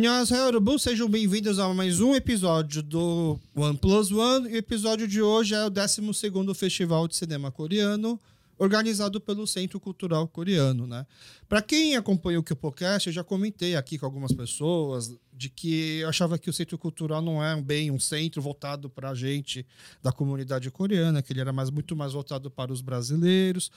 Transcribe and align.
Annyeonghaseyo, 0.00 0.46
Urubu, 0.46 0.78
sejam 0.78 1.06
bem-vindos 1.06 1.58
a 1.58 1.74
mais 1.74 2.00
um 2.00 2.14
episódio 2.14 2.82
do 2.82 3.38
One 3.54 3.76
Plus 3.76 4.10
One. 4.10 4.48
E 4.48 4.54
o 4.54 4.56
episódio 4.56 5.06
de 5.06 5.20
hoje 5.20 5.54
é 5.54 5.62
o 5.62 5.70
12º 5.70 6.54
Festival 6.54 7.06
de 7.06 7.14
Cinema 7.14 7.50
Coreano, 7.50 8.18
organizado 8.56 9.20
pelo 9.20 9.46
Centro 9.46 9.78
Cultural 9.78 10.26
Coreano, 10.26 10.86
né? 10.86 11.06
Para 11.46 11.60
quem 11.60 11.96
acompanha 11.96 12.40
o 12.40 12.42
podcast, 12.42 13.08
eu 13.08 13.12
já 13.12 13.22
comentei 13.22 13.76
aqui 13.76 13.98
com 13.98 14.06
algumas 14.06 14.32
pessoas 14.32 15.14
de 15.40 15.48
que 15.48 16.00
eu 16.00 16.08
achava 16.10 16.38
que 16.38 16.50
o 16.50 16.52
Centro 16.52 16.76
Cultural 16.76 17.22
não 17.22 17.42
é 17.42 17.58
bem 17.62 17.90
um 17.90 17.98
centro 17.98 18.42
voltado 18.42 18.90
para 18.90 19.08
a 19.08 19.14
gente 19.14 19.66
da 20.02 20.12
comunidade 20.12 20.70
coreana, 20.70 21.22
que 21.22 21.32
ele 21.32 21.40
era 21.40 21.50
mais, 21.50 21.70
muito 21.70 21.96
mais 21.96 22.12
voltado 22.12 22.50
para 22.50 22.70
os 22.70 22.82
brasileiros, 22.82 23.70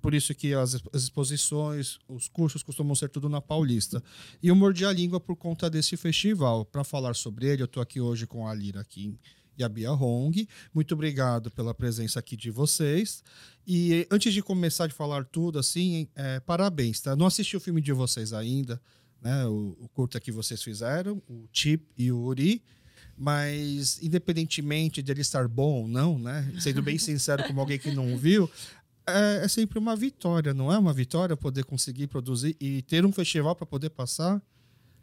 por 0.00 0.14
isso 0.14 0.32
que 0.32 0.54
as, 0.54 0.80
exposições, 0.94 1.98
os 2.06 2.28
cursos 2.28 2.62
costumam 2.62 2.94
ser 2.94 3.08
tudo 3.08 3.28
na 3.28 3.40
Paulista. 3.40 4.00
E 4.40 4.46
eu 4.46 4.54
mordi 4.54 4.84
a 4.84 4.92
língua 4.92 5.18
por 5.18 5.34
conta 5.34 5.68
desse 5.68 5.96
festival. 5.96 6.64
Para 6.64 6.84
falar 6.84 7.16
sobre 7.16 7.48
ele, 7.48 7.62
eu 7.62 7.66
estou 7.66 7.82
aqui 7.82 8.00
hoje 8.00 8.24
com 8.24 8.46
a 8.46 8.54
Lira 8.54 8.84
Kim 8.84 9.18
e 9.58 9.64
a 9.64 9.68
Bia 9.68 9.92
Hong. 9.92 10.48
Muito 10.72 10.94
obrigado 10.94 11.50
pela 11.50 11.74
presença 11.74 12.20
aqui 12.20 12.36
de 12.36 12.48
vocês. 12.48 13.24
E 13.66 14.06
antes 14.08 14.32
de 14.32 14.40
começar 14.40 14.84
a 14.84 14.90
falar 14.90 15.24
tudo, 15.24 15.58
assim, 15.58 16.06
é, 16.14 16.38
parabéns, 16.38 17.00
tá? 17.00 17.16
Não 17.16 17.26
assisti 17.26 17.56
o 17.56 17.60
filme 17.60 17.80
de 17.80 17.92
vocês 17.92 18.32
ainda, 18.32 18.80
né? 19.20 19.46
O, 19.46 19.76
o 19.80 19.88
curta 19.88 20.20
que 20.20 20.32
vocês 20.32 20.62
fizeram, 20.62 21.22
o 21.28 21.48
Chip 21.52 21.84
e 21.96 22.10
o 22.12 22.18
Uri 22.18 22.62
mas 23.20 24.00
independentemente 24.00 25.02
dele 25.02 25.22
estar 25.22 25.48
bom 25.48 25.82
ou 25.82 25.88
não, 25.88 26.16
né? 26.18 26.52
Sendo 26.60 26.80
bem 26.80 26.96
sincero 26.98 27.42
como 27.48 27.58
alguém 27.58 27.76
que 27.76 27.90
não 27.90 28.16
viu, 28.16 28.48
é, 29.08 29.44
é, 29.44 29.48
sempre 29.48 29.78
uma 29.78 29.96
vitória, 29.96 30.52
não 30.52 30.72
é 30.72 30.78
uma 30.78 30.92
vitória 30.92 31.36
poder 31.36 31.64
conseguir 31.64 32.06
produzir 32.06 32.54
e 32.60 32.82
ter 32.82 33.04
um 33.06 33.12
festival 33.12 33.56
para 33.56 33.66
poder 33.66 33.90
passar? 33.90 34.40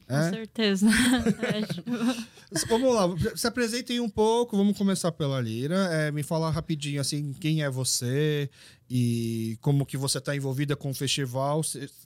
Com 0.08 0.16
é? 0.16 0.30
certeza. 0.30 0.88
vamos 2.70 2.94
lá, 2.94 3.36
se 3.36 3.48
apresentem 3.48 4.00
um 4.00 4.10
pouco, 4.10 4.56
vamos 4.56 4.78
começar 4.78 5.12
pela 5.12 5.42
Lira. 5.42 5.76
É, 5.92 6.12
me 6.12 6.22
fala 6.22 6.50
rapidinho 6.50 7.02
assim, 7.02 7.34
quem 7.34 7.64
é 7.64 7.70
você 7.70 8.50
e 8.90 9.58
como 9.62 9.86
que 9.86 9.98
você 9.98 10.20
está 10.20 10.36
envolvida 10.36 10.76
com 10.76 10.92
o 10.92 10.94
festival, 10.94 11.62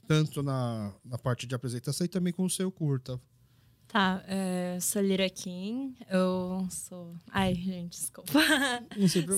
tanto 0.06 0.42
na, 0.42 0.92
na 1.04 1.18
parte 1.18 1.46
de 1.46 1.54
apresentação 1.54 2.04
e 2.04 2.08
também 2.08 2.32
com 2.32 2.44
o 2.44 2.50
seu 2.50 2.70
curta. 2.72 3.20
Tá, 3.86 4.22
é, 4.28 4.78
sou 4.80 5.02
Lira 5.02 5.28
Kim, 5.28 5.96
eu 6.08 6.64
sou. 6.70 7.12
Ai, 7.28 7.56
gente, 7.56 7.98
desculpa. 7.98 8.32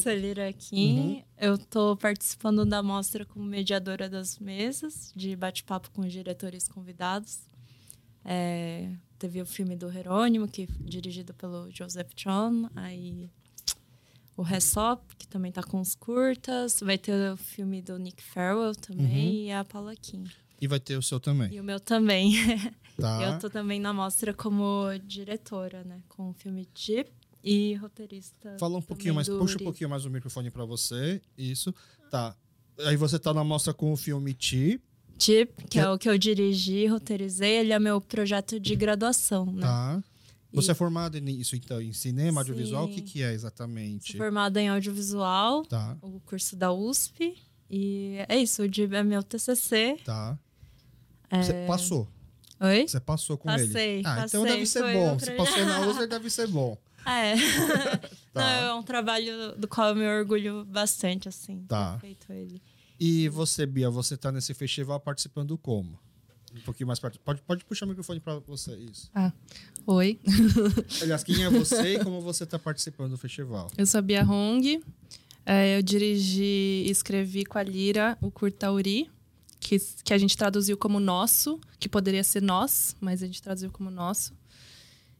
sou 0.02 0.12
Lira 0.12 0.52
Kim, 0.52 0.98
uhum. 0.98 1.22
eu 1.38 1.56
tô 1.56 1.96
participando 1.96 2.66
da 2.66 2.82
mostra 2.82 3.24
como 3.24 3.46
mediadora 3.46 4.10
das 4.10 4.38
mesas, 4.38 5.10
de 5.16 5.34
bate-papo 5.34 5.90
com 5.90 6.02
diretores 6.02 6.68
convidados. 6.68 7.40
É, 8.24 8.88
teve 9.18 9.40
o 9.40 9.46
filme 9.46 9.76
do 9.76 9.90
Herônimo, 9.90 10.48
que 10.48 10.66
dirigido 10.80 11.34
pelo 11.34 11.70
Joseph 11.70 12.12
John, 12.14 12.68
aí 12.74 13.30
o 14.36 14.42
Ressop, 14.42 15.02
que 15.16 15.28
também 15.28 15.52
tá 15.52 15.62
com 15.62 15.80
os 15.80 15.94
curtas, 15.94 16.80
vai 16.80 16.98
ter 16.98 17.32
o 17.32 17.36
filme 17.36 17.82
do 17.82 17.98
Nick 17.98 18.22
Farrell 18.22 18.74
também 18.74 19.06
uhum. 19.06 19.44
e 19.44 19.52
a 19.52 19.64
Paula 19.64 19.94
Kim. 19.94 20.24
E 20.60 20.66
vai 20.66 20.78
ter 20.78 20.96
o 20.96 21.02
seu 21.02 21.18
também. 21.18 21.52
E 21.52 21.60
o 21.60 21.64
meu 21.64 21.80
também. 21.80 22.34
Tá. 23.00 23.22
Eu 23.22 23.38
tô 23.38 23.48
também 23.48 23.80
na 23.80 23.90
mostra 23.90 24.34
como 24.34 24.86
diretora, 25.02 25.82
né? 25.82 26.02
Com 26.10 26.28
o 26.28 26.34
filme 26.34 26.68
Chip 26.74 27.10
e 27.42 27.74
roteirista. 27.76 28.56
Fala 28.60 28.76
um 28.76 28.82
pouquinho 28.82 29.14
mais, 29.14 29.28
puxa 29.28 29.56
um 29.56 29.64
pouquinho 29.64 29.88
mais 29.88 30.04
o 30.04 30.10
microfone 30.10 30.50
para 30.50 30.66
você. 30.66 31.20
Isso. 31.36 31.74
Tá. 32.10 32.36
Aí 32.80 32.94
você 32.94 33.18
tá 33.18 33.32
na 33.32 33.42
mostra 33.42 33.72
com 33.72 33.92
o 33.92 33.96
filme 33.96 34.36
Chip. 34.38 34.82
Chip, 35.18 35.52
que, 35.68 35.78
é... 35.78 35.82
é 35.82 35.90
o 35.90 35.98
que 35.98 36.08
eu 36.08 36.18
dirigi, 36.18 36.86
roteirizei. 36.86 37.58
Ele 37.58 37.72
é 37.72 37.78
meu 37.78 38.00
projeto 38.00 38.58
de 38.58 38.74
graduação, 38.74 39.46
né? 39.46 39.62
Tá. 39.62 40.02
Você 40.52 40.70
e... 40.70 40.72
é 40.72 40.74
formada 40.74 41.18
nisso, 41.18 41.56
então, 41.56 41.80
em 41.80 41.92
cinema, 41.92 42.32
Sim. 42.32 42.50
audiovisual? 42.50 42.84
O 42.84 42.88
que, 42.88 43.00
que 43.00 43.22
é 43.22 43.32
exatamente? 43.32 44.16
Formada 44.16 44.60
em 44.60 44.68
audiovisual, 44.68 45.64
tá. 45.64 45.96
o 46.02 46.20
curso 46.20 46.54
da 46.56 46.72
USP. 46.72 47.34
E 47.70 48.16
é 48.28 48.36
isso, 48.36 48.62
o 48.62 48.68
DIB 48.68 48.96
é 48.96 49.02
meu 49.02 49.22
TCC. 49.22 49.96
Tá. 50.04 50.38
É... 51.30 51.42
Você 51.42 51.66
passou? 51.66 52.08
Oi? 52.60 52.86
Você 52.86 53.00
passou 53.00 53.38
com 53.38 53.48
passei, 53.48 53.98
ele? 53.98 54.06
Ah, 54.06 54.16
passei, 54.16 54.40
então 54.40 54.44
deve 54.44 54.66
ser 54.66 54.92
bom. 54.92 55.18
Se 55.18 55.30
passou 55.32 55.64
na 55.64 55.80
USA, 55.80 56.06
deve 56.06 56.30
ser 56.30 56.46
bom. 56.48 56.78
É. 57.06 57.34
tá. 58.32 58.40
Não, 58.40 58.42
é 58.42 58.74
um 58.74 58.82
trabalho 58.82 59.56
do 59.56 59.66
qual 59.66 59.88
eu 59.88 59.96
me 59.96 60.06
orgulho 60.06 60.64
bastante, 60.64 61.28
assim. 61.28 61.64
Tá. 61.66 61.98
feito 62.00 62.32
ele. 62.32 62.62
E 63.04 63.28
você, 63.30 63.66
Bia, 63.66 63.90
você 63.90 64.16
tá 64.16 64.30
nesse 64.30 64.54
festival 64.54 65.00
participando 65.00 65.58
como? 65.58 65.98
Um 66.54 66.60
pouquinho 66.60 66.86
mais 66.86 67.00
perto. 67.00 67.18
Pode, 67.18 67.42
pode 67.42 67.64
puxar 67.64 67.84
o 67.84 67.88
microfone 67.88 68.20
para 68.20 68.38
você, 68.38 68.76
isso. 68.76 69.10
Ah, 69.12 69.32
oi. 69.88 70.20
Aliás, 71.02 71.24
quem 71.24 71.42
é 71.42 71.50
você 71.50 71.96
e 71.96 72.04
como 72.04 72.20
você 72.20 72.44
está 72.44 72.60
participando 72.60 73.10
do 73.10 73.18
festival? 73.18 73.68
Eu 73.76 73.84
sou 73.86 73.98
a 73.98 74.02
Bia 74.02 74.22
Hong. 74.22 74.80
É, 75.44 75.78
eu 75.78 75.82
dirigi 75.82 76.84
e 76.86 76.90
escrevi 76.92 77.44
com 77.44 77.58
a 77.58 77.64
Lira 77.64 78.16
o 78.20 78.30
Curta 78.30 78.70
Uri, 78.70 79.10
que, 79.58 79.80
que 80.04 80.14
a 80.14 80.18
gente 80.18 80.36
traduziu 80.36 80.76
como 80.76 81.00
nosso, 81.00 81.58
que 81.80 81.88
poderia 81.88 82.22
ser 82.22 82.40
nós, 82.40 82.94
mas 83.00 83.20
a 83.20 83.26
gente 83.26 83.42
traduziu 83.42 83.72
como 83.72 83.90
nosso. 83.90 84.32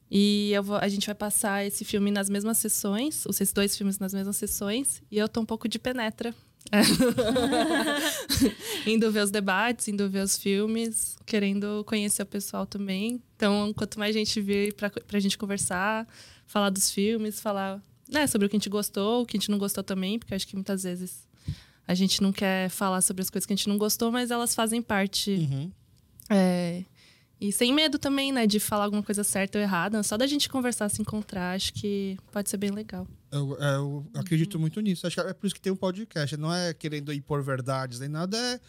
E 0.09 0.53
vou, 0.63 0.77
a 0.77 0.87
gente 0.87 1.07
vai 1.07 1.17
passar 1.17 1.67
esse 1.67 1.85
filme 1.85 2.13
nas 2.13 2.31
mesmas 2.31 2.59
sessões, 2.59 3.27
esses 3.27 3.53
dois 3.53 3.77
filmes 3.77 3.99
nas 3.99 4.15
mesmas 4.15 4.37
sessões, 4.37 5.03
e 5.11 5.19
eu 5.19 5.29
tô 5.29 5.41
um 5.41 5.47
pouco 5.47 5.69
de 5.69 5.81
penetra. 5.81 6.33
indo 8.87 9.11
ver 9.11 9.25
os 9.25 9.31
debates, 9.31 9.89
indo 9.89 10.09
ver 10.09 10.23
os 10.23 10.37
filmes, 10.37 11.17
querendo 11.27 11.85
conhecer 11.87 12.23
o 12.23 12.27
pessoal 12.27 12.67
também. 12.67 13.21
Então, 13.37 13.73
quanto 13.75 13.99
mais 13.99 14.15
gente 14.15 14.41
vir 14.41 14.75
pra, 14.75 14.91
pra 14.91 15.21
gente 15.21 15.37
conversar, 15.37 16.07
falar 16.47 16.71
dos 16.71 16.91
filmes, 16.91 17.41
falar 17.41 17.83
né, 18.09 18.27
sobre 18.27 18.47
o 18.47 18.51
que 18.51 18.57
a 18.57 18.59
gente 18.59 18.69
gostou, 18.69 19.23
o 19.23 19.27
que 19.27 19.37
a 19.37 19.41
gente 19.41 19.51
não 19.51 19.59
gostou 19.59 19.83
também, 19.83 20.19
porque 20.19 20.35
acho 20.35 20.47
que 20.47 20.55
muitas 20.55 20.83
vezes 20.83 21.27
a 21.87 21.95
gente 21.95 22.23
não 22.23 22.33
quer 22.33 22.69
falar 22.69 23.01
sobre 23.01 23.23
as 23.23 23.31
coisas 23.31 23.47
que 23.47 23.53
a 23.53 23.57
gente 23.57 23.69
não 23.69 23.79
gostou, 23.79 24.13
mas 24.13 24.31
elas 24.31 24.55
fazem 24.55 24.81
parte. 24.81 25.33
Uhum. 25.33 25.71
É, 26.31 26.85
e 27.43 27.51
sem 27.51 27.75
medo 27.75 27.99
também, 27.99 28.31
né, 28.31 28.47
de 28.47 28.61
falar 28.61 28.85
alguma 28.85 29.03
coisa 29.03 29.25
certa 29.25 29.59
ou 29.59 29.63
errada. 29.65 30.01
Só 30.05 30.17
da 30.17 30.29
gente 30.29 30.49
conversar, 30.49 30.89
se 30.89 31.03
encontrar, 31.03 31.57
acho 31.57 31.73
que 31.73 32.17
pode 32.31 32.49
ser 32.49 32.57
bem 32.57 32.71
legal. 32.71 33.05
Eu, 33.33 33.61
é, 33.61 33.75
eu 33.75 34.07
acredito 34.15 34.55
uhum. 34.55 34.61
muito 34.61 34.81
nisso. 34.81 35.05
Acho 35.09 35.21
que 35.21 35.29
é 35.29 35.33
por 35.33 35.47
isso 35.47 35.55
que 35.57 35.61
tem 35.61 35.73
um 35.73 35.77
podcast. 35.77 36.37
Não 36.37 36.55
é 36.55 36.73
querendo 36.73 37.13
impor 37.13 37.43
verdades 37.43 37.99
nem 37.99 38.09
nada, 38.09 38.39
é 38.39 38.61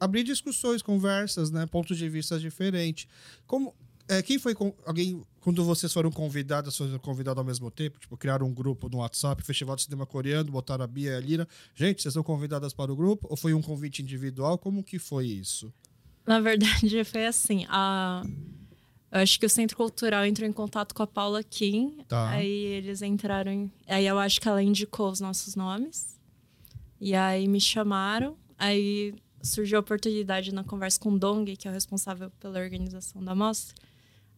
abrir 0.00 0.24
discussões, 0.24 0.80
conversas, 0.80 1.50
né, 1.50 1.66
pontos 1.66 1.98
de 1.98 2.08
vista 2.08 2.38
diferentes. 2.38 3.06
Como 3.46 3.74
é, 4.08 4.22
quem 4.22 4.38
foi 4.38 4.54
com, 4.54 4.74
alguém 4.86 5.22
quando 5.40 5.62
vocês 5.62 5.92
foram 5.92 6.10
convidados, 6.10 6.74
foram 6.74 6.98
convidados 7.00 7.38
ao 7.38 7.44
mesmo 7.44 7.70
tempo, 7.70 7.98
tipo, 7.98 8.16
criaram 8.16 8.46
um 8.46 8.54
grupo 8.54 8.88
no 8.88 8.98
WhatsApp, 8.98 9.42
Festival 9.42 9.76
de 9.76 9.82
Cinema 9.82 10.06
Coreano, 10.06 10.50
botaram 10.50 10.84
a 10.84 10.86
Bia 10.86 11.10
e 11.10 11.16
a 11.16 11.20
Lira. 11.20 11.48
Gente, 11.74 12.00
vocês 12.00 12.14
são 12.14 12.22
convidadas 12.22 12.72
para 12.72 12.90
o 12.90 12.96
grupo? 12.96 13.26
Ou 13.28 13.36
foi 13.36 13.52
um 13.52 13.60
convite 13.60 14.00
individual? 14.00 14.56
Como 14.56 14.82
que 14.82 14.98
foi 14.98 15.26
isso? 15.26 15.70
Na 16.26 16.40
verdade, 16.40 17.02
foi 17.04 17.26
assim. 17.26 17.66
A... 17.68 18.24
Eu 19.10 19.20
acho 19.20 19.38
que 19.38 19.44
o 19.44 19.48
Centro 19.48 19.76
Cultural 19.76 20.24
entrou 20.24 20.48
em 20.48 20.52
contato 20.52 20.94
com 20.94 21.02
a 21.02 21.06
Paula 21.06 21.42
Kim. 21.42 21.98
Tá. 22.08 22.30
Aí 22.30 22.50
eles 22.50 23.02
entraram. 23.02 23.52
Em... 23.52 23.72
Aí 23.86 24.06
eu 24.06 24.18
acho 24.18 24.40
que 24.40 24.48
ela 24.48 24.62
indicou 24.62 25.10
os 25.10 25.20
nossos 25.20 25.54
nomes. 25.54 26.18
E 27.00 27.14
aí 27.14 27.46
me 27.46 27.60
chamaram. 27.60 28.36
Aí 28.58 29.14
surgiu 29.42 29.78
a 29.78 29.80
oportunidade 29.80 30.54
na 30.54 30.64
conversa 30.64 30.98
com 31.00 31.10
o 31.10 31.18
Dong, 31.18 31.56
que 31.56 31.66
é 31.66 31.70
o 31.70 31.74
responsável 31.74 32.30
pela 32.38 32.60
organização 32.60 33.22
da 33.22 33.34
mostra 33.34 33.74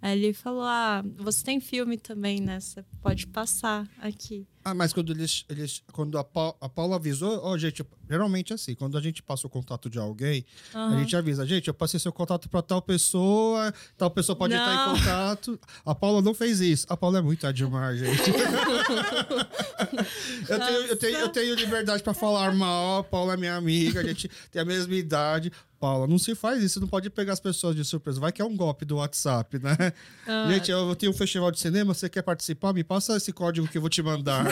Aí 0.04 0.22
ele 0.22 0.34
falou: 0.34 0.64
Ah, 0.64 1.02
você 1.16 1.42
tem 1.42 1.60
filme 1.60 1.96
também, 1.96 2.38
né? 2.38 2.60
Você 2.60 2.84
pode 3.00 3.26
passar 3.26 3.88
aqui. 3.98 4.46
Ah, 4.64 4.72
mas 4.72 4.92
quando 4.92 5.12
eles. 5.12 5.44
eles 5.48 5.82
quando 5.92 6.16
a, 6.16 6.24
pa, 6.24 6.54
a 6.60 6.68
Paula 6.68 6.96
avisou, 6.96 7.40
ó, 7.42 7.52
oh, 7.52 7.58
gente, 7.58 7.84
geralmente 8.08 8.52
é 8.52 8.54
assim, 8.54 8.74
quando 8.74 8.96
a 8.96 9.00
gente 9.00 9.22
passa 9.22 9.46
o 9.46 9.50
contato 9.50 9.90
de 9.90 9.98
alguém, 9.98 10.44
uhum. 10.74 10.94
a 10.94 10.98
gente 10.98 11.14
avisa, 11.14 11.46
gente, 11.46 11.68
eu 11.68 11.74
passei 11.74 12.00
seu 12.00 12.12
contato 12.12 12.48
para 12.48 12.62
tal 12.62 12.80
pessoa, 12.80 13.72
tal 13.98 14.10
pessoa 14.10 14.34
pode 14.34 14.54
não. 14.54 14.60
estar 14.60 14.74
em 14.74 14.94
contato. 14.94 15.60
A 15.84 15.94
Paula 15.94 16.22
não 16.22 16.32
fez 16.32 16.60
isso. 16.60 16.86
A 16.88 16.96
Paula 16.96 17.18
é 17.18 17.22
muito 17.22 17.52
demais, 17.52 17.98
gente. 17.98 18.30
eu, 20.48 20.58
tenho, 20.58 20.80
eu, 20.86 20.96
tenho, 20.96 21.18
eu 21.18 21.28
tenho 21.28 21.54
liberdade 21.54 22.02
para 22.02 22.14
falar 22.14 22.54
mal, 22.54 23.00
a 23.00 23.04
Paula 23.04 23.34
é 23.34 23.36
minha 23.36 23.56
amiga, 23.56 24.00
a 24.00 24.04
gente 24.04 24.30
tem 24.50 24.62
a 24.62 24.64
mesma 24.64 24.94
idade. 24.94 25.52
Paula, 25.84 26.06
não 26.06 26.16
se 26.16 26.34
faz 26.34 26.62
isso, 26.62 26.80
não 26.80 26.88
pode 26.88 27.10
pegar 27.10 27.34
as 27.34 27.40
pessoas 27.40 27.76
de 27.76 27.84
surpresa. 27.84 28.18
Vai 28.18 28.32
que 28.32 28.40
é 28.40 28.44
um 28.44 28.56
golpe 28.56 28.86
do 28.86 28.96
WhatsApp, 28.96 29.58
né? 29.58 29.92
Ah. 30.26 30.50
Gente, 30.50 30.70
eu 30.70 30.96
tenho 30.96 31.12
um 31.12 31.14
festival 31.14 31.50
de 31.50 31.60
cinema, 31.60 31.92
você 31.92 32.08
quer 32.08 32.22
participar? 32.22 32.72
Me 32.72 32.82
passa 32.82 33.18
esse 33.18 33.34
código 33.34 33.68
que 33.68 33.76
eu 33.76 33.82
vou 33.82 33.90
te 33.90 34.02
mandar. 34.02 34.44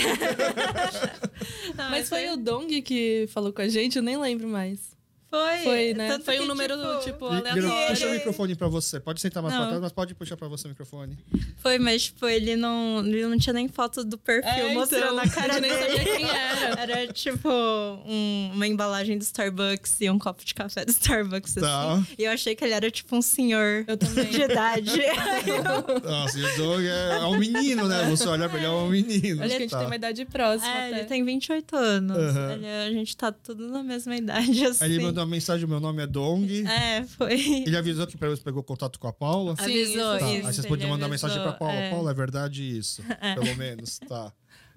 não, 1.74 1.88
Mas 1.88 2.10
foi 2.10 2.28
o 2.28 2.36
Dong 2.36 2.82
que 2.82 3.26
falou 3.28 3.50
com 3.50 3.62
a 3.62 3.68
gente, 3.68 3.96
eu 3.96 4.02
nem 4.02 4.18
lembro 4.18 4.46
mais. 4.46 4.94
Foi. 5.32 5.58
Foi, 5.64 5.94
né? 5.94 6.08
Tanto 6.08 6.24
Foi 6.26 6.36
um 6.38 6.42
que, 6.42 6.48
número, 6.48 6.74
tipo, 6.76 7.00
tipo, 7.04 7.26
aleatório. 7.26 7.88
Puxa 7.88 8.06
o 8.06 8.10
microfone 8.10 8.54
pra 8.54 8.68
você. 8.68 9.00
Pode 9.00 9.18
sentar 9.18 9.42
mais 9.42 9.54
Não. 9.54 9.60
pra 9.62 9.68
trás, 9.70 9.82
mas 9.82 9.92
pode 9.92 10.14
puxar 10.14 10.36
pra 10.36 10.46
você 10.46 10.66
o 10.66 10.68
microfone. 10.70 11.16
Foi, 11.56 11.78
mas 11.78 12.02
tipo, 12.04 12.26
ele 12.28 12.54
não, 12.54 13.02
ele 13.06 13.26
não 13.26 13.38
tinha 13.38 13.54
nem 13.54 13.66
foto 13.66 14.04
do 14.04 14.18
perfil 14.18 14.50
É, 14.50 14.74
mostrando 14.74 15.04
então, 15.04 15.18
a 15.20 15.28
cara 15.28 15.54
gente 15.54 15.62
nem 15.62 15.70
dele. 15.72 15.96
sabia 15.96 16.16
quem 16.16 16.28
era. 16.28 16.80
Era 16.82 17.12
tipo 17.12 17.48
um- 17.48 18.50
uma 18.54 18.66
embalagem 18.66 19.16
do 19.16 19.22
Starbucks 19.22 20.00
e 20.02 20.10
um 20.10 20.18
copo 20.18 20.44
de 20.44 20.52
café 20.54 20.84
do 20.84 20.90
Starbucks, 20.90 21.54
Tá. 21.54 21.92
assim. 21.94 22.06
E 22.18 22.24
eu 22.24 22.30
achei 22.32 22.54
que 22.54 22.62
ele 22.64 22.74
era 22.74 22.90
tipo 22.90 23.16
um 23.16 23.22
senhor 23.22 23.84
de 24.30 24.42
idade. 24.42 25.00
Eu- 25.00 26.00
Nossa, 26.10 26.38
o 26.38 26.56
Doug 26.56 26.84
é, 26.84 27.16
é 27.18 27.24
um 27.24 27.38
menino, 27.38 27.88
né? 27.88 28.04
Você 28.10 28.28
olha 28.28 28.48
pra 28.48 28.58
ele, 28.58 28.66
é 28.66 28.70
um 28.70 28.88
menino. 28.88 29.40
Acho 29.42 29.48
que 29.50 29.56
a 29.56 29.58
gente 29.60 29.70
Tá. 29.70 29.78
tem 29.78 29.86
uma 29.86 29.96
idade 29.96 30.24
próxima 30.26 30.70
é, 30.70 30.88
até. 30.88 30.98
ele 30.98 31.04
tem 31.06 31.24
28 31.24 31.76
anos. 31.76 32.16
Aham. 32.18 32.52
Ele- 32.52 32.66
a 32.66 32.90
gente 32.92 33.16
tá 33.16 33.32
tudo 33.32 33.68
na 33.68 33.82
mesma 33.82 34.14
idade, 34.16 34.64
assim. 34.66 34.84
Aí 34.84 34.92
ele 34.92 35.02
mandou 35.04 35.21
uma 35.22 35.30
mensagem: 35.30 35.66
meu 35.66 35.80
nome 35.80 36.02
é 36.02 36.06
Dong. 36.06 36.66
É, 36.66 37.04
foi. 37.04 37.62
Ele 37.66 37.76
avisou 37.76 38.06
que 38.06 38.16
pelo 38.16 38.30
menos 38.30 38.42
pegou 38.42 38.62
contato 38.62 38.98
com 38.98 39.08
a 39.08 39.12
Paula. 39.12 39.54
Sim, 39.56 39.62
Avisou 39.64 40.18
Tá, 40.18 40.30
isso. 40.32 40.46
aí 40.46 40.54
vocês 40.54 40.66
podiam 40.66 40.90
mandar 40.90 41.06
avisou, 41.06 41.28
mensagem 41.28 41.42
pra 41.42 41.52
Paula. 41.52 41.74
é. 41.74 41.90
Paula, 41.90 42.10
é 42.10 42.14
verdade 42.14 42.62
isso. 42.78 43.02
Pelo 43.34 43.56
menos, 43.56 43.98
tá. 43.98 44.32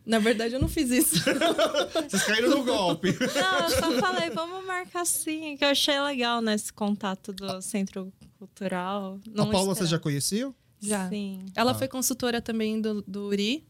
Na 0.06 0.20
verdade, 0.20 0.54
eu 0.54 0.60
não 0.62 0.68
fiz 0.68 0.92
isso. 0.92 1.16
Vocês 2.08 2.24
caíram 2.26 2.50
no 2.52 2.64
golpe. 2.64 3.08
Não, 3.12 3.60
eu 3.60 3.70
só 3.72 3.92
falei, 4.00 4.30
vamos 4.30 4.64
marcar 4.64 5.04
sim, 5.04 5.58
que 5.58 5.66
eu 5.66 5.70
achei 5.70 6.00
legal 6.00 6.42
nesse 6.44 6.72
contato 6.72 7.34
do 7.34 7.60
Centro 7.60 8.14
Cultural. 8.38 9.20
a 9.36 9.46
Paula 9.48 9.74
vocês 9.74 9.90
já 9.90 9.98
conheciam? 9.98 10.54
Já. 10.80 11.10
Sim. 11.10 11.44
Ela 11.56 11.72
Ah. 11.72 11.74
foi 11.74 11.88
consultora 11.88 12.40
também 12.40 12.80
do, 12.80 13.02
do 13.02 13.30
URI. 13.30 13.66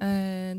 É, 0.00 0.56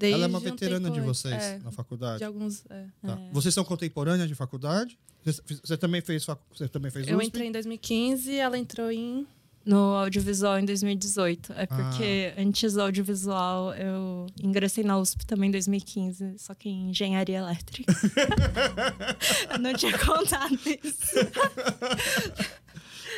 desde 0.00 0.14
Ela 0.16 0.24
é 0.24 0.28
uma 0.28 0.38
um 0.38 0.42
veterana 0.42 0.90
de 0.90 1.00
vocês 1.00 1.34
É, 1.34 1.58
na 1.58 1.70
faculdade. 1.70 2.18
de 2.18 2.24
alguns. 2.24 2.64
é. 2.70 2.84
Tá. 3.06 3.18
Vocês 3.32 3.52
são 3.54 3.62
contemporâneas 3.64 4.28
de 4.28 4.34
faculdade? 4.34 4.98
Você, 5.24 5.42
você 5.62 5.76
também 5.76 6.00
fez 6.00 6.24
facu... 6.24 6.42
Você 6.56 6.66
também 6.68 6.90
fez 6.90 7.06
Eu 7.06 7.18
USP? 7.18 7.26
entrei 7.28 7.46
em 7.48 7.52
2015 7.52 8.34
ela 8.34 8.58
entrou 8.58 8.90
em. 8.90 9.26
No 9.62 9.76
audiovisual 9.94 10.58
em 10.58 10.64
2018. 10.64 11.52
É 11.52 11.64
Ah. 11.64 11.66
porque 11.66 12.32
antes 12.38 12.72
do 12.72 12.80
audiovisual 12.80 13.74
eu 13.74 14.26
ingressei 14.42 14.82
na 14.82 14.96
USP 14.98 15.26
também 15.26 15.48
em 15.48 15.52
2015, 15.52 16.36
só 16.38 16.54
que 16.54 16.70
em 16.70 16.88
engenharia 16.90 17.36
elétrica. 17.36 17.92
eu 19.52 19.58
não 19.58 19.74
tinha 19.74 19.96
contado 19.98 20.58
isso. 20.82 21.14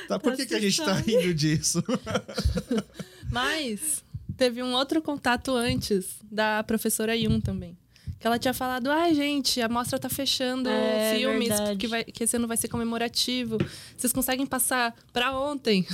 Tá, 0.08 0.18
por 0.18 0.34
que, 0.34 0.44
que 0.46 0.54
a 0.56 0.60
gente 0.60 0.76
tá 0.84 0.94
rindo 0.94 1.32
disso? 1.32 1.80
Mas 3.30 4.02
teve 4.36 4.62
um 4.62 4.72
outro 4.74 5.00
contato 5.02 5.54
antes 5.56 6.06
da 6.30 6.62
professora 6.64 7.16
Yun 7.16 7.40
também. 7.40 7.76
Que 8.18 8.26
ela 8.28 8.38
tinha 8.38 8.54
falado, 8.54 8.88
ai, 8.88 9.16
gente, 9.16 9.60
a 9.60 9.68
mostra 9.68 9.98
tá 9.98 10.08
fechando 10.08 10.68
É, 10.68 11.16
filmes, 11.16 11.48
verdade. 11.48 11.76
que, 11.76 11.88
vai, 11.88 12.04
que 12.04 12.22
esse 12.22 12.36
ano 12.36 12.46
vai 12.46 12.56
ser 12.56 12.68
comemorativo. 12.68 13.58
Vocês 13.96 14.12
conseguem 14.12 14.46
passar 14.46 14.94
pra 15.12 15.36
ontem 15.36 15.84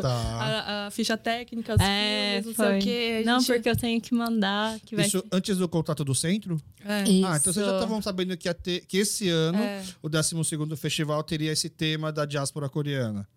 Tá. 0.00 0.08
a, 0.80 0.86
a 0.86 0.90
ficha 0.90 1.14
técnica, 1.18 1.74
os 1.74 1.80
É, 1.82 2.40
filmes, 2.40 2.46
não 2.58 2.64
foi. 2.64 2.66
sei 2.66 2.78
o 2.78 2.82
quê. 2.82 3.22
A 3.22 3.26
Não, 3.30 3.38
gente- 3.40 3.46
porque 3.52 3.68
eu 3.68 3.76
tenho 3.76 4.00
que 4.00 4.14
mandar. 4.14 4.80
Que 4.80 4.96
vai 4.96 5.04
Isso 5.06 5.22
antes 5.30 5.58
do 5.58 5.68
contato 5.68 6.02
do 6.02 6.14
centro? 6.14 6.58
É. 6.82 7.00
Ah, 7.26 7.36
então 7.36 7.52
vocês 7.52 7.56
já 7.56 7.66
Isso. 7.66 7.74
estavam 7.74 8.00
sabendo 8.00 8.34
que, 8.34 8.48
ia 8.48 8.54
ter, 8.54 8.80
que 8.86 8.96
esse 8.96 9.28
ano 9.28 9.58
É. 9.58 9.82
o 10.02 10.08
12º 10.08 10.74
festival 10.78 11.22
teria 11.22 11.52
esse 11.52 11.68
tema 11.68 12.10
da 12.10 12.24
diáspora 12.24 12.66
coreana. 12.66 13.28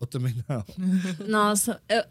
Ou 0.00 0.06
também 0.06 0.34
não? 0.48 0.64
Nossa, 1.28 1.80
eu- 1.88 2.02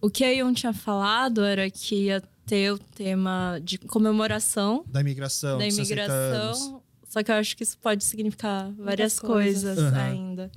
o 0.00 0.10
que 0.10 0.24
a 0.24 0.30
Yun 0.30 0.52
tinha 0.52 0.72
falado 0.72 1.42
era 1.44 1.68
que 1.70 2.04
ia 2.06 2.22
ter 2.46 2.72
o 2.72 2.78
tema 2.78 3.58
de 3.62 3.76
comemoração 3.78 4.84
Da 4.86 5.00
imigração, 5.00 5.58
da 5.58 5.66
de 5.66 5.72
60 5.74 6.02
anos. 6.02 6.58
imigração. 6.58 6.82
Só 7.08 7.22
que 7.22 7.30
eu 7.30 7.34
acho 7.36 7.56
que 7.56 7.62
isso 7.62 7.78
pode 7.78 8.04
significar 8.04 8.70
várias 8.72 9.18
coisas. 9.18 9.74
coisas, 9.76 9.92
Aham. 9.92 10.02
ainda. 10.02 10.50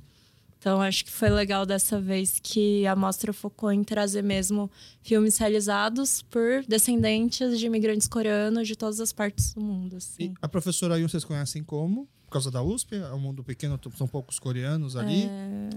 Então 0.58 0.80
acho 0.80 1.04
que 1.04 1.10
foi 1.10 1.28
legal 1.28 1.66
dessa 1.66 2.00
vez 2.00 2.38
que 2.40 2.86
a 2.86 2.94
mostra 2.94 3.32
focou 3.32 3.72
em 3.72 3.82
trazer 3.82 4.22
mesmo 4.22 4.70
filmes 5.02 5.36
realizados 5.38 6.22
por 6.22 6.62
descendentes 6.68 7.58
de 7.58 7.66
imigrantes 7.66 8.06
coreanos 8.06 8.68
de 8.68 8.76
todas 8.76 9.00
as 9.00 9.12
partes 9.12 9.54
do 9.54 9.60
mundo. 9.60 9.94
E 9.94 9.96
Assim. 9.96 10.34
a 10.40 10.48
professora 10.48 10.96
Yun 10.98 11.08
vocês 11.08 11.24
conhecem 11.24 11.64
como? 11.64 12.06
Por 12.26 12.32
causa 12.34 12.50
da 12.50 12.62
USP? 12.62 12.94
É 12.94 13.12
um 13.12 13.18
mundo 13.18 13.42
pequeno, 13.42 13.78
são 13.96 14.06
poucos 14.06 14.38
coreanos 14.38 14.94
ali. 14.96 15.24
É, 15.24 15.68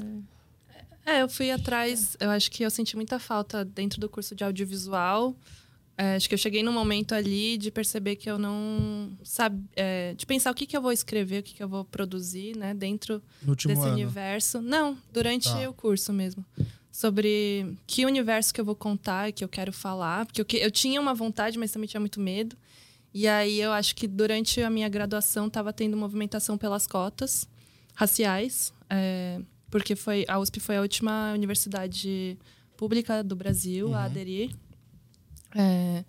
eu 1.06 1.30
fui 1.30 1.52
atrás, 1.52 2.16
eu 2.20 2.30
acho 2.30 2.50
que 2.52 2.64
eu 2.64 2.70
senti 2.70 2.96
muita 2.96 3.20
falta 3.20 3.64
dentro 3.64 4.00
do 4.00 4.10
curso 4.10 4.34
de 4.36 4.44
audiovisual. 4.44 5.36
É, 5.98 6.16
acho 6.16 6.28
que 6.28 6.34
eu 6.36 6.38
cheguei 6.40 6.62
num 6.62 6.74
momento 6.74 7.14
ali 7.16 7.58
de 7.58 7.72
perceber 7.72 8.18
que 8.18 8.30
eu 8.30 8.38
não 8.38 9.12
sabia. 9.24 9.64
de 10.18 10.26
pensar 10.26 10.52
o 10.52 10.54
que, 10.54 10.66
que 10.66 10.76
eu 10.76 10.82
vou 10.82 10.92
escrever, 10.92 11.40
o 11.40 11.44
que, 11.44 11.54
que 11.54 11.64
eu 11.64 11.70
vou 11.70 11.86
produzir, 11.86 12.56
né, 12.58 12.74
dentro 12.74 13.22
desse 13.42 13.82
ano. 13.82 13.94
universo. 13.94 14.62
Não, 14.62 14.98
durante 15.14 15.48
Tá. 15.48 15.70
o 15.70 15.74
curso 15.74 16.12
mesmo. 16.12 16.44
Sobre 16.92 17.78
que 17.88 18.06
universo 18.06 18.54
que 18.54 18.60
eu 18.60 18.66
vou 18.66 18.76
contar, 18.76 19.32
que 19.32 19.44
eu 19.44 19.50
quero 19.50 19.72
falar. 19.72 20.26
Porque 20.26 20.42
eu, 20.42 20.46
que- 20.46 20.58
eu 20.58 20.72
tinha 20.72 21.00
uma 21.00 21.14
vontade, 21.14 21.58
mas 21.58 21.72
também 21.72 21.88
tinha 21.88 22.00
muito 22.00 22.20
medo. 22.20 22.56
E 23.14 23.28
aí 23.28 23.60
eu 23.62 23.72
acho 23.72 23.96
que 23.96 24.08
durante 24.08 24.62
a 24.62 24.70
minha 24.70 24.90
graduação 24.90 25.48
estava 25.48 25.72
tendo 25.72 25.96
movimentação 25.96 26.58
pelas 26.58 26.86
cotas 26.88 27.48
raciais. 27.94 28.74
é, 28.90 29.40
porque 29.70 29.96
foi, 29.96 30.26
a 30.28 30.40
USP 30.40 30.60
foi 30.60 30.78
a 30.78 30.82
última 30.82 31.34
universidade 31.34 32.38
pública 32.78 33.24
do 33.24 33.36
Brasil 33.36 33.94
a 33.94 34.04
aderir. 34.06 34.56
é, 35.56 36.04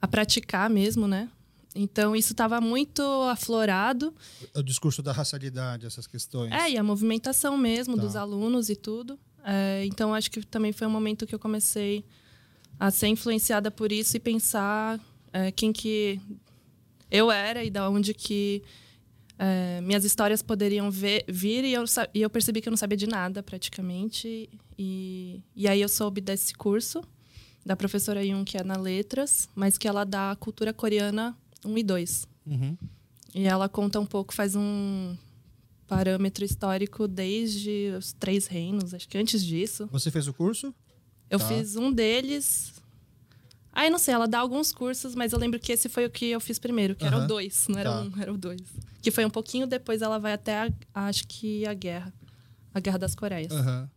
a 0.00 0.06
praticar 0.08 0.68
mesmo, 0.70 1.06
né? 1.08 1.28
Então 1.74 2.16
isso 2.16 2.32
estava 2.32 2.60
muito 2.60 3.02
aflorado. 3.30 4.12
O 4.54 4.62
discurso 4.62 5.02
da 5.02 5.12
racialidade, 5.12 5.86
essas 5.86 6.06
questões. 6.06 6.50
É, 6.52 6.70
e 6.70 6.76
a 6.78 6.82
movimentação 6.82 7.56
mesmo 7.56 7.94
Tá. 7.96 8.02
dos 8.02 8.16
alunos 8.16 8.68
e 8.68 8.74
tudo. 8.76 9.18
É, 9.44 9.84
então, 9.86 10.12
acho 10.14 10.30
que 10.30 10.44
também 10.44 10.72
foi 10.72 10.86
um 10.86 10.90
momento 10.90 11.26
que 11.26 11.34
eu 11.34 11.38
comecei 11.38 12.04
a 12.78 12.90
ser 12.90 13.06
influenciada 13.08 13.70
por 13.70 13.92
isso 13.92 14.16
e 14.16 14.20
pensar 14.20 14.98
é, 15.32 15.50
quem 15.52 15.72
que 15.72 16.20
eu 17.10 17.30
era 17.30 17.62
e 17.64 17.70
da 17.70 17.88
onde 17.88 18.12
que 18.12 18.62
é, 19.38 19.80
minhas 19.80 20.04
histórias 20.04 20.42
poderiam 20.42 20.90
ver- 20.90 21.24
vir. 21.28 21.64
E 21.64 21.72
eu, 21.72 21.84
e 22.14 22.20
eu 22.22 22.28
percebi 22.30 22.60
que 22.60 22.68
eu 22.68 22.72
não 22.72 22.76
sabia 22.76 22.96
de 22.96 23.06
nada, 23.06 23.42
praticamente. 23.42 24.48
E, 24.78 25.40
e 25.54 25.68
aí 25.68 25.80
eu 25.80 25.88
soube 25.88 26.20
desse 26.20 26.54
curso 26.54 27.02
da 27.64 27.76
professora 27.76 28.24
Yun, 28.24 28.44
que 28.44 28.56
é 28.56 28.64
na 28.64 28.76
Letras, 28.78 29.48
mas 29.54 29.76
que 29.76 29.86
ela 29.86 30.04
dá 30.04 30.34
cultura 30.40 30.72
coreana 30.72 31.36
1 31.64 31.78
e 31.78 31.82
2. 31.82 32.26
Uhum. 32.46 32.76
E 33.34 33.44
ela 33.44 33.68
conta 33.68 34.00
um 34.00 34.06
pouco, 34.06 34.32
faz 34.34 34.56
um 34.56 35.14
parâmetro 35.86 36.44
histórico 36.44 37.06
desde 37.06 37.92
os 37.98 38.12
Três 38.12 38.46
Reinos, 38.46 38.94
acho 38.94 39.08
que 39.08 39.18
antes 39.18 39.44
disso. 39.44 39.88
Você 39.92 40.10
fez 40.10 40.26
o 40.28 40.34
curso? 40.34 40.74
Eu 41.30 41.38
Tá. 41.38 41.46
fiz 41.46 41.76
um 41.76 41.92
deles. 41.92 42.72
Ai, 43.80 43.90
não 43.90 43.98
sei, 43.98 44.12
ela 44.12 44.26
dá 44.26 44.40
alguns 44.40 44.72
cursos, 44.72 45.14
mas 45.14 45.32
eu 45.32 45.38
lembro 45.38 45.60
que 45.60 45.70
esse 45.70 45.88
foi 45.88 46.04
o 46.04 46.10
que 46.10 46.26
eu 46.30 46.40
fiz 46.40 46.58
primeiro, 46.58 46.96
que 46.96 47.04
era 47.04 47.14
Aham. 47.16 47.24
o 47.26 47.28
dois, 47.28 47.66
não 47.68 47.78
era 47.78 47.90
Tá. 47.92 48.00
um, 48.00 48.12
era 48.20 48.32
o 48.32 48.36
dois. 48.36 48.60
Que 49.00 49.12
foi 49.12 49.24
um 49.24 49.30
pouquinho 49.30 49.68
depois, 49.68 50.02
ela 50.02 50.18
vai 50.18 50.32
até, 50.32 50.62
a- 50.62 50.72
acho 51.06 51.24
que 51.28 51.64
a 51.64 51.72
guerra. 51.74 52.12
A 52.74 52.80
Guerra 52.80 52.98
das 52.98 53.14
Coreias. 53.14 53.52
Aham. 53.52 53.88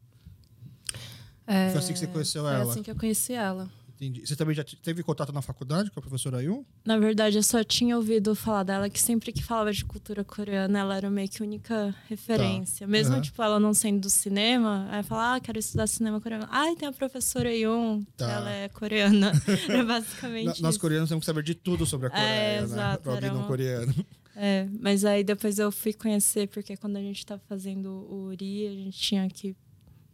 É, 1.47 1.69
Foi 1.71 1.79
assim 1.79 1.93
que 1.93 1.99
você 1.99 2.05
conheceu 2.07 2.43
foi 2.43 2.53
ela? 2.53 2.71
assim 2.71 2.83
que 2.83 2.91
eu 2.91 2.95
conheci 2.95 3.33
ela. 3.33 3.67
Entendi. 4.01 4.25
Você 4.25 4.35
também 4.35 4.55
já 4.55 4.63
te- 4.63 4.75
teve 4.77 5.03
contato 5.03 5.31
na 5.31 5.43
faculdade 5.43 5.91
com 5.91 5.99
a 5.99 6.01
professora 6.01 6.41
Yun? 6.41 6.65
Na 6.83 6.97
verdade, 6.97 7.37
eu 7.37 7.43
só 7.43 7.63
tinha 7.63 7.95
ouvido 7.95 8.33
falar 8.33 8.63
dela 8.63 8.89
que 8.89 8.99
sempre 8.99 9.31
que 9.31 9.43
falava 9.43 9.71
de 9.71 9.85
cultura 9.85 10.23
coreana, 10.23 10.79
ela 10.79 10.97
era 10.97 11.07
meio 11.11 11.29
que 11.29 11.43
a 11.43 11.45
única 11.45 11.95
referência. 12.09 12.87
Mesmo, 12.87 13.13
Aham. 13.13 13.21
tipo, 13.21 13.43
ela 13.43 13.59
não 13.59 13.75
sendo 13.75 14.01
do 14.01 14.09
cinema, 14.09 14.87
aí 14.89 15.03
falar, 15.03 15.35
ah, 15.35 15.39
quero 15.39 15.59
estudar 15.59 15.85
cinema 15.85 16.19
coreano. 16.19 16.47
Ai, 16.49 16.75
tem 16.75 16.87
a 16.89 16.91
professora 16.91 17.53
Yoon, 17.53 18.01
Tá. 18.17 18.31
ela 18.31 18.49
é 18.51 18.69
coreana. 18.69 19.31
Era 19.69 19.83
basicamente 19.85 20.47
Na- 20.47 20.67
nós 20.67 20.77
coreanos 20.77 21.07
temos 21.07 21.21
que 21.21 21.25
saber 21.27 21.43
de 21.43 21.53
tudo 21.53 21.85
sobre 21.85 22.07
a 22.07 22.09
Coreia, 22.09 22.25
É, 22.25 22.57
né? 22.57 22.63
exato, 22.63 23.03
Pra 23.03 23.13
alguém 23.13 23.29
não 23.29 23.37
uma- 23.41 23.47
coreano. 23.47 23.93
É, 24.35 24.67
mas 24.79 25.05
aí 25.05 25.23
depois 25.23 25.59
eu 25.59 25.71
fui 25.71 25.93
conhecer, 25.93 26.47
porque 26.47 26.75
quando 26.75 26.95
a 26.95 27.01
gente 27.01 27.23
tava 27.23 27.41
fazendo 27.47 27.87
o 28.09 28.23
Uri, 28.29 28.65
a 28.65 28.71
gente 28.71 28.97
tinha 28.97 29.29
que 29.29 29.55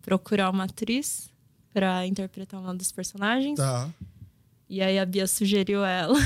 procurar 0.02 0.50
uma 0.50 0.66
atriz 0.66 1.30
pra 1.74 2.06
interpretar 2.06 2.60
uma 2.60 2.74
dos 2.76 2.92
personagens. 2.92 3.58
Tá. 3.58 3.90
E 4.70 4.82
aí 4.82 5.00
a 5.00 5.06
Bia 5.06 5.28
sugeriu 5.28 5.84
ela, 5.86 6.18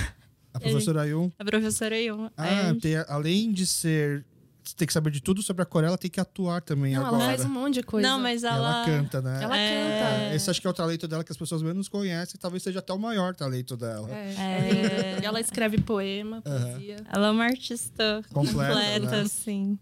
A 0.53 0.59
professora 0.59 1.05
Yun. 1.07 1.31
a 1.37 1.45
professora 1.45 1.97
Yoon. 1.99 2.29
Aí 2.35 2.49
a 2.49 2.59
Ah, 2.61 2.73
gente- 2.73 2.81
tem, 2.81 2.95
além 3.07 3.51
de 3.51 3.65
ser. 3.67 4.25
Você 4.63 4.75
tem 4.75 4.85
que 4.85 4.93
saber 4.93 5.09
de 5.09 5.19
tudo 5.21 5.41
sobre 5.41 5.63
a 5.63 5.65
Coreia, 5.65 5.89
ela 5.89 5.97
tem 5.97 6.09
que 6.09 6.19
atuar 6.19 6.61
também 6.61 6.93
Não, 6.93 7.03
agora. 7.07 7.23
ela 7.23 7.31
faz 7.35 7.43
um 7.45 7.49
monte 7.49 7.73
de 7.75 7.83
coisa. 7.83 8.07
Não, 8.07 8.19
mas 8.19 8.43
Ela 8.43 8.55
ela. 8.55 8.85
canta, 8.85 9.19
né? 9.19 9.39
Ela 9.43 9.57
É. 9.57 10.21
canta. 10.29 10.35
Esse 10.35 10.49
acho 10.51 10.61
que 10.61 10.67
é 10.67 10.69
o 10.69 10.73
talento 10.73 11.07
dela 11.07 11.23
que 11.23 11.31
as 11.31 11.37
pessoas 11.37 11.63
menos 11.63 11.89
conhecem. 11.89 12.39
Talvez 12.39 12.61
seja 12.61 12.77
até 12.77 12.93
o 12.93 12.99
maior 12.99 13.35
talento 13.35 13.75
dela. 13.75 14.07
É. 14.11 14.33
É. 14.37 15.19
E 15.21 15.25
ela 15.25 15.39
escreve 15.41 15.81
poema, 15.81 16.43
poesia. 16.43 16.97
Ela 17.11 17.27
é 17.27 17.31
uma 17.31 17.43
artista 17.43 18.21
Completa, 18.31 18.67
completa, 18.67 18.99
né? 19.17 19.21
assim. 19.21 19.79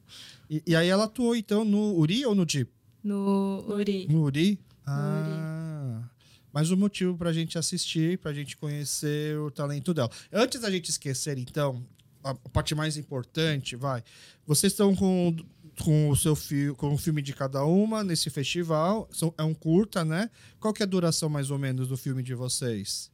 E, 0.50 0.64
e 0.66 0.76
aí 0.76 0.88
ela 0.88 1.04
atuou, 1.04 1.36
então, 1.36 1.66
no 1.66 1.96
Uri 1.98 2.26
ou 2.26 2.34
no 2.34 2.46
Jeep? 2.50 2.72
No 3.04 3.66
Uri. 3.68 4.08
No 4.10 4.22
Uri? 4.24 4.58
Ah. 4.90 6.10
Mas 6.52 6.72
o 6.72 6.78
motivo 6.78 7.16
pra 7.16 7.32
gente 7.32 7.58
assistir, 7.58 8.18
pra 8.18 8.34
gente 8.34 8.58
conhecer 8.58 9.38
o 9.40 9.52
talento 9.52 9.94
dela. 9.94 10.10
Antes 10.32 10.62
da 10.62 10.72
gente 10.72 10.90
esquecer, 10.90 11.38
então, 11.38 11.86
a 12.24 12.34
parte 12.34 12.74
mais 12.74 12.98
importante, 12.98 13.76
vai. 13.76 14.04
Vocês 14.46 14.74
estão 14.74 14.96
com 14.96 15.36
com 15.84 16.10
o 16.10 16.16
seu 16.16 16.36
filme, 16.36 16.76
com 16.76 16.90
um 16.90 16.98
filme 16.98 17.22
de 17.22 17.34
cada 17.34 17.64
uma 17.64 18.04
nesse 18.04 18.30
festival. 18.30 19.08
São, 19.12 19.34
é 19.38 19.44
um 19.44 19.54
curta, 19.54 20.04
né? 20.04 20.30
Qual 20.60 20.74
que 20.74 20.84
é 20.84 20.86
a 20.86 20.88
duração 20.88 21.30
mais 21.30 21.50
ou 21.50 21.58
menos 21.58 21.88
do 21.88 21.96
filme 21.96 22.22
de 22.22 22.36
vocês? 22.36 23.10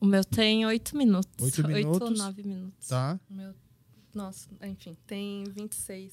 O 0.00 0.06
meu 0.06 0.24
tem 0.24 0.66
oito 0.66 0.96
minutos. 0.96 1.44
Oito 1.44 1.66
minutos? 1.66 2.02
Oito 2.02 2.04
ou 2.04 2.10
nove 2.10 2.42
minutos. 2.42 2.88
Tá, 2.88 3.18
O 3.30 3.34
meu, 3.34 3.54
nossa, 4.14 4.48
enfim, 4.62 4.96
tem 5.06 5.44
26 5.44 6.12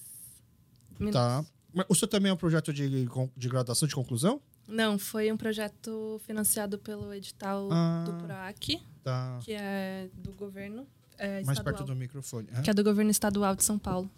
minutos. 0.99 1.19
tá. 1.19 1.45
Mas 1.73 1.85
o 1.89 1.95
seu 1.95 2.07
também 2.07 2.29
é 2.29 2.33
um 2.33 2.37
projeto 2.37 2.71
de, 2.71 3.07
de 3.35 3.49
graduação, 3.49 3.87
de 3.87 3.93
conclusão? 3.95 4.41
Não, 4.67 4.97
foi 4.97 5.31
um 5.31 5.37
projeto 5.37 6.19
financiado 6.25 6.77
pelo 6.79 7.13
edital 7.13 7.69
Ah. 7.71 8.03
do 8.05 8.13
PROAC, 8.13 8.81
Tá. 9.03 9.39
que 9.43 9.53
é 9.53 10.09
do 10.15 10.31
governo 10.33 10.87
é, 11.17 11.43
Mais 11.43 11.57
estadual. 11.57 11.75
perto 11.75 11.83
do 11.87 11.95
microfone. 11.95 12.47
É? 12.53 12.61
Que 12.61 12.69
é 12.69 12.73
do 12.73 12.83
governo 12.83 13.09
estadual 13.11 13.55
de 13.55 13.63
São 13.63 13.77
Paulo. 13.79 14.09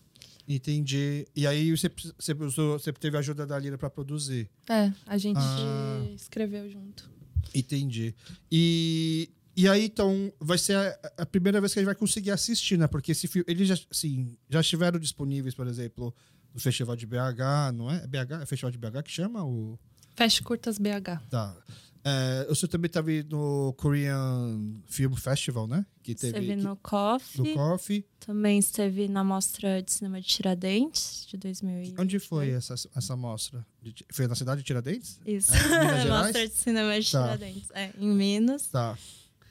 Entendi. 0.47 1.27
E 1.35 1.45
aí 1.45 1.69
você, 1.75 1.91
você, 2.17 2.33
usou- 2.33 2.79
você 2.79 2.91
teve 2.93 3.17
a 3.17 3.19
ajuda 3.19 3.45
da 3.45 3.59
Lira 3.59 3.77
para 3.77 3.89
produzir. 3.89 4.49
É, 4.69 4.91
a 5.05 5.17
gente 5.17 5.37
Ah. 5.39 6.05
escreveu 6.15 6.69
junto. 6.69 7.09
Entendi. 7.53 8.15
E, 8.51 9.29
e 9.55 9.67
aí, 9.67 9.85
então, 9.85 10.31
vai 10.39 10.57
ser 10.57 10.75
a, 10.77 10.99
a 11.19 11.25
primeira 11.25 11.59
vez 11.59 11.73
que 11.73 11.79
a 11.79 11.81
gente 11.81 11.87
vai 11.87 11.95
conseguir 11.95 12.31
assistir, 12.31 12.77
né? 12.77 12.87
Porque 12.87 13.11
esse 13.11 13.27
filme, 13.27 13.45
eles 13.47 13.67
já, 13.67 13.75
assim, 13.91 14.37
já 14.49 14.61
estiveram 14.61 14.97
disponíveis, 14.99 15.53
por 15.53 15.67
exemplo, 15.67 16.15
no 16.53 16.59
Festival 16.59 16.95
de 16.95 17.05
BH, 17.05 17.71
não 17.73 17.91
é? 17.91 18.03
É 18.03 18.07
BH? 18.07 18.41
É 18.41 18.45
Festival 18.45 18.71
de 18.71 18.77
BH 18.77 19.03
que 19.03 19.11
chama? 19.11 19.43
O... 19.45 19.77
Feche 20.17 20.41
Curtas 20.43 20.77
BH. 20.77 21.21
Tá. 21.29 21.55
É, 22.03 22.45
você 22.47 22.67
também 22.67 22.87
estava 22.87 23.09
no 23.29 23.73
Korean 23.77 24.75
Film 24.87 25.13
Festival, 25.15 25.67
né? 25.67 25.85
Que 26.01 26.15
teve 26.15 26.39
Esteve 26.39 26.55
que- 26.55 26.63
no 26.67 26.75
Coffee. 26.77 27.43
do 27.43 27.53
Coffee. 27.53 28.05
Também 28.19 28.57
esteve 28.59 29.07
na 29.09 29.23
Mostra 29.25 29.81
de 29.83 29.91
Cinema 29.91 30.21
de 30.21 30.27
Tiradentes, 30.27 31.25
de 31.27 31.35
2000. 31.37 31.93
Onde 31.99 32.17
foi 32.19 32.51
essa, 32.51 32.75
essa 32.95 33.15
mostra? 33.17 33.65
Foi 34.11 34.25
na 34.25 34.35
cidade 34.35 34.61
de 34.61 34.65
Tiradentes? 34.67 35.19
Isso. 35.25 35.51
É? 35.53 36.05
Mostra 36.07 36.47
de 36.47 36.53
Cinema 36.53 36.99
de 36.99 37.11
Tá. 37.11 37.23
Tiradentes. 37.23 37.69
É, 37.73 37.91
em 37.99 38.07
Minas. 38.07 38.67
Tá. 38.67 38.97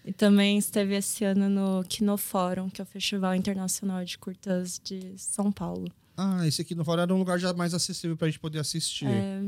E 0.04 0.12
também 0.12 0.56
esteve 0.56 0.94
esse 0.94 1.24
ano 1.24 1.48
no 1.50 1.84
Kinofórum, 1.84 2.70
que 2.70 2.80
é 2.80 2.84
o 2.84 2.86
Festival 2.86 3.34
Internacional 3.34 4.02
de 4.04 4.16
Curtas 4.16 4.80
de 4.82 5.12
São 5.18 5.52
Paulo. 5.52 5.92
Ah, 6.16 6.46
esse 6.46 6.62
aqui 6.62 6.74
no 6.74 6.84
fora 6.86 7.02
era 7.02 7.14
um 7.14 7.18
lugar 7.18 7.38
já 7.38 7.52
mais 7.52 7.74
acessível 7.74 8.16
pra 8.16 8.28
gente 8.28 8.40
poder 8.40 8.60
assistir. 8.60 9.06
É, 9.08 9.42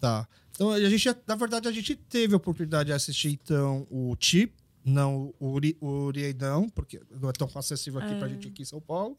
Tá. 0.00 0.26
Então, 0.58 0.72
a 0.72 0.90
gente, 0.90 1.08
na 1.24 1.36
verdade, 1.36 1.68
a 1.68 1.70
gente 1.70 1.94
teve 1.94 2.34
a 2.34 2.36
oportunidade 2.36 2.88
de 2.88 2.92
assistir, 2.92 3.28
então, 3.30 3.86
o 3.88 4.16
Chip, 4.18 4.52
não 4.84 5.32
o 5.38 5.50
Uri, 5.52 5.76
o 5.80 5.86
Uri 6.06 6.34
não, 6.34 6.68
porque 6.68 7.00
não 7.20 7.28
é 7.28 7.32
tão 7.32 7.48
acessível 7.54 8.00
aqui 8.00 8.16
pra 8.18 8.26
gente 8.26 8.48
aqui 8.48 8.62
em 8.62 8.64
São 8.64 8.80
Paulo. 8.80 9.16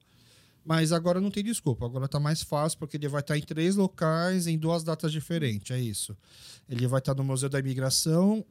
Mas 0.66 0.92
agora 0.92 1.22
não 1.22 1.32
tem 1.32 1.42
desculpa, 1.42 1.86
agora 1.86 2.10
tá 2.10 2.20
mais 2.20 2.42
fácil, 2.44 2.78
porque 2.78 2.98
ele 2.98 3.08
vai 3.08 3.22
estar 3.22 3.38
em 3.38 3.42
três 3.42 3.78
locais, 3.78 4.48
em 4.48 4.58
duas 4.58 4.84
datas 4.84 5.14
diferentes, 5.14 5.72
é 5.72 5.80
isso. 5.80 6.14
Ele 6.68 6.86
vai 6.88 7.00
estar 7.00 7.16
no 7.16 7.24
Museu 7.24 7.48
da 7.48 7.58
Imigração, 7.58 8.46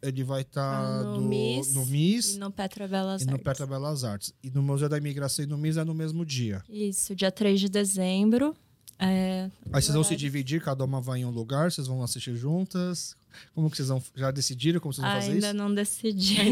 ele 0.00 0.24
vai 0.24 0.40
estar 0.40 0.62
Ah, 0.62 1.02
no 1.04 1.18
do- 1.18 1.20
MIS 1.28 1.74
no 1.74 1.84
MIS 1.84 2.36
e 2.36 2.38
no 2.38 2.50
Petra 2.50 2.88
Belas 2.88 3.20
e 3.20 3.26
no 3.26 3.32
Artes. 3.32 3.44
Petra 3.44 3.66
Belas 3.66 4.02
Artes. 4.02 4.32
E 4.42 4.48
no 4.50 4.62
Museu 4.62 4.88
da 4.88 4.96
Imigração 4.96 5.44
e 5.44 5.46
no 5.48 5.58
MIS 5.58 5.76
é 5.76 5.84
no 5.84 5.92
mesmo 5.94 6.24
dia. 6.24 6.62
Isso, 6.70 7.14
dia 7.14 7.30
3 7.30 7.60
de 7.60 7.68
dezembro. 7.68 8.56
É, 9.00 9.50
Aí 9.72 9.80
vocês 9.80 9.94
vão 9.94 10.04
se 10.04 10.14
dividir, 10.14 10.60
cada 10.60 10.84
uma 10.84 11.00
vai 11.00 11.20
em 11.20 11.24
um 11.24 11.30
lugar, 11.30 11.72
vocês 11.72 11.86
vão 11.86 12.02
assistir 12.02 12.34
juntas. 12.36 13.16
Como 13.54 13.70
que 13.70 13.76
vocês 13.76 13.88
vão. 13.88 14.02
Já 14.14 14.30
decidiram 14.30 14.78
como 14.80 14.92
vocês 14.92 15.06
vão 15.06 15.14
fazer 15.14 15.32
Ainda 15.32 15.46
isso? 15.48 15.56
não 15.56 15.74
decidi. 15.74 16.36
Ah, 16.40 16.42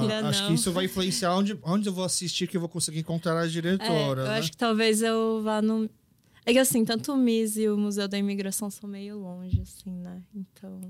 Ainda 0.00 0.28
acho 0.28 0.40
não. 0.42 0.48
que 0.48 0.54
isso 0.54 0.70
vai 0.72 0.84
influenciar 0.84 1.34
onde, 1.34 1.58
onde 1.62 1.88
eu 1.88 1.92
vou 1.92 2.04
assistir, 2.04 2.46
que 2.46 2.56
eu 2.56 2.60
vou 2.60 2.68
conseguir 2.68 3.00
encontrar 3.00 3.36
a 3.38 3.44
É, 3.44 3.48
diretora. 3.48 4.22
eu 4.22 4.26
né? 4.28 4.38
acho 4.38 4.50
que 4.50 4.56
talvez 4.56 5.02
eu 5.02 5.40
vá 5.42 5.60
no. 5.60 5.88
É 6.46 6.52
que 6.52 6.58
assim, 6.58 6.84
tanto 6.84 7.12
o 7.12 7.16
MIS 7.16 7.56
e 7.56 7.68
o 7.68 7.76
Museu 7.76 8.06
da 8.06 8.16
Imigração 8.18 8.70
são 8.70 8.88
meio 8.88 9.18
longe, 9.18 9.60
assim, 9.62 9.90
né? 9.90 10.22
Então. 10.34 10.80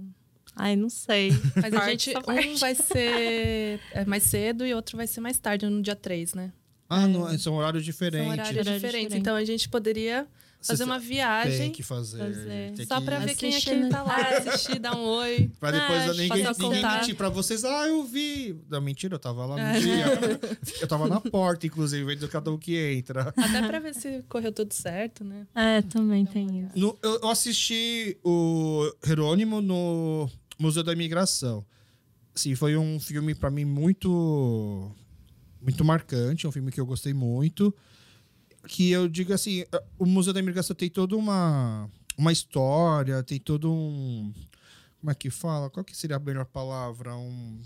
Ai, 0.54 0.74
não 0.76 0.88
sei. 0.90 1.30
Mas 1.56 1.72
a 1.72 1.88
gente, 1.90 2.12
um 2.16 2.56
vai 2.56 2.74
ser 2.74 3.80
é, 3.92 4.04
mais 4.04 4.24
cedo 4.24 4.66
e 4.66 4.74
outro 4.74 4.96
vai 4.96 5.06
ser 5.06 5.20
mais 5.20 5.38
tarde, 5.38 5.64
no 5.66 5.80
dia 5.80 5.96
3, 5.96 6.34
né? 6.34 6.52
Ah, 6.88 7.06
não, 7.06 7.38
são 7.38 7.54
horários 7.54 7.84
diferentes. 7.84 8.26
São 8.26 8.32
horários 8.32 8.50
Horário 8.50 8.64
diferentes. 8.80 8.98
diferente. 8.98 9.20
Então 9.20 9.36
a 9.36 9.44
gente 9.44 9.68
poderia 9.68 10.26
fazer 10.62 10.84
uma 10.84 10.98
Tem 10.98 11.08
viagem 11.08 11.70
que 11.72 11.82
fazer. 11.82 12.18
Fazer. 12.18 12.72
tem 12.76 12.86
só 12.86 12.98
que- 12.98 13.04
pra 13.06 13.18
ver 13.20 13.34
quem 13.34 13.54
é 13.54 13.60
que 13.60 13.74
né? 13.74 13.88
tá 13.88 14.02
lá, 14.02 14.16
assistir, 14.36 14.78
dar 14.78 14.94
um 14.96 15.04
oi. 15.04 15.50
Pra 15.58 15.70
depois 15.70 16.00
Ah, 16.02 16.12
ninguém, 16.12 16.44
ninguém 16.58 16.82
mentir 16.82 17.16
pra 17.16 17.28
vocês. 17.28 17.64
Ah, 17.64 17.86
eu 17.88 18.04
vi. 18.04 18.56
Não, 18.68 18.80
mentira, 18.80 19.14
eu 19.14 19.18
tava 19.18 19.46
lá 19.46 19.56
no 19.56 19.62
É. 19.62 19.80
dia. 19.80 20.04
Eu 20.80 20.86
tava 20.88 21.08
na 21.08 21.20
porta, 21.20 21.66
inclusive, 21.66 22.04
vendo 22.04 22.28
cada 22.28 22.50
um 22.50 22.58
que 22.58 22.76
entra. 22.94 23.32
Até 23.36 23.66
pra 23.66 23.78
ver 23.78 23.94
se 23.94 24.22
correu 24.28 24.52
tudo 24.52 24.72
certo, 24.72 25.24
né? 25.24 25.46
É, 25.54 25.82
também 25.82 26.24
tem 26.26 26.46
isso. 26.66 26.78
No- 26.78 26.98
eu, 27.02 27.20
eu 27.22 27.28
assisti 27.28 28.16
o 28.24 28.90
Jerônimo 29.04 29.60
no 29.60 30.28
Museu 30.58 30.82
da 30.82 30.92
Imigração. 30.92 31.64
Sim, 32.34 32.54
foi 32.54 32.76
um 32.76 33.00
filme 33.00 33.34
para 33.34 33.50
mim 33.50 33.64
muito 33.64 34.90
muito 35.60 35.84
marcante, 35.84 36.46
é 36.46 36.48
um 36.48 36.52
filme 36.52 36.70
que 36.72 36.80
eu 36.80 36.86
gostei 36.86 37.12
muito. 37.12 37.74
Que 38.66 38.90
eu 38.90 39.08
digo 39.08 39.32
assim, 39.32 39.64
o 39.98 40.04
Museu 40.06 40.32
da 40.32 40.40
Imigração 40.40 40.76
tem 40.76 40.88
toda 40.90 41.16
uma 41.16 41.88
uma 42.16 42.32
história, 42.32 43.22
tem 43.22 43.38
todo 43.40 43.72
um 43.72 44.32
como 45.00 45.10
é 45.10 45.14
que 45.14 45.30
fala? 45.30 45.70
Qual 45.70 45.82
que 45.82 45.96
seria 45.96 46.16
a 46.16 46.20
melhor 46.20 46.44
palavra? 46.44 47.16
Um 47.16 47.58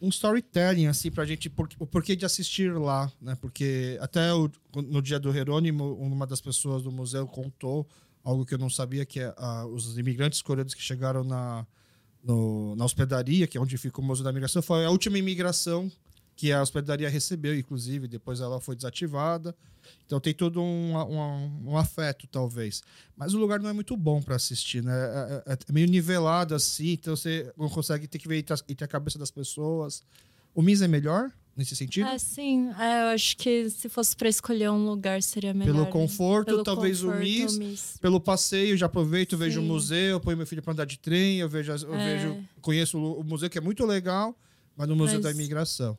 um 0.00 0.08
storytelling, 0.10 0.86
assim, 0.86 1.10
pra 1.10 1.24
gente, 1.24 1.50
por, 1.50 1.68
o 1.76 1.84
porquê 1.84 2.14
de 2.14 2.24
assistir 2.24 2.72
lá, 2.72 3.10
né? 3.20 3.36
Porque 3.40 3.98
até 4.00 4.32
o- 4.32 4.48
no 4.76 5.02
dia 5.02 5.18
do 5.18 5.32
Jerônimo, 5.32 5.94
uma 5.94 6.24
das 6.24 6.40
pessoas 6.40 6.84
do 6.84 6.92
museu 6.92 7.26
contou 7.26 7.84
algo 8.22 8.46
que 8.46 8.54
eu 8.54 8.58
não 8.58 8.70
sabia, 8.70 9.04
que 9.04 9.18
é 9.18 9.34
ah, 9.36 9.66
os 9.66 9.98
imigrantes 9.98 10.40
coreanos 10.40 10.72
que 10.72 10.80
chegaram 10.82 11.24
na, 11.24 11.66
no- 12.22 12.76
na 12.76 12.84
hospedaria, 12.84 13.46
que 13.48 13.58
é 13.58 13.60
onde 13.60 13.76
fica 13.76 14.00
o 14.00 14.04
Museu 14.04 14.22
da 14.22 14.30
Imigração, 14.30 14.62
foi 14.62 14.84
a 14.84 14.90
última 14.90 15.18
imigração 15.18 15.90
que 16.38 16.52
a 16.52 16.62
hospedaria 16.62 17.08
recebeu, 17.10 17.52
inclusive, 17.58 18.06
depois 18.06 18.40
ela 18.40 18.60
foi 18.60 18.76
desativada. 18.76 19.52
Então 20.06 20.20
tem 20.20 20.32
todo 20.32 20.62
um, 20.62 20.96
um, 20.96 21.70
um 21.72 21.76
afeto, 21.76 22.28
talvez. 22.28 22.80
Mas 23.16 23.34
o 23.34 23.38
lugar 23.38 23.58
não 23.58 23.68
é 23.68 23.72
muito 23.72 23.96
bom 23.96 24.22
para 24.22 24.36
assistir, 24.36 24.80
né? 24.84 24.92
É, 24.92 25.52
é- 25.52 25.58
é 25.68 25.72
meio 25.72 25.88
nivelado 25.88 26.54
assim, 26.54 26.90
então 26.92 27.16
você 27.16 27.52
não 27.58 27.68
consegue 27.68 28.06
ter 28.06 28.18
que 28.20 28.28
ver 28.28 28.38
entre 28.38 28.54
a, 28.54 28.58
entre 28.68 28.84
a 28.84 28.88
cabeça 28.88 29.18
das 29.18 29.32
pessoas. 29.32 30.02
O 30.54 30.62
MIS 30.62 30.80
é 30.82 30.86
melhor 30.88 31.28
nesse 31.56 31.74
sentido? 31.74 32.06
É, 32.06 32.16
sim. 32.18 32.70
É, 32.78 33.02
eu 33.02 33.06
acho 33.08 33.36
que 33.36 33.68
se 33.70 33.88
fosse 33.88 34.14
pra 34.14 34.28
escolher 34.28 34.70
um 34.70 34.84
lugar, 34.86 35.20
seria 35.24 35.52
melhor. 35.52 35.72
Pelo 35.74 35.86
conforto, 35.86 36.46
Pelo 36.46 36.62
talvez 36.62 37.00
conforto, 37.00 37.18
o 37.18 37.20
MIS. 37.20 37.56
o 37.56 37.58
MIS. 37.58 37.98
Pelo 38.00 38.20
passeio, 38.20 38.76
já 38.76 38.86
aproveito, 38.86 39.36
vejo 39.36 39.58
o 39.58 39.62
Sim. 39.64 39.68
museu, 39.68 40.20
ponho 40.20 40.36
meu 40.36 40.46
filho 40.46 40.62
para 40.62 40.72
andar 40.72 40.84
de 40.86 40.98
trem, 41.00 41.38
eu 41.38 41.48
vejo, 41.48 41.72
eu 41.72 41.94
É. 41.94 42.16
vejo, 42.16 42.44
conheço 42.60 42.96
o, 42.96 43.20
o 43.20 43.24
museu 43.24 43.50
que 43.50 43.58
é 43.58 43.60
muito 43.60 43.84
legal, 43.84 44.36
mas 44.76 44.86
no 44.88 44.94
Museu 44.94 45.14
Mas- 45.16 45.24
da 45.24 45.30
Imigração. 45.32 45.98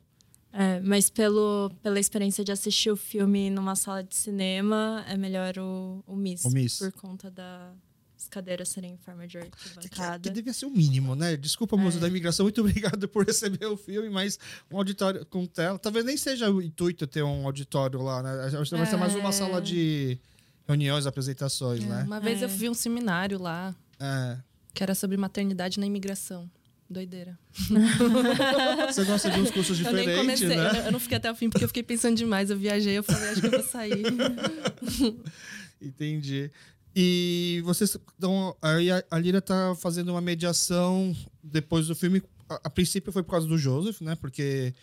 É, 0.52 0.80
mas 0.80 1.08
pelo, 1.08 1.70
pela 1.82 2.00
experiência 2.00 2.42
de 2.44 2.50
assistir 2.50 2.90
o 2.90 2.96
filme 2.96 3.50
numa 3.50 3.76
sala 3.76 4.02
de 4.02 4.14
cinema, 4.16 5.04
é 5.08 5.16
melhor 5.16 5.56
o, 5.58 6.02
o 6.06 6.16
MIS. 6.16 6.44
O 6.44 6.50
MIS. 6.50 6.78
Por 6.78 6.92
conta 6.92 7.30
das 7.30 8.28
cadeiras 8.28 8.68
serem 8.68 8.94
em 8.94 8.96
forma 8.96 9.26
de 9.28 9.38
Que, 9.38 9.44
que 9.48 9.68
arquibancada. 9.78 10.30
devia 10.30 10.52
ser 10.52 10.66
o 10.66 10.70
mínimo, 10.70 11.14
né? 11.14 11.36
Desculpa, 11.36 11.76
Museu 11.76 11.98
É. 11.98 12.02
da 12.02 12.08
Imigração, 12.08 12.44
muito 12.44 12.60
obrigado 12.62 13.08
por 13.08 13.24
receber 13.24 13.64
o 13.66 13.76
filme, 13.76 14.10
mas 14.10 14.38
um 14.72 14.76
auditório 14.76 15.24
com 15.26 15.46
tela. 15.46 15.78
Talvez 15.78 16.04
nem 16.04 16.16
seja 16.16 16.50
o 16.50 16.60
intuito 16.60 17.06
ter 17.06 17.22
um 17.22 17.46
auditório 17.46 18.02
lá, 18.02 18.20
né? 18.22 18.30
Acho 18.46 18.70
que 18.70 18.76
vai 18.76 18.86
ser 18.86 18.96
mais 18.96 19.14
uma 19.14 19.28
É. 19.28 19.32
sala 19.32 19.60
de 19.62 20.18
reuniões, 20.66 21.06
apresentações, 21.06 21.84
né? 21.84 22.02
Uma 22.04 22.18
vez 22.20 22.42
eu 22.42 22.48
É. 22.48 22.50
vi 22.52 22.68
um 22.68 22.74
seminário 22.74 23.38
lá 23.40 23.74
É. 24.00 24.36
que 24.74 24.82
era 24.82 24.94
sobre 24.96 25.16
maternidade 25.16 25.78
na 25.78 25.86
imigração. 25.86 26.50
Doideira. 26.90 27.38
Você 28.92 29.04
gosta 29.04 29.30
de 29.30 29.40
uns 29.40 29.52
cursos 29.52 29.78
eu 29.78 29.92
nem 29.92 30.06
diferentes, 30.06 30.40
comecei, 30.40 30.48
né? 30.48 30.80
eu, 30.80 30.86
eu 30.86 30.92
não 30.92 30.98
fiquei 30.98 31.18
até 31.18 31.30
o 31.30 31.34
fim 31.36 31.48
porque 31.48 31.62
eu 31.62 31.68
fiquei 31.68 31.84
pensando 31.84 32.16
demais. 32.16 32.50
Eu 32.50 32.58
viajei, 32.58 32.98
eu 32.98 33.04
falei, 33.04 33.28
acho 33.28 33.40
que 33.40 33.46
eu 33.46 33.50
vou 33.52 33.62
sair. 33.62 34.04
Entendi. 35.80 36.50
E 36.94 37.62
vocês 37.64 37.94
estão. 37.94 38.56
Aí 38.60 38.90
a, 38.90 39.18
Lira 39.20 39.40
tá 39.40 39.72
fazendo 39.76 40.08
uma 40.08 40.20
mediação 40.20 41.14
depois 41.40 41.86
do 41.86 41.94
filme. 41.94 42.20
A, 42.48 42.60
a 42.64 42.70
princípio 42.70 43.12
foi 43.12 43.22
por 43.22 43.30
causa 43.30 43.46
do 43.46 43.56
Joseph, 43.56 44.00
né? 44.00 44.16
Porque 44.16 44.74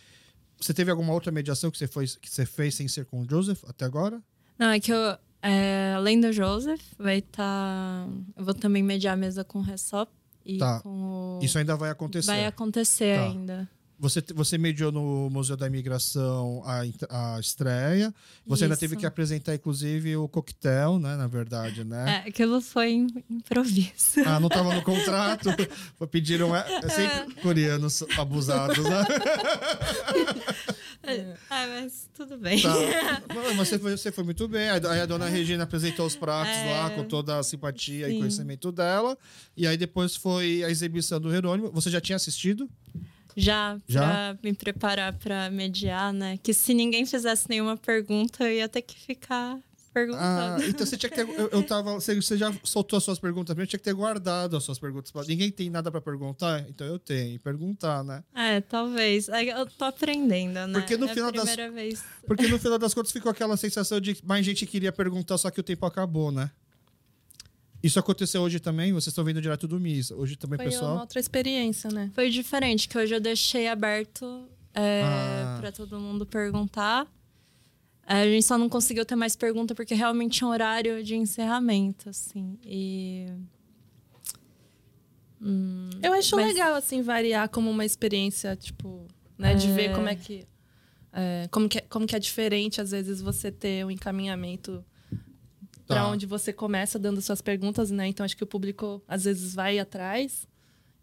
você 0.57 0.73
teve 0.73 0.89
alguma 0.89 1.11
outra 1.11 1.29
mediação 1.29 1.69
que 1.69 1.77
você, 1.77 1.87
foi, 1.87 2.07
que 2.07 2.29
você 2.29 2.45
fez 2.45 2.73
sem 2.73 2.87
ser 2.87 3.05
com 3.05 3.21
o 3.21 3.29
Joseph 3.29 3.65
até 3.67 3.83
agora? 3.83 4.23
Não, 4.57 4.69
é 4.69 4.79
que 4.79 4.93
eu, 4.93 5.17
é, 5.41 5.93
além 5.93 6.21
do 6.21 6.31
Joseph, 6.31 6.81
vai 6.97 7.17
estar. 7.17 8.07
eu 8.37 8.45
vou 8.45 8.53
também 8.53 8.81
mediar 8.81 9.15
a 9.15 9.17
mesa 9.17 9.43
com 9.43 9.59
o 9.59 9.61
Ressop 9.61 10.09
e 10.47 10.57
Tá. 10.57 10.81
o. 10.85 11.39
Isso 11.41 11.57
ainda 11.57 11.75
vai 11.75 11.89
acontecer. 11.89 12.27
vai 12.27 12.45
acontecer 12.45 13.17
Tá. 13.17 13.23
ainda. 13.25 13.69
Você, 13.99 14.23
você 14.35 14.59
mediou 14.59 14.91
no 14.91 15.27
Museu 15.31 15.57
da 15.57 15.65
Imigração 15.65 16.61
a, 16.63 16.81
a 17.35 17.39
estreia. 17.39 18.13
Você 18.45 18.65
ainda 18.65 18.75
Isso. 18.75 18.79
teve 18.79 18.95
que 18.95 19.07
apresentar, 19.07 19.55
inclusive, 19.55 20.15
o 20.15 20.27
coquetel, 20.27 20.99
né? 20.99 21.15
Na 21.15 21.25
verdade, 21.25 21.83
né? 21.83 22.21
É, 22.23 22.29
aquilo 22.29 22.61
foi 22.61 22.91
im- 22.91 23.23
improviso. 23.27 24.21
Ah, 24.23 24.39
não 24.39 24.49
estava 24.49 24.71
no 24.75 24.83
contrato. 24.83 25.49
Pediram. 26.11 26.55
É, 26.55 26.63
é 26.83 26.89
sempre 26.89 27.41
coreanos 27.41 28.03
abusados, 28.19 28.83
né? 28.83 29.03
É, 31.07 31.35
ah, 31.49 31.67
mas 31.67 32.09
tudo 32.13 32.37
bem. 32.37 32.61
Tá. 32.61 32.73
mas 33.33 33.55
você 33.55 33.79
foi, 33.79 33.95
você 33.95 34.11
foi 34.11 34.23
muito 34.23 34.47
bem. 34.47 34.69
Aí 34.69 35.01
a 35.01 35.05
dona 35.05 35.27
Regina 35.27 35.63
apresentou 35.63 36.05
os 36.05 36.15
pratos 36.15 36.53
é... 36.53 36.71
lá 36.71 36.89
com 36.89 37.03
toda 37.03 37.39
a 37.39 37.43
simpatia 37.43 38.07
Sim. 38.07 38.15
e 38.15 38.17
conhecimento 38.19 38.71
dela. 38.71 39.17
E 39.55 39.65
aí 39.65 39.77
depois 39.77 40.15
foi 40.15 40.63
a 40.63 40.69
exibição 40.69 41.19
do 41.19 41.31
Jerônimo. 41.31 41.71
Você 41.71 41.89
já 41.89 42.01
tinha 42.01 42.17
assistido? 42.17 42.69
Já, 43.35 43.79
Já? 43.87 44.01
pra 44.01 44.37
me 44.43 44.53
preparar 44.53 45.13
para 45.13 45.49
mediar, 45.49 46.11
né? 46.11 46.39
Que 46.41 46.53
se 46.53 46.73
ninguém 46.73 47.05
fizesse 47.05 47.47
nenhuma 47.47 47.77
pergunta, 47.77 48.43
eu 48.43 48.51
ia 48.51 48.67
ter 48.67 48.81
que 48.81 48.99
ficar 48.99 49.57
perguntando. 49.97 50.63
Ah, 50.63 50.67
então 50.67 50.85
você 50.85 50.97
tinha 50.97 51.09
que 51.09 51.15
ter. 51.15 51.27
Eu, 51.27 51.49
eu 51.49 51.63
tava. 51.63 51.93
Você, 51.95 52.37
já 52.37 52.53
soltou 52.63 52.97
as 52.97 53.03
suas 53.03 53.19
perguntas 53.19 53.53
pra 53.53 53.55
mim, 53.55 53.63
eu 53.63 53.67
tinha 53.67 53.79
que 53.79 53.83
ter 53.85 53.93
guardado 53.93 54.55
as 54.55 54.63
suas 54.63 54.77
perguntas. 54.77 55.11
Ninguém 55.27 55.49
tem 55.51 55.69
nada 55.69 55.91
para 55.91 56.01
perguntar, 56.01 56.65
então 56.69 56.85
eu 56.85 56.99
tenho. 56.99 57.39
Perguntar, 57.39 58.03
né? 58.03 58.23
É, 58.35 58.61
talvez. 58.61 59.27
Eu 59.29 59.65
tô 59.65 59.85
aprendendo, 59.85 60.67
né? 60.67 60.79
Porque 60.79 60.97
no 60.97 61.05
é 61.07 61.13
final 61.13 61.31
das. 61.31 61.55
Vez. 61.55 62.03
Porque 62.25 62.47
no 62.47 62.59
final 62.59 62.77
das 62.77 62.93
contas 62.93 63.11
ficou 63.11 63.31
aquela 63.31 63.57
sensação 63.57 63.99
de 63.99 64.17
mais 64.23 64.45
gente 64.45 64.65
queria 64.65 64.91
perguntar, 64.91 65.37
só 65.37 65.49
que 65.49 65.59
o 65.59 65.63
tempo 65.63 65.85
acabou, 65.85 66.31
né? 66.31 66.51
Isso 67.81 67.99
aconteceu 67.99 68.41
hoje 68.41 68.59
também? 68.59 68.91
Vocês 68.91 69.07
estão 69.07 69.23
vendo 69.23 69.41
direto 69.41 69.67
do 69.67 69.79
MIS. 69.79 70.11
Hoje 70.11 70.35
também, 70.35 70.57
Foi 70.57 70.65
pessoal. 70.65 70.85
Foi 70.85 70.93
uma 70.95 71.01
outra 71.01 71.19
experiência, 71.19 71.89
né? 71.91 72.11
Foi 72.13 72.29
diferente, 72.29 72.87
que 72.87 72.97
hoje 72.97 73.13
eu 73.13 73.19
deixei 73.19 73.67
aberto 73.67 74.47
é, 74.73 75.03
ah. 75.03 75.57
para 75.59 75.71
todo 75.71 75.99
mundo 75.99 76.25
perguntar. 76.25 77.07
É, 78.07 78.21
a 78.21 78.25
gente 78.25 78.45
só 78.45 78.57
não 78.57 78.69
conseguiu 78.69 79.05
ter 79.05 79.17
mais 79.17 79.35
pergunta 79.35 79.75
porque 79.75 79.93
realmente 79.93 80.41
é 80.41 80.47
um 80.47 80.49
horário 80.49 81.03
de 81.03 81.15
encerramento, 81.15 82.09
assim. 82.09 82.57
E. 82.63 83.27
Hum, 85.41 85.89
eu 86.01 86.13
acho 86.13 86.35
mas... 86.37 86.47
legal, 86.47 86.73
assim, 86.73 87.01
variar 87.01 87.49
como 87.49 87.69
uma 87.69 87.83
experiência, 87.83 88.55
tipo, 88.55 89.05
né? 89.37 89.51
É... 89.51 89.55
De 89.55 89.69
ver 89.73 89.93
como 89.93 90.07
é 90.07 90.15
que. 90.15 90.47
É, 91.11 91.47
como, 91.51 91.67
que 91.67 91.79
é, 91.79 91.81
como 91.81 92.07
que 92.07 92.15
é 92.15 92.19
diferente, 92.19 92.79
às 92.79 92.91
vezes, 92.91 93.21
você 93.21 93.51
ter 93.51 93.85
um 93.85 93.91
encaminhamento 93.91 94.85
tá. 95.85 95.95
para 95.95 96.07
onde 96.07 96.25
você 96.25 96.53
começa 96.53 96.97
dando 96.97 97.21
suas 97.21 97.41
perguntas, 97.41 97.91
né? 97.91 98.07
Então 98.07 98.23
acho 98.23 98.37
que 98.37 98.43
o 98.43 98.47
público 98.47 99.03
às 99.05 99.25
vezes 99.25 99.53
vai 99.53 99.79
atrás. 99.79 100.47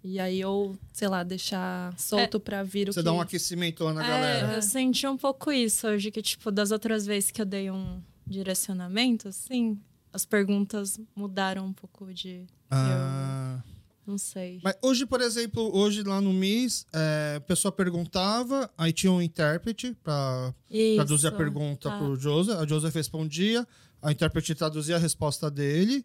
E 0.04 0.20
aí, 0.20 0.44
ou, 0.44 0.76
sei 0.92 1.08
lá, 1.08 1.23
deixar 1.23 1.99
solto 1.99 2.37
é, 2.37 2.40
pra 2.40 2.62
vir 2.62 2.90
o 2.90 2.92
Você 2.92 3.00
que... 3.00 3.04
dá 3.04 3.12
um 3.12 3.23
aquecimento 3.23 3.82
lá 3.84 3.94
na 3.94 4.04
é, 4.04 4.08
galera. 4.08 4.52
Eu 4.56 4.61
senti 4.62 5.06
um 5.06 5.16
pouco 5.16 5.50
isso 5.50 5.88
hoje, 5.88 6.11
que, 6.11 6.20
tipo, 6.20 6.50
das 6.52 6.70
outras 6.70 7.06
vezes 7.06 7.30
que 7.30 7.40
eu 7.40 7.46
dei 7.46 7.70
um 7.70 8.02
direcionamento, 8.26 9.28
assim, 9.28 9.80
as 10.12 10.26
perguntas 10.26 11.00
mudaram 11.16 11.64
um 11.64 11.73
pouco 11.73 12.12
de. 12.12 12.46
Ah. 12.70 13.62
Eu... 13.64 13.75
Não 14.06 14.18
sei. 14.18 14.61
Mas 14.62 14.76
hoje, 14.82 15.06
por 15.06 15.23
exemplo, 15.23 15.75
hoje 15.75 16.02
lá 16.02 16.20
no 16.20 16.30
MIS, 16.30 16.87
é, 16.92 17.37
a 17.38 17.40
pessoa 17.40 17.73
perguntava, 17.73 18.70
aí 18.76 18.92
tinha 18.92 19.11
um 19.11 19.23
intérprete 19.23 19.96
para 20.04 20.54
traduzir 20.94 21.28
a 21.28 21.32
pergunta 21.32 21.88
tá. 21.88 21.96
pro 21.96 22.14
Joseph, 22.14 22.58
a 22.58 22.66
Joseph 22.66 22.94
respondia, 22.94 23.66
a 24.02 24.12
intérprete 24.12 24.54
traduzia 24.54 24.96
a 24.96 24.99
resposta 24.99 25.50
dele. 25.50 26.04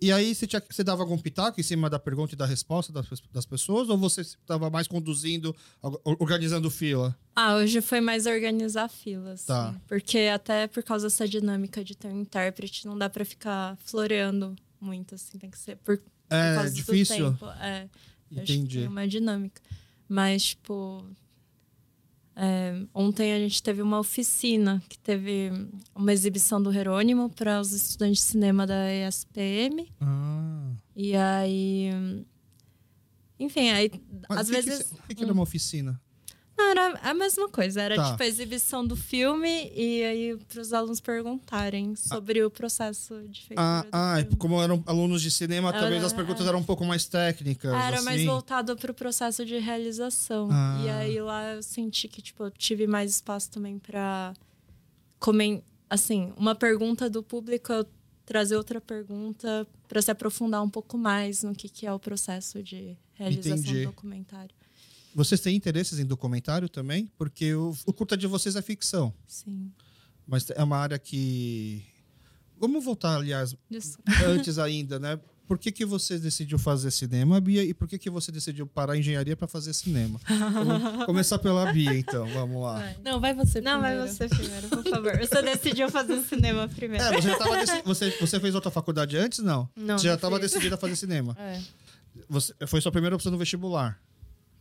E 0.00 0.12
aí 0.12 0.34
você, 0.34 0.46
tinha, 0.46 0.62
você 0.68 0.84
dava 0.84 1.02
algum 1.02 1.16
pitaco 1.16 1.58
em 1.58 1.62
cima 1.62 1.88
da 1.88 1.98
pergunta 1.98 2.34
e 2.34 2.36
da 2.36 2.44
resposta 2.44 2.92
das, 2.92 3.06
das 3.32 3.46
pessoas? 3.46 3.88
Ou 3.88 3.96
você 3.96 4.20
estava 4.20 4.68
mais 4.68 4.86
conduzindo, 4.86 5.56
organizando 6.04 6.70
fila? 6.70 7.16
Ah, 7.34 7.56
hoje 7.56 7.80
foi 7.80 8.00
mais 8.00 8.26
organizar 8.26 8.88
filas. 8.88 9.44
Tá. 9.44 9.74
Porque 9.88 10.18
até 10.32 10.66
por 10.66 10.82
causa 10.82 11.06
dessa 11.06 11.26
dinâmica 11.26 11.82
de 11.82 11.96
ter 11.96 12.08
um 12.08 12.20
intérprete, 12.20 12.86
não 12.86 12.96
dá 12.96 13.08
para 13.08 13.24
ficar 13.24 13.76
floreando 13.84 14.54
muito, 14.80 15.14
assim. 15.14 15.38
Tem 15.38 15.50
que 15.50 15.58
ser 15.58 15.76
por, 15.76 15.94
é, 16.28 16.50
por 16.50 16.56
causa 16.56 16.74
difícil. 16.74 17.30
do 17.30 17.38
tempo. 17.38 17.46
É, 17.60 17.88
Entendi. 18.30 18.80
Tem 18.80 18.88
uma 18.88 19.08
dinâmica. 19.08 19.62
Mas, 20.08 20.44
tipo, 20.44 21.04
é, 22.38 22.82
ontem 22.94 23.32
a 23.32 23.38
gente 23.38 23.62
teve 23.62 23.80
uma 23.80 23.98
oficina 23.98 24.82
que 24.90 24.98
teve 24.98 25.50
uma 25.94 26.12
exibição 26.12 26.62
do 26.62 26.70
Jerônimo 26.70 27.30
para 27.30 27.58
os 27.58 27.72
estudantes 27.72 28.18
de 28.18 28.30
cinema 28.30 28.66
da 28.66 28.92
ESPM. 28.92 29.88
Ah. 29.98 30.72
E 30.94 31.16
aí. 31.16 31.90
Enfim, 33.40 33.70
aí 33.70 33.90
Mas 34.28 34.40
às 34.40 34.46
que 34.48 34.52
vezes. 34.52 34.92
O 34.92 35.02
que, 35.08 35.14
que, 35.14 35.24
era 35.24 35.32
uma 35.32 35.42
oficina? 35.42 35.98
Não, 36.56 36.70
era 36.70 36.98
a 37.02 37.14
mesma 37.14 37.48
coisa. 37.48 37.82
Era 37.82 37.96
tá. 37.96 38.10
tipo 38.10 38.22
a 38.22 38.26
exibição 38.26 38.86
do 38.86 38.96
filme 38.96 39.70
e 39.74 40.02
aí 40.02 40.36
para 40.48 40.60
os 40.60 40.72
alunos 40.72 41.00
perguntarem 41.00 41.94
sobre 41.94 42.40
ah. 42.40 42.46
o 42.46 42.50
processo 42.50 43.14
de 43.28 43.42
feitura. 43.42 43.86
Ah, 43.92 44.16
ah 44.20 44.36
como 44.38 44.60
eram 44.62 44.82
alunos 44.86 45.20
de 45.20 45.30
cinema, 45.30 45.68
era, 45.68 45.80
talvez 45.80 46.02
as 46.02 46.12
perguntas 46.12 46.46
é. 46.46 46.48
eram 46.48 46.60
um 46.60 46.64
pouco 46.64 46.84
mais 46.84 47.04
técnicas. 47.06 47.72
Era 47.72 47.96
assim. 47.96 48.04
mais 48.04 48.24
voltado 48.24 48.74
para 48.76 48.90
o 48.90 48.94
processo 48.94 49.44
de 49.44 49.58
realização. 49.58 50.48
Ah. 50.50 50.80
E 50.82 50.88
aí 50.88 51.20
lá 51.20 51.54
eu 51.54 51.62
senti 51.62 52.08
que 52.08 52.22
tipo, 52.22 52.44
eu 52.44 52.50
tive 52.50 52.86
mais 52.86 53.10
espaço 53.10 53.50
também 53.50 53.78
para. 53.78 54.32
Assim, 55.88 56.32
uma 56.36 56.54
pergunta 56.54 57.08
do 57.10 57.22
público, 57.22 57.72
eu 57.72 57.86
trazer 58.24 58.56
outra 58.56 58.80
pergunta 58.80 59.66
para 59.88 60.02
se 60.02 60.10
aprofundar 60.10 60.62
um 60.62 60.68
pouco 60.68 60.98
mais 60.98 61.42
no 61.42 61.54
que, 61.54 61.68
que 61.68 61.86
é 61.86 61.92
o 61.92 61.98
processo 61.98 62.62
de 62.62 62.96
realização 63.14 63.58
Entendi. 63.58 63.80
do 63.80 63.86
documentário. 63.86 64.54
Vocês 65.16 65.40
têm 65.40 65.56
interesses 65.56 65.98
em 65.98 66.04
documentário 66.04 66.68
também? 66.68 67.10
Porque 67.16 67.54
o, 67.54 67.74
o 67.86 67.92
curta 67.94 68.18
de 68.18 68.26
vocês 68.26 68.54
é 68.54 68.60
ficção. 68.60 69.14
Sim. 69.26 69.72
Mas 70.26 70.50
é 70.50 70.62
uma 70.62 70.76
área 70.76 70.98
que. 70.98 71.82
Vamos 72.60 72.84
voltar, 72.84 73.16
aliás, 73.16 73.56
Isso. 73.70 73.98
antes 74.28 74.58
ainda, 74.58 74.98
né? 74.98 75.18
Por 75.48 75.58
que, 75.58 75.72
que 75.72 75.86
você 75.86 76.18
decidiu 76.18 76.58
fazer 76.58 76.90
cinema, 76.90 77.40
Bia? 77.40 77.64
E 77.64 77.72
por 77.72 77.88
que, 77.88 77.98
que 77.98 78.10
você 78.10 78.30
decidiu 78.30 78.66
parar 78.66 78.92
a 78.92 78.98
engenharia 78.98 79.34
para 79.34 79.48
fazer 79.48 79.72
cinema? 79.72 80.20
Vamos 80.28 81.06
começar 81.06 81.38
pela 81.38 81.72
Bia, 81.72 81.96
então. 81.96 82.26
Vamos 82.26 82.62
lá. 82.62 82.74
Vai. 82.74 82.96
Não, 83.02 83.18
vai 83.18 83.32
você 83.32 83.62
Não, 83.62 83.80
primeiro. 83.80 84.02
vai 84.02 84.08
você 84.08 84.28
primeiro, 84.28 84.68
por 84.68 84.84
favor. 84.84 85.16
Você 85.18 85.40
decidiu 85.40 85.88
fazer 85.88 86.20
cinema 86.24 86.68
primeiro. 86.68 87.02
É, 87.02 87.22
você, 87.22 87.38
tava 87.38 87.56
dec... 87.64 87.82
você, 87.86 88.10
você 88.20 88.38
fez 88.38 88.54
outra 88.54 88.70
faculdade 88.70 89.16
antes, 89.16 89.38
não? 89.38 89.66
Não. 89.74 89.96
Você 89.96 90.08
já 90.08 90.14
estava 90.14 90.38
decidida 90.38 90.74
a 90.74 90.78
fazer 90.78 90.96
cinema? 90.96 91.34
É. 91.40 91.58
Você, 92.28 92.52
foi 92.66 92.82
sua 92.82 92.92
primeira 92.92 93.16
opção 93.16 93.32
no 93.32 93.38
vestibular? 93.38 93.98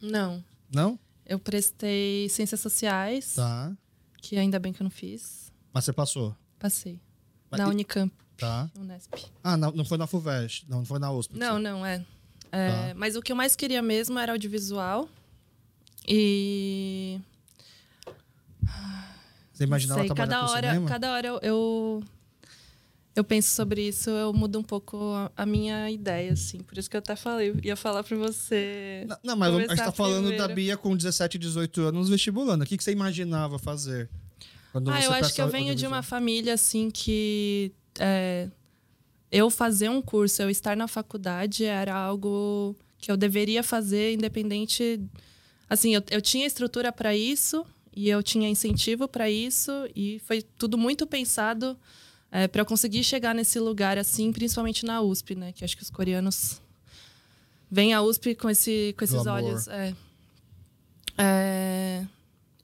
Não. 0.02 0.44
Não? 0.72 1.00
Eu 1.26 1.40
prestei 1.40 2.30
Ciências 2.30 2.60
Sociais. 2.60 3.36
Tá. 3.36 3.76
Que 4.22 4.38
ainda 4.38 4.60
bem 4.60 4.74
que 4.74 4.82
eu 4.82 4.86
não 4.86 4.92
fiz. 4.92 5.52
Mas 5.74 5.86
você 5.86 5.94
passou? 5.94 6.36
Passei. 6.60 7.00
Mas 7.50 7.60
na 7.60 7.68
e... 7.68 7.70
Unicamp. 7.70 8.14
Tá. 8.38 8.70
Unesp. 8.78 9.14
Ah, 9.44 9.56
não, 9.56 9.72
não 9.72 9.86
foi 9.86 9.98
na 9.98 10.08
FUVEST, 10.08 10.66
não, 10.68 10.80
não 10.80 10.86
foi 10.86 11.00
na 11.00 11.12
USP. 11.12 11.38
Não, 11.38 11.58
não, 11.58 11.86
é. 11.86 12.06
é 12.52 12.70
tá. 12.70 12.94
Mas 12.96 13.16
o 13.16 13.22
que 13.22 13.32
eu 13.32 13.36
mais 13.36 13.56
queria 13.56 13.82
mesmo 13.82 14.20
era 14.20 14.34
audiovisual. 14.34 15.08
E. 16.08 17.20
Você 19.54 19.64
imaginava 19.64 20.02
sei, 20.02 20.08
trabalhar 20.08 20.28
cada 20.28 20.46
com 20.46 20.52
hora? 20.52 20.82
Cada 20.88 21.14
hora 21.14 21.28
eu, 21.28 21.40
eu, 21.42 22.04
eu, 23.16 23.24
penso 23.24 23.56
sobre 23.56 23.88
isso, 23.88 24.10
eu 24.10 24.34
mudo 24.34 24.60
um 24.60 24.64
pouco 24.64 24.98
a, 25.36 25.46
minha 25.46 25.90
ideia, 25.90 26.34
assim. 26.34 26.60
Por 26.60 26.78
isso 26.78 26.90
que 26.90 26.96
eu 26.96 27.00
até 27.00 27.16
falei, 27.16 27.54
ia 27.64 27.76
falar 27.76 28.04
pra 28.04 28.18
você. 28.18 29.06
Não, 29.08 29.18
não 29.24 29.36
mas 29.38 29.54
a 29.54 29.60
gente 29.60 29.76
tá 29.76 29.92
falando 29.92 30.28
primeiro. 30.28 30.48
da 30.48 30.54
Bia 30.54 30.78
com 30.78 30.96
17, 30.96 31.38
18 31.38 31.82
anos 31.82 32.10
vestibulando. 32.10 32.64
O 32.64 32.68
que, 32.68 32.78
que 32.78 32.84
você 32.84 32.92
imaginava 32.92 33.58
fazer? 33.58 34.10
Quando 34.72 34.92
ah, 34.92 35.02
eu 35.02 35.12
acho 35.14 35.34
que 35.34 35.42
eu 35.42 35.48
venho 35.48 35.74
de 35.74 35.88
uma 35.88 36.04
família, 36.04 36.54
assim, 36.54 36.90
que. 36.92 37.72
É, 37.98 38.50
eu 39.32 39.50
fazer 39.50 39.90
um 39.90 40.02
curso, 40.02 40.42
eu 40.42 40.50
estar 40.50 40.78
na 40.78 40.88
faculdade 40.88 41.66
era 41.66 41.96
algo 41.96 42.76
que 42.98 43.12
eu 43.12 43.18
deveria 43.18 43.64
fazer, 43.64 44.14
independente. 44.14 45.00
Assim, 45.70 45.94
eu, 45.96 46.04
eu 46.10 46.22
tinha 46.22 46.46
estrutura 46.46 46.92
para 46.92 47.16
isso 47.16 47.66
e 47.96 48.10
eu 48.10 48.22
tinha 48.22 48.50
incentivo 48.50 49.08
para 49.08 49.30
isso 49.30 49.72
e 49.96 50.20
foi 50.26 50.42
tudo 50.42 50.78
muito 50.78 51.08
pensado 51.08 51.78
é, 52.36 52.50
para 52.50 52.62
eu 52.62 52.66
conseguir 52.66 53.02
chegar 53.02 53.34
nesse 53.34 53.58
lugar 53.62 53.98
assim, 53.98 54.34
principalmente 54.34 54.86
na 54.86 55.00
USP, 55.00 55.36
né? 55.36 55.54
Que 55.54 55.64
acho 55.64 55.78
que 55.78 55.84
os 55.84 55.90
coreanos 55.90 56.62
vêm 57.72 57.94
à 57.94 58.02
USP 58.02 58.36
com, 58.36 58.50
esse, 58.50 58.94
com 58.98 59.06
esses 59.06 59.26
olhos. 59.26 59.70
É. 59.70 59.96
É, 61.18 62.06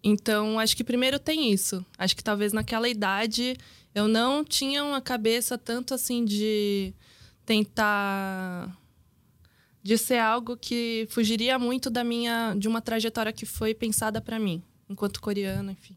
então, 0.04 0.60
acho 0.60 0.76
que 0.76 0.84
primeiro 0.84 1.18
tem 1.18 1.54
isso. 1.54 1.86
Acho 1.98 2.18
que 2.18 2.22
talvez 2.22 2.52
naquela 2.52 2.90
idade 2.90 3.56
eu 3.96 4.10
não 4.10 4.44
tinha 4.44 4.84
uma 4.84 5.00
cabeça 5.00 5.58
tanto 5.58 5.94
assim 5.94 6.26
de 6.26 6.94
tentar 7.46 8.78
de 9.82 9.98
ser 9.98 10.18
algo 10.18 10.58
que 10.58 11.08
fugiria 11.10 11.58
muito 11.58 11.90
da 11.90 12.04
minha 12.04 12.54
de 12.56 12.68
uma 12.68 12.82
trajetória 12.82 13.32
que 13.32 13.46
foi 13.46 13.74
pensada 13.74 14.20
para 14.20 14.38
mim 14.38 14.62
enquanto 14.90 15.22
coreana, 15.22 15.72
enfim. 15.72 15.96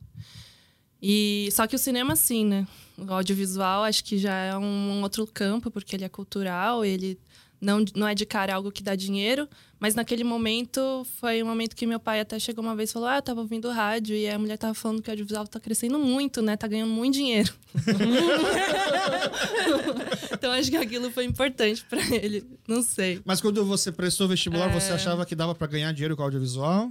E 1.07 1.51
só 1.53 1.67
que 1.67 1.77
o 1.77 1.79
cinema 1.79 2.17
sim, 2.17 2.47
né? 2.47 2.67
O 2.97 3.13
audiovisual 3.13 3.85
acho 3.85 4.03
que 4.03 4.17
já 4.17 4.35
é 4.35 4.57
um, 4.57 4.65
um 4.65 5.03
outro 5.03 5.27
campo 5.27 5.71
porque 5.71 5.95
ele 5.95 6.05
é 6.05 6.09
cultural, 6.09 6.83
ele 6.83 7.19
não, 7.61 7.85
não 7.95 8.09
é 8.09 8.15
de 8.15 8.25
cara 8.25 8.55
algo 8.55 8.73
que 8.73 8.83
dá 8.83 8.95
dinheiro, 8.95 9.47
mas 9.79 9.95
naquele 9.95 10.25
momento 10.25 11.07
foi 11.21 11.43
um 11.43 11.47
momento 11.47 11.77
que 11.77 11.87
meu 11.87 12.01
pai 12.01 12.21
até 12.21 12.39
chegou 12.39 12.65
uma 12.65 12.75
vez 12.75 12.89
e 12.89 12.95
falou: 12.95 13.07
Ah, 13.07 13.17
eu 13.17 13.23
tava 13.23 13.43
ouvindo 13.43 13.71
rádio 13.71 14.17
e 14.17 14.27
a 14.27 14.39
mulher 14.39 14.57
tava 14.57 14.73
falando 14.73 15.03
que 15.03 15.11
o 15.11 15.13
audiovisual 15.13 15.47
tá 15.47 15.61
crescendo 15.61 15.99
muito, 15.99 16.41
né? 16.41 16.57
Tá 16.57 16.67
ganhando 16.67 16.91
muito 16.91 17.13
dinheiro. 17.13 17.53
então 20.33 20.53
acho 20.53 20.71
que 20.71 20.77
aquilo 20.79 21.11
foi 21.11 21.27
importante 21.27 21.85
para 21.85 22.01
ele. 22.17 22.47
Não 22.67 22.83
sei. 22.83 23.21
Mas 23.27 23.43
quando 23.43 23.63
você 23.63 23.93
prestou 23.93 24.27
vestibular, 24.27 24.71
é... 24.71 24.81
você 24.81 24.91
achava 24.91 25.27
que 25.27 25.35
dava 25.35 25.55
para 25.55 25.67
ganhar 25.67 25.93
dinheiro 25.93 26.17
com 26.17 26.23
audiovisual? 26.23 26.91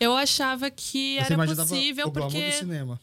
Eu 0.00 0.16
achava 0.16 0.70
que 0.70 1.18
Você 1.22 1.34
era 1.34 1.54
possível 1.56 2.08
o 2.08 2.10
porque. 2.10 2.46
do 2.50 2.52
cinema. 2.54 3.00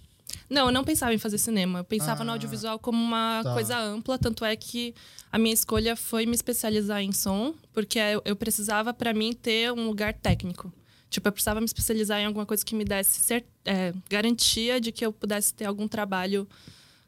Não, 0.50 0.68
eu 0.68 0.72
não 0.72 0.84
pensava 0.84 1.14
em 1.14 1.18
fazer 1.18 1.38
cinema. 1.38 1.80
Eu 1.80 1.84
pensava 1.84 2.22
Ah, 2.22 2.26
no 2.26 2.32
audiovisual 2.32 2.80
como 2.80 3.02
uma 3.02 3.42
tá. 3.44 3.54
coisa 3.54 3.78
ampla, 3.78 4.18
tanto 4.18 4.44
é 4.44 4.56
que 4.56 4.96
a 5.32 5.38
minha 5.38 5.54
escolha 5.54 5.96
foi 5.96 6.26
me 6.26 6.34
especializar 6.34 7.02
em 7.02 7.12
som, 7.12 7.54
porque 7.74 8.00
eu, 8.00 8.22
eu 8.26 8.36
precisava, 8.36 8.94
para 8.94 9.14
mim, 9.14 9.34
ter 9.34 9.72
um 9.72 9.86
lugar 9.88 10.14
técnico. 10.14 10.72
Tipo, 11.10 11.28
eu 11.28 11.32
precisava 11.32 11.60
me 11.60 11.66
especializar 11.66 12.20
em 12.20 12.26
alguma 12.26 12.46
coisa 12.46 12.66
que 12.66 12.76
me 12.76 12.84
desse 12.84 13.34
é, 13.66 13.94
garantia 14.10 14.80
de 14.82 14.92
que 14.92 15.06
eu 15.06 15.14
pudesse 15.14 15.54
ter 15.54 15.66
algum 15.66 15.88
trabalho 15.88 16.48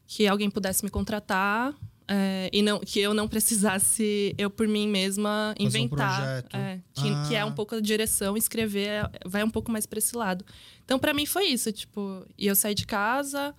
que 0.06 0.26
alguém 0.26 0.50
pudesse 0.50 0.84
me 0.84 0.90
contratar 0.90 1.74
é, 2.12 2.50
e 2.52 2.60
não 2.60 2.80
que 2.80 2.98
eu 2.98 3.14
não 3.14 3.28
precisasse 3.28 4.34
eu 4.36 4.50
por 4.50 4.66
mim 4.66 4.88
mesma 4.88 5.54
um 5.60 5.64
inventar 5.66 6.16
projeto. 6.42 6.56
é, 6.56 6.80
que, 6.92 7.28
que 7.28 7.34
é 7.36 7.40
Ah. 7.40 7.46
um 7.46 7.52
pouco 7.52 7.76
a 7.76 7.80
direção 7.80 8.36
escrever 8.36 8.88
é- 8.88 9.10
vai 9.24 9.44
um 9.44 9.50
pouco 9.50 9.70
mais 9.70 9.86
para 9.86 9.98
esse 10.00 10.16
lado 10.16 10.44
então 10.84 10.98
para 10.98 11.14
mim 11.14 11.24
foi 11.24 11.44
isso 11.46 11.70
tipo 11.70 12.26
e 12.36 12.48
eu 12.48 12.56
saí 12.56 12.74
de 12.74 12.84
casa 12.84 13.54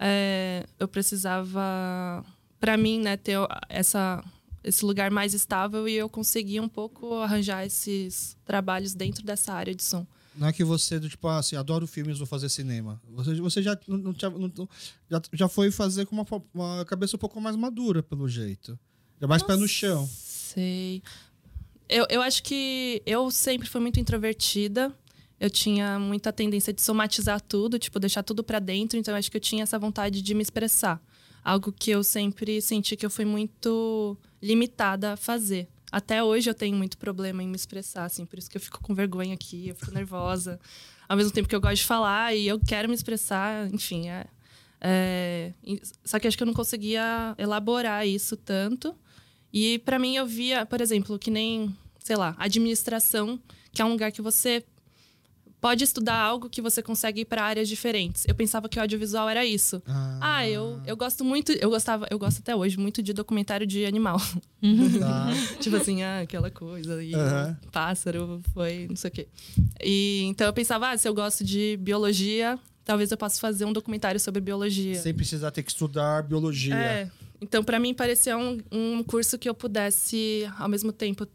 é, 0.00 0.66
eu 0.80 0.88
precisava 0.88 2.24
para 2.58 2.76
mim 2.76 3.00
né 3.00 3.16
ter 3.16 3.36
essa 3.68 4.22
esse 4.64 4.84
lugar 4.84 5.10
mais 5.10 5.34
estável 5.34 5.88
e 5.88 5.94
eu 5.94 6.08
consegui 6.08 6.60
um 6.60 6.68
pouco 6.68 7.14
arranjar 7.20 7.64
esses 7.66 8.36
trabalhos 8.44 8.94
dentro 8.94 9.24
dessa 9.24 9.52
área 9.52 9.74
de 9.74 9.82
som 9.82 10.06
Não 10.34 10.48
é 10.48 10.52
que 10.52 10.64
você, 10.64 10.98
tipo, 10.98 11.28
ah, 11.28 11.38
assim, 11.38 11.56
adoro 11.56 11.86
filmes, 11.86 12.18
vou 12.18 12.26
fazer 12.26 12.48
cinema. 12.48 13.00
Você, 13.10 13.34
você 13.34 13.62
já, 13.62 13.78
não, 13.86 13.98
não 13.98 14.14
já, 15.10 15.22
já 15.32 15.48
foi 15.48 15.70
fazer 15.70 16.06
com 16.06 16.16
uma, 16.16 16.26
uma 16.54 16.84
cabeça 16.84 17.16
um 17.16 17.18
pouco 17.18 17.40
mais 17.40 17.54
madura, 17.54 18.02
pelo 18.02 18.28
jeito. 18.28 18.78
Já 19.20 19.26
mais 19.26 19.42
pé 19.42 19.56
no 19.56 19.68
chão. 19.68 20.08
Sei. 20.08 21.02
Eu, 21.88 22.06
eu 22.08 22.22
acho 22.22 22.42
que 22.42 23.02
eu 23.04 23.30
sempre 23.30 23.68
fui 23.68 23.80
muito 23.80 24.00
introvertida. 24.00 24.92
Eu 25.38 25.50
tinha 25.50 25.98
muita 25.98 26.32
tendência 26.32 26.72
de 26.72 26.80
somatizar 26.80 27.40
tudo, 27.40 27.78
tipo, 27.78 27.98
deixar 28.00 28.22
tudo 28.22 28.42
pra 28.42 28.58
dentro. 28.58 28.98
Então, 28.98 29.12
eu 29.12 29.18
acho 29.18 29.30
que 29.30 29.36
eu 29.36 29.40
tinha 29.40 29.64
essa 29.64 29.78
vontade 29.78 30.22
de 30.22 30.34
me 30.34 30.42
expressar. 30.42 31.02
Algo 31.44 31.72
que 31.72 31.90
eu 31.90 32.02
sempre 32.02 32.62
senti 32.62 32.96
que 32.96 33.04
eu 33.04 33.10
fui 33.10 33.24
muito 33.24 34.16
limitada 34.40 35.12
a 35.12 35.16
fazer. 35.16 35.68
Até 35.92 36.24
hoje 36.24 36.48
eu 36.48 36.54
tenho 36.54 36.74
muito 36.74 36.96
problema 36.96 37.42
em 37.42 37.46
me 37.46 37.54
expressar, 37.54 38.06
assim. 38.06 38.24
Por 38.24 38.38
isso 38.38 38.50
que 38.50 38.56
eu 38.56 38.60
fico 38.60 38.80
com 38.80 38.94
vergonha 38.94 39.34
aqui, 39.34 39.68
eu 39.68 39.74
fico 39.74 39.92
nervosa. 39.92 40.58
Ao 41.06 41.14
mesmo 41.14 41.30
tempo 41.30 41.46
que 41.46 41.54
eu 41.54 41.60
gosto 41.60 41.76
de 41.76 41.84
falar 41.84 42.34
e 42.34 42.48
eu 42.48 42.58
quero 42.58 42.88
me 42.88 42.94
expressar, 42.94 43.70
enfim. 43.70 44.08
É, 44.08 44.26
é, 44.80 45.52
só 46.02 46.18
que 46.18 46.26
acho 46.26 46.36
que 46.36 46.42
eu 46.42 46.46
não 46.46 46.54
conseguia 46.54 47.34
elaborar 47.36 48.06
isso 48.08 48.34
tanto. 48.38 48.96
E 49.52 49.78
pra 49.80 49.98
mim 49.98 50.16
eu 50.16 50.24
via, 50.24 50.64
por 50.64 50.80
exemplo, 50.80 51.18
que 51.18 51.30
nem, 51.30 51.76
sei 51.98 52.16
lá, 52.16 52.34
administração, 52.38 53.38
que 53.70 53.82
é 53.82 53.84
um 53.84 53.90
lugar 53.90 54.10
que 54.10 54.22
você 54.22 54.64
pode 55.62 55.84
estudar 55.84 56.16
algo 56.16 56.50
que 56.50 56.60
você 56.60 56.82
consegue 56.82 57.20
ir 57.20 57.24
para 57.24 57.44
áreas 57.44 57.68
diferentes. 57.68 58.24
Eu 58.26 58.34
pensava 58.34 58.68
que 58.68 58.80
o 58.80 58.82
audiovisual 58.82 59.28
era 59.28 59.46
isso. 59.46 59.80
Ah, 60.20 60.46
eu, 60.46 60.80
eu 60.84 60.96
gosto 60.96 61.24
muito, 61.24 61.52
eu 61.52 61.70
gostava, 61.70 62.08
eu 62.10 62.18
gosto 62.18 62.40
até 62.40 62.54
hoje 62.54 62.76
muito 62.76 63.00
de 63.00 63.12
documentário 63.12 63.64
de 63.64 63.86
animal. 63.86 64.20
Tá. 64.98 65.30
tipo 65.60 65.76
assim, 65.76 66.02
ah, 66.02 66.22
aquela 66.22 66.50
coisa 66.50 67.02
e 67.02 67.14
o 67.14 67.70
pássaro 67.70 68.42
foi, 68.52 68.88
não 68.88 68.96
sei 68.96 69.08
o 69.08 69.12
quê. 69.12 69.28
E 69.80 70.24
então 70.24 70.48
eu 70.48 70.52
pensava, 70.52 70.90
ah, 70.90 70.98
se 70.98 71.08
eu 71.08 71.14
gosto 71.14 71.44
de 71.44 71.78
biologia, 71.80 72.58
talvez 72.84 73.12
eu 73.12 73.16
possa 73.16 73.38
fazer 73.38 73.64
um 73.64 73.72
documentário 73.72 74.18
sobre 74.18 74.40
biologia. 74.40 74.96
Sem 74.96 75.14
precisar 75.14 75.52
ter 75.52 75.62
que 75.62 75.70
estudar 75.70 76.24
biologia. 76.24 76.74
É. 76.74 77.10
Então, 77.40 77.62
pra 77.62 77.78
mim, 77.78 77.94
parecia 77.94 78.36
um, 78.36 78.58
um 78.70 79.02
curso 79.02 79.38
que 79.38 79.48
eu 79.48 79.54
pudesse, 79.54 80.48
ao 80.58 80.68
mesmo 80.68 80.92
tempo, 80.92 81.26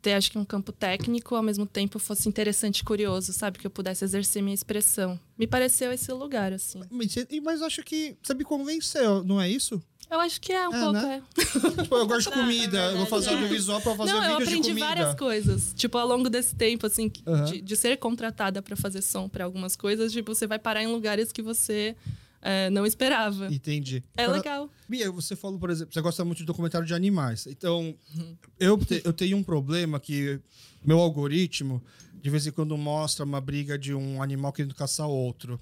ter, 0.00 0.12
acho 0.14 0.30
que 0.30 0.38
um 0.38 0.44
campo 0.44 0.72
técnico, 0.72 1.34
ao 1.34 1.42
mesmo 1.42 1.66
tempo 1.66 1.98
fosse 1.98 2.28
interessante 2.28 2.80
e 2.80 2.84
curioso, 2.84 3.32
sabe? 3.32 3.58
Que 3.58 3.66
eu 3.66 3.70
pudesse 3.70 4.04
exercer 4.04 4.42
minha 4.42 4.54
expressão. 4.54 5.18
Me 5.36 5.46
pareceu 5.46 5.92
esse 5.92 6.10
lugar, 6.12 6.52
assim. 6.52 6.80
Mas, 6.90 7.14
mas 7.42 7.62
acho 7.62 7.82
que 7.82 8.16
você 8.22 8.34
me 8.34 8.44
convenceu, 8.44 9.22
não 9.24 9.40
é 9.40 9.48
isso? 9.50 9.82
Eu 10.10 10.20
acho 10.20 10.40
que 10.40 10.52
é 10.52 10.66
um 10.66 10.74
É, 10.74 10.78
pouco, 10.80 10.92
né? 10.94 11.22
é. 11.36 11.82
Tipo, 11.82 11.96
eu 11.96 12.06
gosto 12.06 12.30
de 12.30 12.36
Não, 12.36 12.42
comida, 12.44 12.78
é 12.78 12.92
eu 12.92 12.96
vou 12.96 13.06
fazer 13.06 13.26
verdade. 13.26 13.42
audiovisual 13.44 13.80
pra 13.82 13.94
fazer 13.94 14.12
Não, 14.12 14.16
eu 14.18 14.22
vídeos 14.22 14.38
de 14.38 14.42
aprendi 14.44 14.68
comida. 14.70 14.86
várias 14.86 15.14
coisas. 15.14 15.74
Tipo, 15.76 15.98
ao 15.98 16.06
longo 16.08 16.30
desse 16.30 16.54
tempo, 16.56 16.86
assim, 16.86 17.12
Aham. 17.26 17.44
de, 17.44 17.60
de 17.60 17.76
ser 17.76 17.96
contratada 17.98 18.62
pra 18.62 18.74
fazer 18.74 19.02
som 19.02 19.28
pra 19.28 19.44
algumas 19.44 19.76
coisas, 19.76 20.10
tipo, 20.10 20.34
você 20.34 20.46
vai 20.46 20.58
parar 20.58 20.82
em 20.82 20.86
lugares 20.86 21.30
que 21.30 21.42
você 21.42 21.94
é, 22.42 22.70
não 22.70 22.86
esperava. 22.86 23.52
Entendi. 23.52 24.02
É 24.16 24.24
Agora, 24.24 24.38
legal. 24.38 24.70
Bia, 24.88 25.10
você 25.10 25.34
falou, 25.36 25.58
por 25.58 25.70
exemplo, 25.70 25.92
você 25.92 26.00
gosta 26.00 26.24
muito 26.24 26.38
de 26.38 26.44
documentário 26.44 26.86
de 26.86 26.94
animais. 26.94 27.46
Então, 27.46 27.94
Uhum. 28.16 28.36
eu, 28.58 28.76
te- 28.78 29.02
eu 29.04 29.12
tenho 29.12 29.36
um 29.36 29.42
problema 29.42 29.98
que 30.00 30.40
meu 30.84 30.98
algoritmo, 31.00 31.82
de 32.22 32.30
vez 32.30 32.46
em 32.46 32.50
quando, 32.52 32.76
mostra 32.76 33.24
uma 33.24 33.40
briga 33.40 33.78
de 33.78 33.92
um 33.94 34.22
animal 34.22 34.52
querendo 34.52 34.74
caçar 34.74 35.08
outro. 35.08 35.60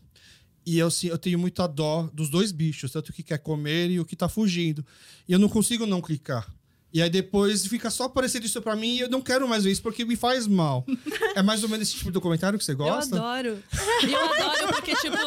E 0.64 0.78
eu, 0.78 0.90
sim, 0.90 1.06
eu 1.08 1.16
tenho 1.18 1.38
muita 1.38 1.66
dó 1.66 2.10
dos 2.12 2.28
dois 2.28 2.50
bichos, 2.50 2.90
tanto 2.90 3.10
o 3.10 3.12
que 3.12 3.22
quer 3.22 3.38
comer 3.38 3.88
e 3.90 4.00
o 4.00 4.04
que 4.04 4.16
tá 4.16 4.28
fugindo. 4.28 4.84
E 5.28 5.32
eu 5.32 5.38
não 5.38 5.48
consigo 5.48 5.86
não 5.86 6.00
clicar. 6.02 6.52
E 6.96 7.02
aí 7.02 7.10
depois 7.10 7.66
fica 7.66 7.90
só 7.90 8.04
aparecendo 8.04 8.46
isso 8.46 8.62
pra 8.62 8.74
mim 8.74 8.94
e 8.94 9.00
eu 9.00 9.10
não 9.10 9.20
quero 9.20 9.46
mais 9.46 9.64
ver 9.64 9.70
isso 9.70 9.82
porque 9.82 10.02
me 10.02 10.16
faz 10.16 10.46
mal. 10.46 10.82
é 11.36 11.42
mais 11.42 11.62
ou 11.62 11.68
menos 11.68 11.86
esse 11.86 11.98
tipo 11.98 12.06
de 12.06 12.14
documentário 12.14 12.58
que 12.58 12.64
você 12.64 12.74
gosta? 12.74 13.14
Eu 13.16 13.22
adoro. 13.22 13.62
E 14.02 14.10
eu 14.10 14.24
adoro 14.24 14.68
porque, 14.68 14.94
tipo, 14.96 15.18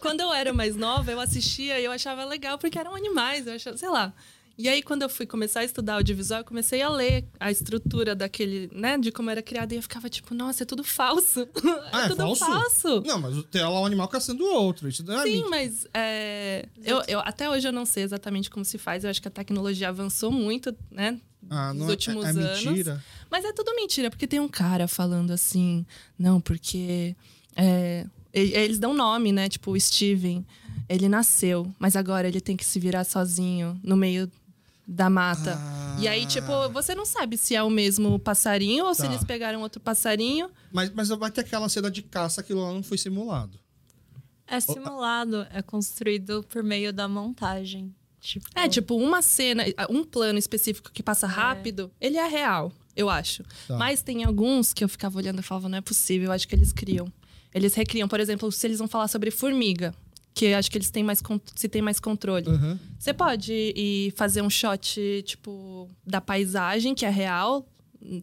quando 0.00 0.20
eu 0.20 0.32
era 0.32 0.52
mais 0.52 0.74
nova, 0.74 1.12
eu 1.12 1.20
assistia 1.20 1.78
e 1.78 1.84
eu 1.84 1.92
achava 1.92 2.24
legal 2.24 2.58
porque 2.58 2.76
eram 2.76 2.96
animais, 2.96 3.46
eu 3.46 3.54
achava, 3.54 3.76
sei 3.76 3.88
lá. 3.88 4.12
E 4.58 4.68
aí, 4.68 4.82
quando 4.82 5.02
eu 5.02 5.08
fui 5.08 5.26
começar 5.26 5.60
a 5.60 5.64
estudar 5.64 5.94
audiovisual, 5.94 6.40
eu 6.40 6.44
comecei 6.44 6.82
a 6.82 6.88
ler 6.88 7.24
a 7.40 7.50
estrutura 7.50 8.14
daquele, 8.14 8.70
né, 8.72 8.98
de 8.98 9.10
como 9.10 9.30
era 9.30 9.42
criado. 9.42 9.72
E 9.72 9.76
eu 9.76 9.82
ficava 9.82 10.08
tipo, 10.08 10.34
nossa, 10.34 10.62
é 10.62 10.66
tudo 10.66 10.84
falso. 10.84 11.48
Ah, 11.92 12.06
é 12.06 12.08
tudo 12.08 12.18
falso? 12.36 12.44
falso. 12.44 13.02
Não, 13.06 13.18
mas 13.18 13.44
tem 13.50 13.62
lá 13.62 13.80
um 13.80 13.86
animal 13.86 14.08
caçando 14.08 14.44
o 14.44 14.54
outro. 14.54 14.88
Isso 14.88 15.04
não 15.04 15.20
é 15.20 15.22
Sim, 15.24 15.44
mas 15.48 15.86
é, 15.92 16.66
eu, 16.84 17.02
eu, 17.08 17.20
até 17.20 17.48
hoje 17.50 17.66
eu 17.68 17.72
não 17.72 17.84
sei 17.84 18.02
exatamente 18.02 18.48
como 18.50 18.64
se 18.64 18.78
faz. 18.78 19.04
Eu 19.04 19.10
acho 19.10 19.20
que 19.20 19.28
a 19.28 19.30
tecnologia 19.30 19.88
avançou 19.88 20.30
muito, 20.30 20.74
né? 20.90 21.18
Ah, 21.50 21.68
nos 21.72 21.80
não 21.82 21.86
é- 21.88 21.90
últimos 21.90 22.24
é, 22.24 22.28
é 22.28 22.30
anos. 22.30 22.64
mentira. 22.64 23.04
Mas 23.30 23.44
é 23.44 23.52
tudo 23.52 23.74
mentira, 23.74 24.10
porque 24.10 24.26
tem 24.26 24.40
um 24.40 24.48
cara 24.48 24.86
falando 24.86 25.32
assim, 25.32 25.84
não, 26.18 26.40
porque 26.40 27.14
é, 27.56 28.06
eles 28.32 28.78
dão 28.78 28.94
nome, 28.94 29.32
né? 29.32 29.48
Tipo, 29.48 29.72
o 29.72 29.80
Steven, 29.80 30.44
ele 30.88 31.08
nasceu, 31.08 31.70
mas 31.78 31.96
agora 31.96 32.28
ele 32.28 32.40
tem 32.40 32.56
que 32.56 32.64
se 32.64 32.78
virar 32.78 33.04
sozinho 33.04 33.78
no 33.82 33.96
meio 33.96 34.30
da 34.86 35.08
mata. 35.10 35.54
Ah. 35.58 35.96
E 36.00 36.08
aí, 36.08 36.26
tipo, 36.26 36.68
você 36.70 36.94
não 36.94 37.04
sabe 37.06 37.36
se 37.36 37.54
é 37.54 37.62
o 37.62 37.70
mesmo 37.70 38.18
passarinho 38.18 38.84
ou 38.86 38.94
se 38.94 39.02
Tá. 39.02 39.08
eles 39.08 39.22
pegaram 39.24 39.60
outro 39.60 39.80
passarinho. 39.80 40.50
Mas, 40.72 40.90
mas 40.90 41.08
vai 41.08 41.30
ter 41.30 41.42
aquela 41.42 41.68
cena 41.68 41.90
de 41.90 42.02
caça, 42.02 42.40
aquilo 42.40 42.62
lá 42.62 42.72
não 42.72 42.82
foi 42.82 42.98
simulado. 42.98 43.58
É 44.46 44.58
simulado, 44.60 45.46
é 45.52 45.62
construído 45.62 46.42
por 46.48 46.62
meio 46.62 46.92
da 46.92 47.08
montagem. 47.08 47.94
Tipo, 48.20 48.46
É, 48.54 48.68
tipo, 48.68 48.96
uma 48.96 49.20
cena, 49.22 49.64
um 49.90 50.04
plano 50.04 50.38
específico 50.38 50.90
que 50.92 51.02
passa 51.02 51.26
rápido, 51.26 51.90
ele 52.00 52.18
é 52.18 52.26
real, 52.28 52.70
eu 52.94 53.08
acho. 53.10 53.42
Tá. 53.66 53.76
Mas 53.76 54.02
tem 54.02 54.24
alguns 54.24 54.72
que 54.72 54.84
eu 54.84 54.88
ficava 54.88 55.16
olhando 55.18 55.40
e 55.40 55.42
falava, 55.42 55.68
não 55.68 55.78
é 55.78 55.80
possível, 55.80 56.26
eu 56.26 56.32
acho 56.32 56.46
que 56.46 56.54
eles 56.54 56.72
criam. 56.72 57.10
Eles 57.54 57.74
recriam, 57.74 58.06
por 58.08 58.20
exemplo, 58.20 58.50
se 58.52 58.66
eles 58.66 58.78
vão 58.78 58.88
falar 58.88 59.08
sobre 59.08 59.30
formiga, 59.30 59.94
que 60.34 60.54
acho 60.54 60.70
que 60.70 60.78
eles 60.78 60.90
têm 60.90 61.04
mais 61.04 61.22
se 61.54 61.68
tem 61.68 61.82
mais 61.82 62.00
controle. 62.00 62.48
Uhum. 62.48 62.78
Você 62.98 63.12
pode 63.12 63.52
ir 63.52 64.12
fazer 64.12 64.42
um 64.42 64.50
shot, 64.50 65.22
tipo, 65.26 65.88
da 66.06 66.20
paisagem, 66.20 66.94
que 66.94 67.04
é 67.04 67.10
real, 67.10 67.66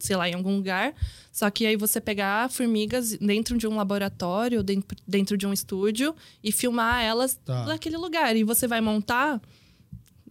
sei 0.00 0.16
lá, 0.16 0.28
em 0.28 0.34
algum 0.34 0.56
lugar. 0.56 0.92
Só 1.32 1.48
que 1.50 1.64
aí 1.66 1.76
você 1.76 2.00
pegar 2.00 2.50
formigas 2.50 3.16
dentro 3.18 3.56
de 3.56 3.66
um 3.66 3.76
laboratório, 3.76 4.62
dentro, 4.62 4.96
dentro 5.06 5.36
de 5.36 5.46
um 5.46 5.52
estúdio, 5.52 6.14
e 6.42 6.50
filmar 6.50 7.02
elas 7.02 7.38
Tá. 7.44 7.64
naquele 7.66 7.96
lugar. 7.96 8.34
E 8.36 8.42
você 8.44 8.66
vai 8.66 8.80
montar. 8.80 9.40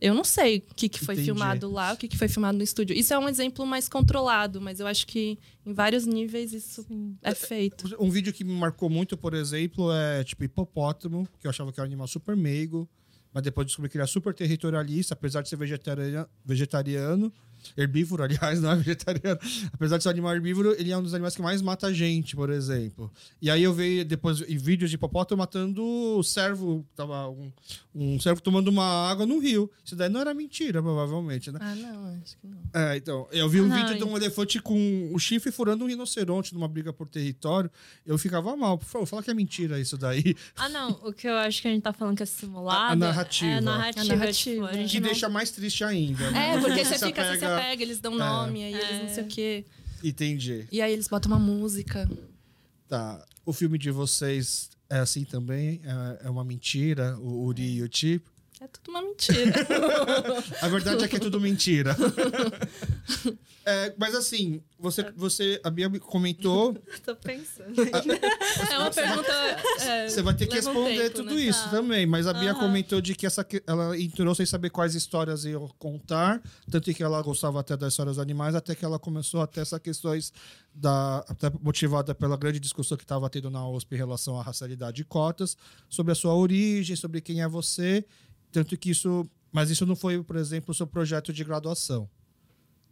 Eu 0.01 0.13
não 0.13 0.23
sei 0.23 0.59
o 0.69 0.75
que, 0.75 0.87
que 0.87 0.99
foi 0.99 1.15
Entendi. 1.15 1.25
filmado 1.25 1.69
lá, 1.69 1.93
o 1.93 1.97
que, 1.97 2.07
que 2.07 2.17
foi 2.17 2.27
filmado 2.27 2.57
no 2.57 2.63
estúdio. 2.63 2.95
Isso 2.95 3.13
é 3.13 3.19
um 3.19 3.27
exemplo 3.27 3.65
mais 3.65 3.89
controlado, 3.89 4.61
mas 4.61 4.79
eu 4.79 4.87
acho 4.87 5.05
que 5.05 5.37
em 5.65 5.73
vários 5.73 6.05
níveis 6.05 6.53
isso 6.53 6.85
é 7.21 7.35
feito. 7.35 7.95
Um 7.99 8.09
vídeo 8.09 8.31
que 8.31 8.43
me 8.43 8.53
marcou 8.53 8.89
muito, 8.89 9.17
por 9.17 9.33
exemplo, 9.33 9.91
é 9.91 10.23
tipo 10.23 10.43
hipopótamo, 10.43 11.27
que 11.39 11.47
eu 11.47 11.49
achava 11.49 11.71
que 11.73 11.79
era 11.79 11.85
um 11.85 11.89
animal 11.89 12.07
super 12.07 12.35
meigo, 12.35 12.89
mas 13.33 13.43
depois 13.43 13.67
descobri 13.67 13.89
que 13.89 13.97
ele 13.97 14.03
é 14.03 14.07
super 14.07 14.33
territorialista, 14.33 15.13
apesar 15.13 15.41
de 15.41 15.49
ser 15.49 15.57
vegetariano, 15.57 16.27
vegetariano 16.45 17.33
herbívoro, 17.77 18.23
aliás, 18.23 18.61
não 18.61 18.71
é 18.71 18.75
vegetariano. 18.75 19.39
Apesar 19.73 19.97
de 19.97 20.03
ser 20.03 20.09
um 20.09 20.11
animal 20.11 20.35
herbívoro, 20.35 20.73
ele 20.77 20.91
é 20.91 20.97
um 20.97 21.03
dos 21.03 21.13
animais 21.13 21.35
que 21.35 21.41
mais 21.41 21.61
mata 21.61 21.93
gente, 21.93 22.35
por 22.35 22.49
exemplo. 22.49 23.11
E 23.41 23.49
aí 23.49 23.63
eu 23.63 23.73
vi 23.73 24.03
depois 24.03 24.41
em 24.41 24.57
vídeos 24.57 24.89
de 24.89 24.95
hipopótamo 24.95 25.39
matando 25.39 25.83
o 25.83 26.23
servo, 26.23 26.85
tava 26.95 27.29
um, 27.29 27.51
um 27.95 28.19
servo 28.19 28.41
tomando 28.41 28.67
uma 28.67 29.09
água 29.09 29.25
no 29.25 29.39
rio. 29.39 29.69
Isso 29.83 29.95
daí 29.95 30.09
não 30.09 30.21
era 30.21 30.33
mentira, 30.33 30.81
provavelmente, 30.81 31.51
né? 31.51 31.59
Ah, 31.61 31.75
não, 31.75 32.19
acho 32.23 32.37
que 32.37 32.47
não. 32.47 32.59
É, 32.73 32.97
então, 32.97 33.27
eu 33.31 33.47
vi 33.49 33.61
um 33.61 33.65
Ah, 33.65 33.67
não, 33.69 33.75
vídeo 33.77 33.95
de 33.95 34.01
e- 34.01 34.03
um 34.03 34.15
elefante 34.17 34.59
com 34.61 35.09
o 35.13 35.19
chifre 35.19 35.51
furando 35.51 35.83
um 35.83 35.87
rinoceronte 35.87 36.53
numa 36.53 36.67
briga 36.67 36.91
por 36.93 37.07
território. 37.07 37.69
Eu 38.05 38.17
ficava 38.17 38.55
mal. 38.55 38.77
Por 38.77 38.85
favor, 38.85 39.05
fala 39.05 39.23
que 39.23 39.31
é 39.31 39.33
mentira 39.33 39.79
isso 39.79 39.97
daí. 39.97 40.35
Ah, 40.55 40.69
não. 40.69 40.91
O 41.03 41.13
que 41.13 41.27
eu 41.27 41.35
acho 41.35 41.61
que 41.61 41.67
a 41.67 41.71
gente 41.71 41.81
tá 41.83 41.93
falando 41.93 42.17
que 42.17 42.23
é 42.23 42.25
simulado. 42.25 42.79
A- 42.79 42.89
a 42.91 42.95
narrativa. 42.95 43.51
É 43.51 43.55
a 43.57 43.61
narrativa. 43.61 44.01
A 44.13 44.15
narrativa. 44.17 44.39
Tipo, 44.39 44.65
a 44.65 44.73
gente 44.73 44.91
Que 44.91 44.99
não- 44.99 45.07
deixa 45.09 45.29
mais 45.29 45.51
triste 45.51 45.83
ainda. 45.83 46.29
né? 46.31 46.55
É, 46.55 46.59
porque 46.59 46.79
Você 46.89 46.97
você 46.97 47.05
fica, 47.07 47.23
você 47.23 47.39
se 47.39 47.45
apega, 47.59 47.83
eles 47.83 47.99
dão 47.99 48.15
nome, 48.15 48.63
aí 48.63 48.73
eles 48.73 49.01
não 49.01 49.13
sei 49.13 49.23
o 49.23 49.27
quê. 49.27 49.65
Entendi. 50.03 50.67
E 50.71 50.81
aí 50.81 50.91
eles 50.93 51.07
botam 51.07 51.31
uma 51.31 51.39
música. 51.39 52.09
Tá. 52.87 53.23
o 53.45 53.53
filme 53.53 53.77
de 53.77 53.91
vocês 53.91 54.71
é 54.89 54.97
assim 54.97 55.23
também? 55.23 55.79
É, 55.83 56.27
é 56.27 56.29
uma 56.29 56.43
mentira, 56.43 57.15
o 57.19 57.45
Uri 57.45 57.75
e 57.75 57.83
o 57.83 57.87
Tipo? 57.87 58.29
É 58.61 58.67
tudo 58.67 58.89
uma 58.89 59.01
mentira. 59.01 59.53
a 60.61 60.67
verdade 60.67 61.05
é 61.05 61.07
que 61.07 61.15
é 61.15 61.19
tudo 61.19 61.39
mentira. 61.39 61.95
é, 63.65 63.93
mas 63.97 64.13
assim, 64.13 64.61
você, 64.77 65.09
você, 65.15 65.61
a 65.63 65.69
Bia 65.69 65.89
comentou. 66.01 66.73
Tô 67.05 67.15
pensando. 67.15 67.81
é 67.81 68.77
uma 68.77 68.91
pergunta. 68.91 69.31
É, 69.79 70.09
você 70.09 70.21
vai 70.21 70.33
ter 70.33 70.45
que 70.45 70.55
responder 70.55 71.03
tempo, 71.03 71.15
tudo 71.15 71.35
né? 71.35 71.41
isso 71.41 71.63
tá. 71.63 71.69
também. 71.69 72.05
Mas 72.05 72.27
a 72.27 72.33
Bia 72.33 72.53
uhum. 72.53 72.59
comentou 72.59 72.99
de 72.99 73.15
que 73.15 73.25
essa, 73.25 73.47
ela 73.65 73.97
entrou 73.97 74.35
sem 74.35 74.45
saber 74.45 74.69
quais 74.71 74.93
histórias 74.93 75.45
iam 75.45 75.69
contar. 75.79 76.41
Tanto 76.69 76.93
que 76.93 77.01
ela 77.01 77.21
gostava 77.21 77.61
até 77.61 77.77
das 77.77 77.93
histórias 77.93 78.17
dos 78.17 78.21
animais, 78.21 78.55
até 78.55 78.75
que 78.75 78.83
ela 78.83 78.99
começou 78.99 79.41
até 79.41 79.61
essas 79.61 79.79
questões 79.79 80.33
da, 80.73 81.19
até 81.29 81.49
motivada 81.61 82.13
pela 82.13 82.35
grande 82.35 82.59
discussão 82.59 82.97
que 82.97 83.05
estava 83.05 83.29
tendo 83.29 83.49
na 83.49 83.65
USP 83.69 83.95
em 83.95 83.97
relação 83.97 84.37
à 84.37 84.43
racialidade 84.43 85.01
e 85.01 85.05
cotas, 85.05 85.55
sobre 85.87 86.11
a 86.11 86.15
sua 86.15 86.35
origem, 86.35 86.97
sobre 86.97 87.21
quem 87.21 87.41
é 87.41 87.47
você. 87.47 88.05
Tanto 88.51 88.77
que 88.77 88.91
isso. 88.91 89.29
Mas 89.51 89.69
isso 89.69 89.85
não 89.85 89.95
foi, 89.95 90.21
por 90.23 90.35
exemplo, 90.35 90.71
o 90.71 90.75
seu 90.75 90.85
projeto 90.85 91.33
de 91.33 91.43
graduação. 91.43 92.09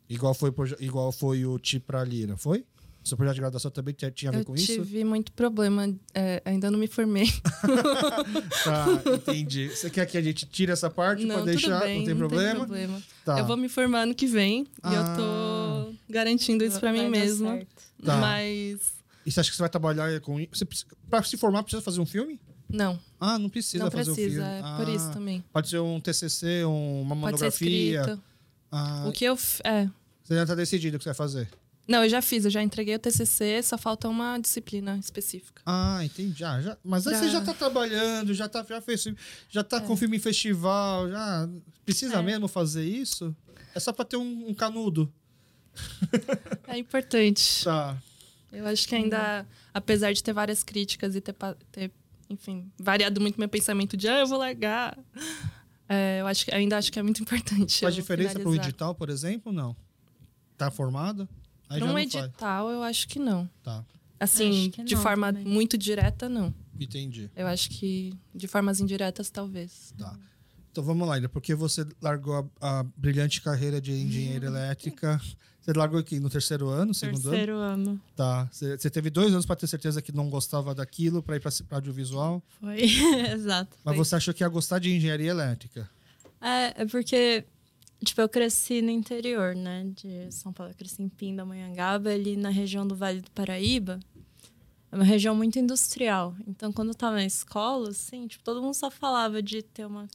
Igual 0.10 0.34
foi, 0.34 0.54
igual 0.80 1.12
foi 1.12 1.46
o 1.46 1.60
TI 1.60 1.80
para 1.80 2.04
Lira, 2.04 2.38
foi? 2.38 2.66
Seu 3.04 3.16
projeto 3.16 3.36
de 3.36 3.42
graduação 3.42 3.72
também 3.72 3.94
tinha 3.94 4.30
a 4.30 4.34
ver 4.34 4.40
eu 4.40 4.46
com 4.46 4.56
isso? 4.56 4.72
Eu 4.72 4.86
tive 4.86 5.04
muito 5.04 5.32
problema, 5.32 5.94
é, 6.14 6.42
ainda 6.44 6.70
não 6.70 6.78
me 6.78 6.88
formei. 6.88 7.28
tá, 8.66 9.02
entendi. 9.16 9.70
Você 9.70 9.90
quer 9.90 10.06
que 10.06 10.18
a 10.18 10.22
gente 10.22 10.46
tire 10.46 10.72
essa 10.74 10.90
parte 10.90 11.26
para 11.26 11.42
deixar? 11.42 11.82
Bem, 11.82 12.00
não 12.00 12.06
tem 12.06 12.14
não 12.14 12.20
problema? 12.20 12.50
Tem 12.52 12.60
problema. 12.60 13.04
Tá. 13.24 13.40
Eu 13.40 13.46
vou 13.46 13.56
me 13.56 13.70
formar 13.70 14.02
ano 14.02 14.14
que 14.14 14.28
vem 14.28 14.68
ah. 14.84 14.92
e 14.92 14.96
eu 14.96 15.04
tô 15.16 15.24
ah. 15.24 15.94
garantindo 16.10 16.66
isso 16.66 16.80
para 16.80 16.92
mim 16.92 17.08
mesma. 17.10 17.60
Tá. 18.04 18.18
Mas. 18.18 18.80
E 19.26 19.32
você 19.32 19.40
acha 19.40 19.50
que 19.50 19.56
você 19.56 19.64
vai 19.64 19.70
trabalhar 19.70 20.20
com 20.20 20.40
isso? 20.40 20.68
Para 21.10 21.24
se 21.24 21.38
formar, 21.38 21.64
precisa 21.64 21.82
fazer 21.82 22.02
um 22.02 22.06
filme? 22.06 22.42
Não. 22.70 23.00
Ah, 23.20 23.40
não 23.40 23.50
precisa 23.50 23.84
não 23.84 23.92
fazer 23.92 24.14
precisa, 24.14 24.42
o 24.42 24.46
filme. 24.46 24.60
É 24.60 24.62
ah, 24.64 24.76
por 24.78 24.90
isso 24.90 25.12
também. 25.12 25.44
Pode 25.52 25.70
ser 25.70 25.80
um 25.80 26.00
TCC, 26.00 26.64
uma 26.66 27.16
monografia. 27.16 28.02
Pode 28.02 28.16
ser 28.16 28.22
ah, 28.72 29.06
o 29.08 29.12
que 29.12 29.26
eu 29.26 29.38
é. 29.64 29.90
Você 30.24 30.36
já 30.36 30.42
está 30.44 30.56
decidido 30.56 30.98
o 30.98 31.00
que 31.00 31.04
você 31.04 31.10
vai 31.10 31.16
fazer? 31.16 31.50
Não, 31.88 32.04
eu 32.04 32.10
já 32.10 32.22
fiz, 32.22 32.44
eu 32.44 32.52
já 32.52 32.62
entreguei 32.62 32.96
o 32.96 33.00
TCC, 33.00 33.64
só 33.64 33.78
falta 33.78 34.10
uma 34.10 34.38
disciplina 34.38 34.98
específica. 34.98 35.62
Ah, 35.66 36.04
entendi. 36.04 36.38
Já, 36.38 36.60
já. 36.60 36.78
Mas 36.84 37.08
aí 37.08 37.16
você 37.16 37.30
já 37.30 37.40
está 37.40 37.54
trabalhando, 37.54 38.34
já 38.34 38.50
tá, 38.50 38.66
já 38.68 38.82
fez, 38.82 39.08
já 39.50 39.64
tá 39.64 39.78
é. 39.78 39.80
com 39.80 39.96
filme 39.96 40.18
em 40.18 40.20
festival, 40.20 41.10
já 41.10 41.50
precisa 41.86 42.18
é. 42.18 42.22
mesmo 42.22 42.50
fazer 42.50 42.84
isso? 42.84 43.34
É 43.74 43.80
só 43.80 43.94
para 43.94 44.04
ter 44.04 44.18
um, 44.18 44.50
um, 44.50 44.54
canudo. 44.54 45.12
É 46.68 46.78
importante. 46.78 47.64
Tá. 47.64 47.98
Eu 48.52 48.68
acho 48.68 48.86
que 48.86 48.94
ainda, 48.94 49.48
apesar 49.74 50.12
de 50.12 50.22
ter 50.22 50.34
várias 50.34 50.64
críticas 50.64 51.16
e 51.16 51.22
ter, 51.22 51.34
ter 51.72 51.92
enfim, 52.30 52.72
variado 52.78 53.22
muito 53.22 53.40
meu 53.40 53.50
pensamento 53.50 53.96
de, 53.96 54.08
ah, 54.08 54.20
eu 54.20 54.28
vou 54.28 54.38
largar. 54.38 54.98
É, 55.90 56.20
eu 56.20 56.28
acho 56.28 56.44
que, 56.46 56.54
ainda 56.54 56.78
acho 56.78 56.92
que 56.92 57.00
é 57.00 57.04
muito 57.04 57.22
importante. 57.24 57.80
Faz 57.80 57.96
diferença 57.96 58.40
para 58.40 58.50
o 58.50 58.56
edital, 58.56 58.94
por 58.94 59.10
exemplo, 59.10 59.54
não? 59.54 59.76
Tá 60.58 60.70
formado? 60.70 61.28
Aí 61.70 61.80
Num 61.80 61.98
edital, 61.98 62.66
faz. 62.66 62.76
eu 62.76 62.84
acho 62.84 63.08
que 63.08 63.20
não. 63.20 63.50
Tá. 63.64 63.86
Assim, 64.20 64.72
de 64.84 64.96
não, 64.96 65.02
forma 65.02 65.32
também. 65.32 65.46
muito 65.46 65.78
direta, 65.78 66.28
não. 66.28 66.54
Entendi. 66.80 67.30
Eu 67.36 67.48
acho 67.48 67.70
que 67.70 68.14
de 68.34 68.48
formas 68.48 68.80
indiretas, 68.80 69.30
talvez. 69.30 69.94
Tá. 69.98 70.18
Então 70.78 70.86
vamos 70.86 71.08
lá, 71.08 71.16
porque 71.30 71.56
você 71.56 71.84
largou 72.00 72.50
a, 72.62 72.80
a 72.80 72.84
brilhante 72.96 73.42
carreira 73.42 73.82
de 73.82 73.92
engenheira 73.92 74.46
elétrica 74.46 75.20
você 75.68 75.78
largou 75.78 76.00
aqui 76.00 76.18
no 76.18 76.30
terceiro 76.30 76.70
ano, 76.70 76.94
segundo 76.94 77.22
terceiro 77.22 77.58
ano? 77.58 77.84
Terceiro 77.84 77.92
ano. 77.92 78.02
Tá. 78.16 78.48
Você 78.50 78.90
teve 78.90 79.10
dois 79.10 79.34
anos 79.34 79.46
para 79.46 79.58
ter 79.58 79.68
certeza 79.68 80.02
que 80.02 80.14
não 80.14 80.30
gostava 80.30 80.74
daquilo 80.74 81.22
para 81.22 81.36
ir 81.36 81.42
para 81.42 81.52
audiovisual? 81.72 82.42
Foi, 82.62 82.84
exato. 83.34 83.76
Mas 83.84 83.96
foi. 83.96 84.06
você 84.06 84.16
achou 84.16 84.34
que 84.34 84.46
ia 84.46 84.48
gostar 84.48 84.80
de 84.80 84.96
engenharia 84.96 85.30
elétrica? 85.30 85.90
É, 86.40 86.84
é 86.84 86.86
porque, 86.86 87.44
tipo, 88.02 88.22
eu 88.22 88.30
cresci 88.30 88.82
no 88.82 88.92
interior, 88.92 89.54
né, 89.54 89.86
de 89.94 90.32
São 90.32 90.54
Paulo. 90.54 90.72
Eu 90.72 90.76
cresci 90.78 91.04
em 91.04 91.10
Pindamonhangaba, 91.10 92.12
ali 92.12 92.38
na 92.38 92.50
região 92.50 92.88
do 92.88 92.96
Vale 92.96 93.20
do 93.20 93.32
Paraíba. 93.32 94.00
É 94.90 94.96
uma 94.96 95.04
região 95.04 95.36
muito 95.36 95.60
industrial. 95.60 96.34
Então, 96.48 96.72
quando 96.72 96.90
eu 96.90 96.96
tava 96.96 97.18
na 97.18 97.26
escola, 97.26 97.90
assim, 97.90 98.26
tipo, 98.26 98.42
todo 98.42 98.62
mundo 98.62 98.74
só 98.74 98.90
falava 98.90 99.42
de 99.44 99.62
ter 99.62 99.86
uma... 99.86 100.08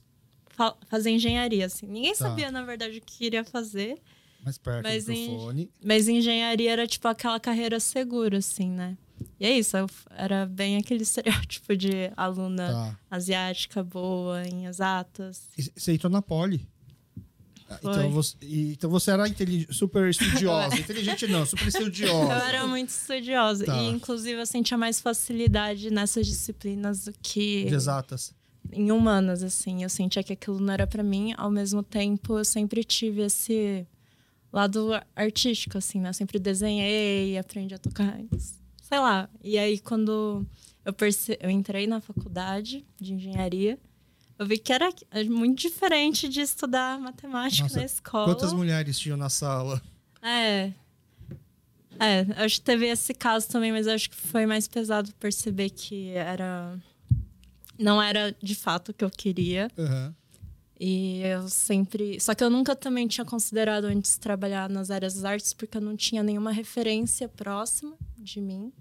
Fazer 0.89 1.11
engenharia, 1.11 1.67
assim. 1.67 1.87
Ninguém 1.87 2.13
tá. 2.13 2.19
sabia, 2.19 2.51
na 2.51 2.63
verdade, 2.63 2.99
o 2.99 3.01
que 3.01 3.19
queria 3.19 3.45
fazer. 3.45 3.99
Mais 4.45 4.59
perto 4.59 4.83
mas 4.83 5.05
do 5.05 5.13
microfone. 5.13 5.71
Mas 5.85 6.09
engenharia 6.09 6.73
era 6.73 6.87
tipo 6.87 7.07
aquela 7.07 7.39
carreira 7.39 7.79
segura, 7.79 8.39
assim, 8.39 8.71
né? 8.71 8.97
E 9.39 9.47
é 9.47 9.57
isso, 9.57 9.77
eu, 9.77 9.89
era 10.11 10.47
bem 10.47 10.77
aquele 10.77 11.03
estereótipo 11.05 11.77
de 11.77 12.11
aluna 12.17 12.69
tá. 12.69 12.99
asiática 13.11 13.83
boa 13.83 14.43
em 14.45 14.67
exatas. 14.67 15.49
E 15.57 15.63
você 15.77 15.93
entrou 15.93 16.11
na 16.11 16.21
Poli. 16.21 16.67
Ah, 17.69 17.79
então 17.81 18.11
você, 18.11 18.37
então 18.43 18.91
você 18.91 19.11
era 19.11 19.25
super 19.71 20.11
estudiosa. 20.11 20.77
Inteligente 20.79 21.27
não, 21.27 21.47
super 21.47 21.69
estudiosa. 21.69 22.33
Eu 22.33 22.41
era 22.41 22.67
muito 22.67 22.91
estudiosa. 22.91 23.65
Tá. 23.65 23.77
E, 23.77 23.89
inclusive, 23.89 24.41
eu 24.41 24.47
sentia 24.47 24.77
mais 24.77 25.01
facilidade 25.01 25.91
nessas 25.91 26.27
disciplinas 26.27 27.05
do 27.05 27.15
que... 27.23 27.65
De 27.65 27.75
exatas. 27.75 28.35
Em 28.71 28.93
humanas, 28.93 29.43
assim. 29.43 29.83
Eu 29.83 29.89
sentia 29.89 30.23
que 30.23 30.33
aquilo 30.33 30.61
não 30.61 30.73
era 30.73 30.87
para 30.87 31.03
mim. 31.03 31.35
Ao 31.37 31.51
mesmo 31.51 31.83
tempo, 31.83 32.39
eu 32.39 32.45
sempre 32.45 32.85
tive 32.85 33.23
esse 33.23 33.87
lado 34.53 34.91
artístico, 35.17 35.79
assim, 35.79 36.01
né? 36.01 36.11
Eu 36.11 36.15
sempre 36.15 36.39
desenhei, 36.39 37.39
aprendi 37.39 37.75
a 37.75 37.79
tocar, 37.79 38.21
sei 38.83 38.99
lá. 38.99 39.29
E 39.43 39.59
aí, 39.59 39.79
quando 39.79 40.47
eu, 40.85 40.93
perce... 40.93 41.39
eu 41.41 41.51
entrei 41.51 41.87
na 41.87 42.01
faculdade 42.01 42.85
de 43.01 43.15
engenharia, 43.15 43.79
eu 44.39 44.47
vi 44.47 44.59
que 44.59 44.73
era 44.73 44.93
muito 45.29 45.61
diferente 45.61 46.29
de 46.29 46.41
estudar 46.41 46.99
matemática 46.99 47.63
Nossa, 47.63 47.79
na 47.79 47.85
escola. 47.85 48.35
Quantas 48.35 48.53
mulheres 48.53 48.99
tinham 48.99 49.17
na 49.17 49.29
sala? 49.29 49.81
É. 50.23 50.73
É, 52.01 52.45
acho 52.45 52.57
que 52.57 52.63
teve 52.63 52.87
esse 52.87 53.15
caso 53.15 53.49
também, 53.49 53.71
mas 53.71 53.87
acho 53.87 54.11
que 54.11 54.17
foi 54.17 54.47
mais 54.47 54.67
pesado 54.67 55.13
perceber 55.15 55.71
que 55.71 56.11
era. 56.11 56.77
Não 57.83 58.01
era 58.01 58.35
de 58.43 58.55
fato 58.55 58.91
o 58.91 58.95
que 58.95 59.05
eu 59.05 59.11
queria. 59.11 59.71
Uhum. 59.77 60.15
E 60.79 61.21
eu 61.23 61.49
sempre. 61.49 62.19
Só 62.21 62.35
que 62.35 62.43
eu 62.43 62.51
nunca 62.51 62.75
também 62.75 63.07
tinha 63.07 63.25
considerado 63.25 63.85
antes 63.85 64.19
trabalhar 64.19 64.69
nas 64.69 64.91
áreas 64.91 65.15
das 65.15 65.25
artes, 65.25 65.53
porque 65.53 65.77
eu 65.77 65.81
não 65.81 65.97
tinha 65.97 66.23
nenhuma 66.23 66.51
referência 66.51 67.29
próxima 67.29 67.95
de 68.19 68.41
mim. 68.41 68.73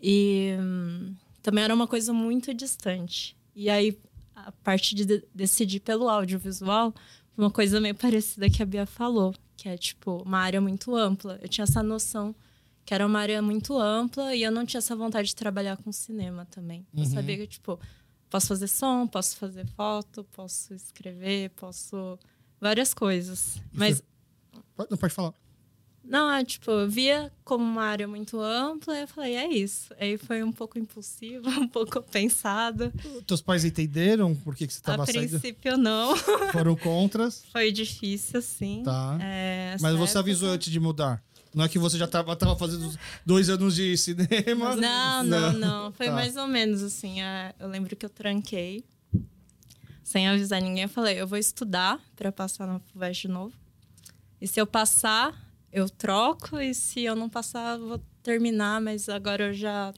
E 0.00 0.56
hum, 0.58 1.14
também 1.42 1.64
era 1.64 1.74
uma 1.74 1.86
coisa 1.86 2.12
muito 2.12 2.54
distante. 2.54 3.36
E 3.54 3.68
aí, 3.68 3.98
a 4.34 4.52
parte 4.52 4.94
de, 4.94 5.04
de 5.04 5.24
decidir 5.34 5.80
pelo 5.80 6.08
audiovisual 6.08 6.94
foi 7.34 7.44
uma 7.44 7.50
coisa 7.50 7.80
meio 7.80 7.94
parecida 7.94 8.48
que 8.48 8.62
a 8.62 8.66
Bia 8.66 8.86
falou, 8.86 9.34
que 9.56 9.68
é 9.68 9.76
tipo 9.76 10.22
uma 10.24 10.38
área 10.38 10.60
muito 10.60 10.94
ampla. 10.94 11.38
Eu 11.42 11.48
tinha 11.48 11.64
essa 11.64 11.82
noção 11.82 12.34
que 12.86 12.94
era 12.94 13.06
uma 13.06 13.20
área 13.20 13.42
muito 13.42 13.78
ampla 13.78 14.34
e 14.34 14.42
eu 14.42 14.50
não 14.50 14.64
tinha 14.64 14.78
essa 14.78 14.96
vontade 14.96 15.28
de 15.28 15.36
trabalhar 15.36 15.76
com 15.76 15.92
cinema 15.92 16.46
também. 16.46 16.86
Uhum. 16.94 17.02
Eu 17.02 17.10
sabia 17.10 17.36
que, 17.36 17.46
tipo, 17.46 17.78
Posso 18.28 18.48
fazer 18.48 18.68
som, 18.68 19.06
posso 19.06 19.36
fazer 19.36 19.66
foto, 19.66 20.24
posso 20.32 20.74
escrever, 20.74 21.50
posso. 21.50 22.18
várias 22.60 22.92
coisas. 22.92 23.60
Mas. 23.72 24.02
Não 24.90 24.98
pode 24.98 25.14
falar. 25.14 25.32
Não, 26.02 26.30
é, 26.30 26.44
tipo, 26.44 26.70
eu 26.70 26.88
via 26.88 27.32
como 27.44 27.64
uma 27.64 27.82
área 27.82 28.06
muito 28.06 28.40
ampla 28.40 28.96
e 28.96 29.02
eu 29.02 29.08
falei, 29.08 29.34
é 29.34 29.48
isso. 29.48 29.92
Aí 29.98 30.16
foi 30.16 30.40
um 30.42 30.52
pouco 30.52 30.78
impulsivo, 30.78 31.48
um 31.58 31.66
pouco 31.66 32.00
pensado. 32.00 32.92
Teus 33.26 33.42
pais 33.42 33.64
entenderam 33.64 34.34
por 34.34 34.54
que, 34.54 34.66
que 34.68 34.72
você 34.72 34.78
estava 34.78 35.04
saindo? 35.04 35.36
A 35.36 35.40
princípio, 35.40 35.76
não. 35.76 36.16
Foram 36.52 36.76
contras? 36.76 37.44
Foi 37.50 37.72
difícil, 37.72 38.40
sim. 38.40 38.82
Tá. 38.84 39.18
É, 39.20 39.76
Mas 39.80 39.96
você 39.96 40.12
época... 40.12 40.20
avisou 40.20 40.50
antes 40.50 40.70
de 40.70 40.78
mudar? 40.78 41.20
Não 41.56 41.64
é 41.64 41.68
que 41.70 41.78
você 41.78 41.96
já 41.96 42.04
estava 42.04 42.36
tava 42.36 42.54
fazendo 42.54 42.94
dois 43.24 43.48
anos 43.48 43.74
de 43.74 43.96
cinema? 43.96 44.76
Não, 44.76 45.24
não, 45.24 45.52
não. 45.54 45.92
Foi 45.92 46.04
tá. 46.04 46.12
mais 46.12 46.36
ou 46.36 46.46
menos 46.46 46.82
assim. 46.82 47.22
É, 47.22 47.54
eu 47.58 47.66
lembro 47.66 47.96
que 47.96 48.04
eu 48.04 48.10
tranquei. 48.10 48.84
Sem 50.04 50.28
avisar 50.28 50.60
ninguém, 50.60 50.82
eu 50.82 50.88
falei, 50.88 51.18
eu 51.18 51.26
vou 51.26 51.38
estudar 51.38 51.98
para 52.14 52.30
passar 52.30 52.66
na 52.66 52.78
FUVEST 52.78 53.22
de 53.22 53.28
novo. 53.28 53.54
E 54.38 54.46
se 54.46 54.60
eu 54.60 54.66
passar, 54.66 55.34
eu 55.72 55.88
troco. 55.88 56.58
E 56.58 56.74
se 56.74 57.04
eu 57.04 57.16
não 57.16 57.26
passar, 57.26 57.78
eu 57.78 57.88
vou 57.88 57.98
terminar. 58.22 58.78
Mas 58.82 59.08
agora 59.08 59.46
eu 59.46 59.54
já 59.54 59.94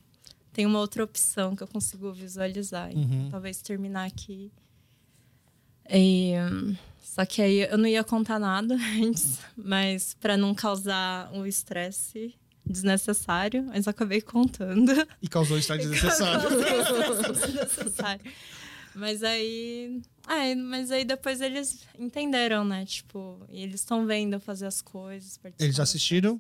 tenho 0.53 0.69
uma 0.69 0.79
outra 0.79 1.03
opção 1.03 1.57
que 1.57 1.63
eu 1.65 1.69
consigo 1.69 2.13
visualizar. 2.13 2.89
Uhum. 2.95 3.31
Talvez 3.33 3.61
terminar 3.61 4.07
aqui. 4.07 4.53
E... 5.91 6.35
Só 7.09 7.25
que 7.25 7.41
aí 7.41 7.63
eu 7.63 7.79
não 7.79 7.87
ia 7.87 8.05
contar 8.05 8.39
nada 8.39 8.77
antes, 9.03 9.39
mas 9.57 10.15
para 10.21 10.37
não 10.37 10.55
causar 10.55 11.33
um 11.33 11.47
estresse 11.47 12.35
desnecessário, 12.65 13.65
mas 13.65 13.89
acabei 13.89 14.21
contando. 14.21 14.93
E 15.23 15.27
causou 15.27 15.57
estresse 15.59 15.89
desnecessário. 15.89 16.51
desnecessário. 17.33 18.33
Mas 18.95 19.23
aí. 19.23 20.03
Ah, 20.27 20.55
mas 20.57 20.91
aí 20.91 21.05
depois 21.05 21.41
eles 21.41 21.81
entenderam, 21.99 22.63
né? 22.65 22.85
Tipo, 22.85 23.41
e 23.49 23.63
eles 23.63 23.81
estão 23.81 24.07
vendo 24.07 24.35
eu 24.35 24.41
fazer 24.41 24.67
as 24.67 24.83
coisas. 24.83 25.41
Eles 25.59 25.81
assistiram? 25.81 26.39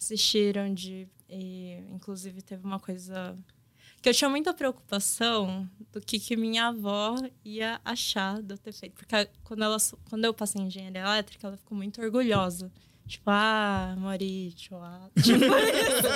Assistiram 0.00 0.72
de. 0.72 1.06
E, 1.28 1.78
inclusive 1.92 2.40
teve 2.40 2.64
uma 2.64 2.80
coisa 2.80 3.36
que 4.02 4.08
eu 4.08 4.14
tinha 4.14 4.28
muita 4.28 4.54
preocupação 4.54 5.68
do 5.92 6.00
que, 6.00 6.18
que 6.18 6.36
minha 6.36 6.68
avó 6.68 7.16
ia 7.44 7.80
achar 7.84 8.42
de 8.42 8.54
eu 8.54 8.58
ter 8.58 8.72
feito. 8.72 8.94
Porque 8.94 9.28
quando, 9.42 9.64
ela, 9.64 9.76
quando 10.08 10.24
eu 10.24 10.34
passei 10.34 10.60
em 10.60 10.66
engenharia 10.66 11.00
elétrica, 11.00 11.46
ela 11.46 11.56
ficou 11.56 11.76
muito 11.76 12.00
orgulhosa. 12.00 12.70
Tipo, 13.06 13.30
ah, 13.30 13.94
Maurício, 13.98 14.76
ah. 14.78 15.08
Tipo 15.22 15.44
isso. 15.44 16.06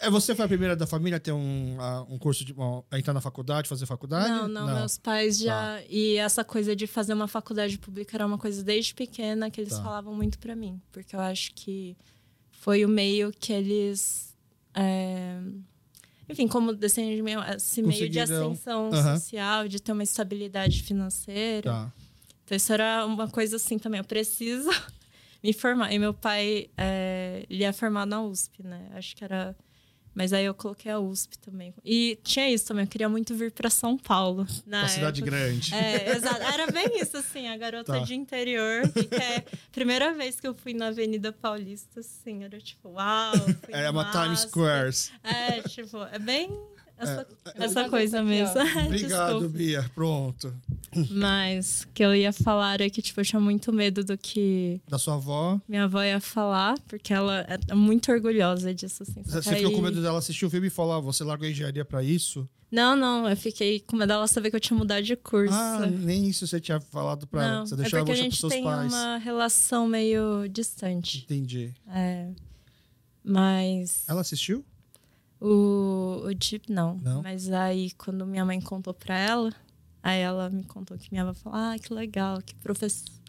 É, 0.00 0.08
você 0.08 0.34
foi 0.34 0.44
a 0.46 0.48
primeira 0.48 0.74
da 0.74 0.86
família 0.86 1.18
a 1.18 1.20
ter 1.20 1.32
um, 1.32 1.76
um 2.08 2.18
curso 2.18 2.44
de. 2.44 2.54
a 2.90 2.98
entrar 2.98 3.12
na 3.12 3.20
faculdade, 3.20 3.68
fazer 3.68 3.84
faculdade? 3.84 4.30
Não, 4.30 4.48
não, 4.48 4.66
não. 4.66 4.74
meus 4.78 4.96
pais 4.96 5.38
já. 5.38 5.76
Tá. 5.76 5.82
E 5.88 6.16
essa 6.16 6.42
coisa 6.42 6.74
de 6.74 6.86
fazer 6.86 7.12
uma 7.12 7.28
faculdade 7.28 7.76
pública 7.78 8.16
era 8.16 8.24
uma 8.24 8.38
coisa 8.38 8.62
desde 8.62 8.94
pequena 8.94 9.50
que 9.50 9.60
eles 9.60 9.74
tá. 9.74 9.82
falavam 9.82 10.14
muito 10.14 10.38
para 10.38 10.56
mim. 10.56 10.80
Porque 10.90 11.14
eu 11.14 11.20
acho 11.20 11.52
que 11.54 11.94
foi 12.50 12.84
o 12.84 12.88
meio 12.88 13.30
que 13.38 13.52
eles. 13.52 14.29
É... 14.74 15.38
Enfim, 16.28 16.46
como 16.46 16.72
descende 16.72 17.22
esse 17.56 17.82
meio 17.82 18.08
de 18.08 18.20
ascensão 18.20 18.90
uhum. 18.90 19.18
social, 19.18 19.66
de 19.66 19.82
ter 19.82 19.90
uma 19.90 20.04
estabilidade 20.04 20.82
financeira. 20.82 21.70
Tá. 21.70 21.92
Então, 22.44 22.56
isso 22.56 22.72
era 22.72 23.04
uma 23.04 23.28
coisa 23.28 23.56
assim 23.56 23.78
também. 23.78 23.98
Eu 23.98 24.04
preciso 24.04 24.70
me 25.42 25.52
formar. 25.52 25.92
E 25.92 25.98
meu 25.98 26.14
pai, 26.14 26.68
é, 26.76 27.44
ele 27.50 27.62
ia 27.62 27.72
formar 27.72 28.06
na 28.06 28.22
USP, 28.22 28.62
né? 28.62 28.88
Acho 28.94 29.16
que 29.16 29.24
era 29.24 29.56
mas 30.14 30.32
aí 30.32 30.44
eu 30.44 30.54
coloquei 30.54 30.90
a 30.90 30.98
USP 30.98 31.38
também. 31.38 31.74
E 31.84 32.18
tinha 32.22 32.50
isso 32.50 32.66
também, 32.66 32.84
eu 32.84 32.88
queria 32.88 33.08
muito 33.08 33.34
vir 33.34 33.52
para 33.52 33.70
São 33.70 33.96
Paulo. 33.96 34.46
Na 34.66 34.88
cidade 34.88 35.22
grande. 35.22 35.74
É, 35.74 36.16
exato. 36.16 36.42
Era 36.42 36.70
bem 36.70 37.00
isso, 37.00 37.16
assim, 37.16 37.48
a 37.48 37.56
garota 37.56 37.92
tá. 37.92 37.98
de 38.00 38.14
interior. 38.14 38.82
Que 38.92 39.14
é 39.14 39.44
primeira 39.72 40.12
vez 40.12 40.40
que 40.40 40.46
eu 40.46 40.54
fui 40.54 40.74
na 40.74 40.88
Avenida 40.88 41.32
Paulista, 41.32 42.00
assim, 42.00 42.44
era 42.44 42.58
tipo, 42.60 42.90
uau. 42.90 43.32
É 43.68 43.88
uma 43.90 44.10
Times 44.10 44.40
Square. 44.40 44.94
É, 45.22 45.62
tipo, 45.62 46.02
é 46.04 46.18
bem 46.18 46.50
essa, 47.00 47.26
é, 47.46 47.64
essa 47.64 47.88
coisa 47.88 48.22
mesmo. 48.22 48.54
Obrigado, 48.86 49.48
Bia. 49.48 49.90
Pronto. 49.94 50.54
Mas 51.10 51.82
o 51.82 51.88
que 51.88 52.04
eu 52.04 52.14
ia 52.14 52.32
falar 52.32 52.80
é 52.80 52.90
que, 52.90 53.00
tipo, 53.00 53.20
eu 53.20 53.24
tinha 53.24 53.40
muito 53.40 53.72
medo 53.72 54.04
do 54.04 54.18
que. 54.18 54.80
Da 54.88 54.98
sua 54.98 55.14
avó? 55.14 55.60
Minha 55.68 55.84
avó 55.84 56.02
ia 56.02 56.20
falar, 56.20 56.78
porque 56.88 57.12
ela 57.12 57.46
é 57.68 57.74
muito 57.74 58.10
orgulhosa 58.12 58.74
disso, 58.74 59.02
assim. 59.02 59.22
Você 59.24 59.50
aí... 59.50 59.56
ficou 59.56 59.72
com 59.72 59.82
medo 59.82 60.02
dela 60.02 60.18
assistir 60.18 60.44
o 60.44 60.50
filme 60.50 60.66
e 60.66 60.70
falar, 60.70 61.00
você 61.00 61.24
largou 61.24 61.46
a 61.46 61.50
engenharia 61.50 61.84
pra 61.84 62.02
isso? 62.02 62.48
Não, 62.70 62.94
não, 62.94 63.28
eu 63.28 63.36
fiquei 63.36 63.80
com 63.80 63.96
medo 63.96 64.08
dela 64.08 64.28
saber 64.28 64.50
que 64.50 64.56
eu 64.56 64.60
tinha 64.60 64.78
mudado 64.78 65.02
de 65.02 65.16
curso. 65.16 65.52
Ah, 65.52 65.86
nem 65.86 66.28
isso 66.28 66.46
você 66.46 66.60
tinha 66.60 66.80
falado 66.80 67.26
pra 67.26 67.44
ela. 67.44 67.66
Você 67.66 67.74
deixou 67.74 67.98
é 67.98 68.02
porque 68.02 68.12
ela 68.12 68.20
a 68.20 68.22
gente 68.22 68.48
tem 68.48 68.62
pais. 68.62 68.92
uma 68.92 69.16
relação 69.18 69.88
meio 69.88 70.46
distante. 70.48 71.24
Entendi. 71.24 71.74
É. 71.88 72.28
Mas. 73.24 74.04
Ela 74.08 74.20
assistiu? 74.20 74.64
O, 75.40 76.22
o 76.26 76.30
Jeep, 76.38 76.70
não. 76.70 76.98
não. 77.02 77.22
Mas 77.22 77.50
aí, 77.50 77.92
quando 77.92 78.26
minha 78.26 78.44
mãe 78.44 78.60
contou 78.60 78.92
pra 78.92 79.18
ela, 79.18 79.52
aí 80.02 80.20
ela 80.20 80.50
me 80.50 80.64
contou 80.64 80.98
que 80.98 81.08
minha 81.10 81.22
avó 81.22 81.34
falou: 81.34 81.58
Ah, 81.58 81.76
que 81.78 81.94
legal, 81.94 82.42
que 82.42 82.54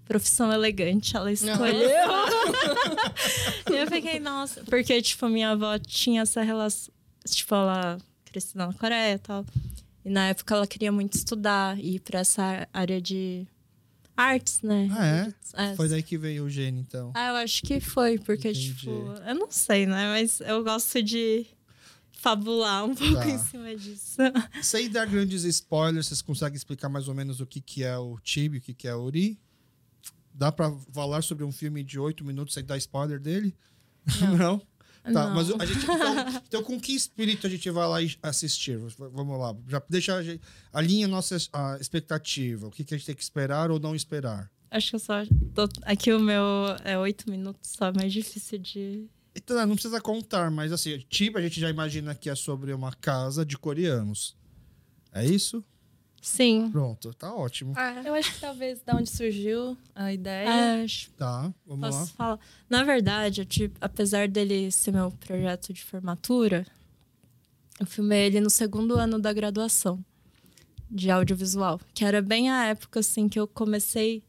profissão 0.05 0.51
elegante 0.51 1.15
ela 1.15 1.31
escolheu. 1.31 1.89
e 3.71 3.73
eu 3.73 3.87
fiquei, 3.87 4.19
nossa, 4.19 4.61
porque, 4.65 5.01
tipo, 5.01 5.29
minha 5.29 5.51
avó 5.51 5.79
tinha 5.79 6.23
essa 6.23 6.41
relação. 6.41 6.93
Tipo, 7.25 7.55
ela 7.55 7.97
cresceu 8.25 8.57
na 8.57 8.73
Coreia 8.73 9.13
e 9.13 9.19
tal. 9.19 9.45
E 10.03 10.09
na 10.09 10.29
época 10.29 10.55
ela 10.55 10.67
queria 10.67 10.91
muito 10.91 11.13
estudar 11.13 11.79
e 11.79 11.95
ir 11.95 11.99
pra 11.99 12.19
essa 12.19 12.67
área 12.73 12.99
de 12.99 13.47
artes, 14.17 14.61
né? 14.61 14.89
Ah, 14.91 15.07
é? 15.07 15.71
é? 15.71 15.75
Foi 15.75 15.87
daí 15.87 16.03
que 16.03 16.17
veio 16.17 16.45
o 16.45 16.49
gene, 16.49 16.81
então. 16.81 17.11
Ah, 17.13 17.29
eu 17.29 17.35
acho 17.35 17.61
que 17.63 17.79
foi, 17.79 18.17
porque, 18.17 18.49
Entendi. 18.49 18.73
tipo, 18.73 18.89
eu 18.89 19.35
não 19.35 19.49
sei, 19.49 19.85
né? 19.85 20.09
Mas 20.09 20.41
eu 20.41 20.63
gosto 20.63 21.01
de 21.01 21.45
fabular 22.21 22.85
um 22.85 22.93
pouco 22.93 23.15
tá. 23.15 23.27
em 23.27 23.37
cima 23.39 23.75
disso. 23.75 24.17
Sem 24.61 24.89
dar 24.89 25.07
grandes 25.07 25.43
spoilers, 25.43 26.07
vocês 26.07 26.21
conseguem 26.21 26.55
explicar 26.55 26.87
mais 26.87 27.07
ou 27.07 27.15
menos 27.15 27.41
o 27.41 27.45
que, 27.47 27.59
que 27.59 27.83
é 27.83 27.97
o 27.97 28.19
Tibi, 28.19 28.59
o 28.59 28.61
que, 28.61 28.73
que 28.73 28.87
é 28.87 28.95
o 28.95 29.01
Uri? 29.01 29.39
Dá 30.33 30.51
para 30.51 30.71
falar 30.93 31.23
sobre 31.23 31.43
um 31.43 31.51
filme 31.51 31.83
de 31.83 31.99
oito 31.99 32.23
minutos 32.23 32.53
sem 32.53 32.63
dar 32.63 32.77
spoiler 32.77 33.19
dele? 33.19 33.55
Não. 34.21 34.37
Não? 34.37 34.59
Tá, 35.03 35.27
Não. 35.27 35.35
mas 35.35 35.49
a 35.49 35.65
gente. 35.65 35.83
Então, 35.83 36.15
então, 36.47 36.63
com 36.63 36.79
que 36.79 36.93
espírito 36.93 37.47
a 37.47 37.49
gente 37.49 37.67
vai 37.71 37.87
lá 37.87 37.97
assistir? 38.21 38.77
Vamos 38.97 39.39
lá. 39.39 39.55
Já 39.67 39.81
deixa 39.89 40.15
a, 40.15 40.21
gente, 40.21 40.41
a 40.71 40.79
linha 40.79 41.07
nossa 41.07 41.37
a 41.51 41.77
expectativa. 41.81 42.67
O 42.67 42.71
que, 42.71 42.83
que 42.83 42.93
a 42.93 42.97
gente 42.97 43.07
tem 43.07 43.15
que 43.15 43.23
esperar 43.23 43.71
ou 43.71 43.79
não 43.79 43.95
esperar? 43.95 44.51
Acho 44.69 44.91
que 44.91 44.95
eu 44.97 44.99
só. 44.99 45.25
Tô, 45.55 45.67
aqui 45.81 46.13
o 46.13 46.19
meu 46.19 46.43
é 46.83 46.99
oito 46.99 47.29
minutos, 47.31 47.71
só 47.71 47.87
é 47.87 47.93
mais 47.93 48.13
difícil 48.13 48.59
de 48.59 49.09
então, 49.35 49.65
não 49.65 49.75
precisa 49.75 50.01
contar, 50.01 50.51
mas 50.51 50.71
assim, 50.71 50.99
tipo, 51.09 51.37
a 51.37 51.41
gente 51.41 51.59
já 51.59 51.69
imagina 51.69 52.13
que 52.13 52.29
é 52.29 52.35
sobre 52.35 52.73
uma 52.73 52.93
casa 52.93 53.45
de 53.45 53.57
coreanos. 53.57 54.35
É 55.13 55.25
isso? 55.25 55.63
Sim. 56.21 56.69
Pronto, 56.71 57.13
tá 57.15 57.33
ótimo. 57.33 57.77
É, 57.77 58.07
eu 58.07 58.13
acho 58.13 58.33
que 58.35 58.39
talvez 58.39 58.81
da 58.83 58.95
onde 58.95 59.09
surgiu 59.09 59.75
a 59.95 60.13
ideia. 60.13 60.47
É, 60.47 60.85
tá, 61.17 61.51
vamos 61.65 61.89
posso 61.89 61.99
lá. 61.99 62.05
Falar. 62.07 62.39
Na 62.69 62.83
verdade, 62.83 63.41
eu, 63.41 63.45
tipo, 63.45 63.75
apesar 63.81 64.27
dele 64.27 64.71
ser 64.71 64.91
meu 64.91 65.11
projeto 65.11 65.73
de 65.73 65.83
formatura, 65.83 66.65
eu 67.79 67.87
filmei 67.87 68.27
ele 68.27 68.39
no 68.39 68.49
segundo 68.51 68.95
ano 68.95 69.17
da 69.17 69.33
graduação 69.33 70.03
de 70.89 71.09
audiovisual, 71.09 71.79
que 71.93 72.05
era 72.05 72.21
bem 72.21 72.51
a 72.51 72.67
época 72.67 72.99
assim 72.99 73.27
que 73.27 73.39
eu 73.39 73.47
comecei 73.47 74.23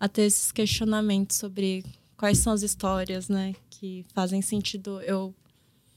a 0.00 0.08
ter 0.08 0.22
esses 0.22 0.50
questionamentos 0.50 1.36
sobre 1.36 1.84
quais 2.18 2.38
são 2.38 2.52
as 2.52 2.62
histórias, 2.62 3.28
né, 3.28 3.54
que 3.70 4.04
fazem 4.12 4.42
sentido 4.42 5.00
eu 5.02 5.34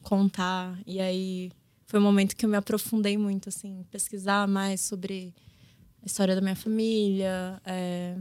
contar. 0.04 0.80
E 0.86 1.02
aí 1.02 1.52
foi 1.88 2.00
um 2.00 2.04
momento 2.04 2.36
que 2.36 2.46
eu 2.46 2.50
me 2.50 2.56
aprofundei 2.56 3.18
muito, 3.18 3.50
assim, 3.50 3.84
pesquisar 3.90 4.48
mais 4.48 4.80
sobre 4.82 5.34
a 6.02 6.06
história 6.06 6.36
da 6.36 6.42
minha 6.42 6.56
família. 6.56 7.60
É... 7.66 8.18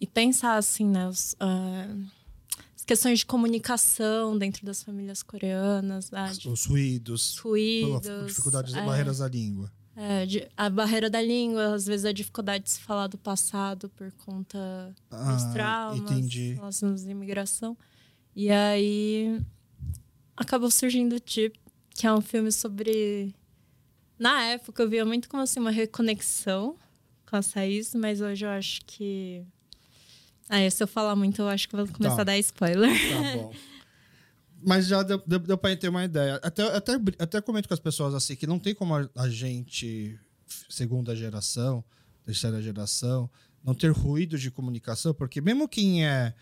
E 0.00 0.06
pensar, 0.06 0.56
assim, 0.56 0.86
né, 0.86 1.08
os, 1.08 1.34
uh, 1.34 2.06
as 2.76 2.84
questões 2.84 3.20
de 3.20 3.26
comunicação 3.26 4.36
dentro 4.36 4.66
das 4.66 4.82
famílias 4.82 5.22
coreanas. 5.22 6.12
Ah, 6.12 6.30
os 6.46 6.66
ruídos. 6.66 7.34
Os 7.34 7.38
ruídos. 7.38 8.26
Dificuldades, 8.26 8.74
é, 8.74 8.84
barreiras 8.84 9.18
da 9.18 9.28
língua. 9.28 9.72
É, 10.00 10.48
a 10.56 10.70
barreira 10.70 11.10
da 11.10 11.20
língua, 11.20 11.74
às 11.74 11.84
vezes 11.84 12.04
a 12.04 12.12
dificuldade 12.12 12.62
de 12.62 12.70
se 12.70 12.78
falar 12.78 13.08
do 13.08 13.18
passado 13.18 13.88
por 13.96 14.12
conta 14.12 14.94
ah, 15.10 15.32
dos 15.32 15.44
traumas 15.52 15.98
entendi. 15.98 16.52
relacionados 16.54 17.04
à 17.04 17.10
imigração. 17.10 17.76
E 18.36 18.48
aí 18.48 19.40
acabou 20.36 20.70
surgindo 20.70 21.16
o 21.16 21.18
Tip, 21.20 21.56
que 21.90 22.06
é 22.06 22.14
um 22.14 22.20
filme 22.20 22.52
sobre. 22.52 23.34
Na 24.16 24.44
época 24.44 24.84
eu 24.84 24.88
via 24.88 25.04
muito 25.04 25.28
como 25.28 25.42
assim, 25.42 25.58
uma 25.58 25.72
reconexão 25.72 26.76
com 27.28 27.34
a 27.34 27.42
Thaís, 27.42 27.92
mas 27.92 28.20
hoje 28.20 28.46
eu 28.46 28.50
acho 28.50 28.82
que. 28.86 29.42
Aí, 30.48 30.70
se 30.70 30.80
eu 30.80 30.86
falar 30.86 31.16
muito, 31.16 31.42
eu 31.42 31.48
acho 31.48 31.68
que 31.68 31.74
vou 31.74 31.88
começar 31.88 32.16
tá. 32.16 32.22
a 32.22 32.24
dar 32.24 32.38
spoiler. 32.38 32.88
Tá 32.88 33.36
bom. 33.36 33.52
Mas 34.68 34.86
já 34.86 35.02
deu, 35.02 35.22
deu, 35.26 35.38
deu 35.38 35.56
pra 35.56 35.74
ter 35.74 35.88
uma 35.88 36.04
ideia. 36.04 36.38
Até, 36.42 36.62
até, 36.76 36.92
até 37.18 37.40
comento 37.40 37.66
com 37.66 37.72
as 37.72 37.80
pessoas 37.80 38.12
assim 38.12 38.36
que 38.36 38.46
não 38.46 38.58
tem 38.58 38.74
como 38.74 38.94
a, 38.94 39.28
gente, 39.30 40.20
segunda 40.68 41.16
geração, 41.16 41.82
terceira 42.22 42.60
geração, 42.60 43.30
não 43.64 43.74
ter 43.74 43.90
ruído 43.90 44.38
de 44.38 44.50
comunicação, 44.50 45.14
porque 45.14 45.40
mesmo 45.40 45.66
quem 45.66 46.04
é 46.04 46.34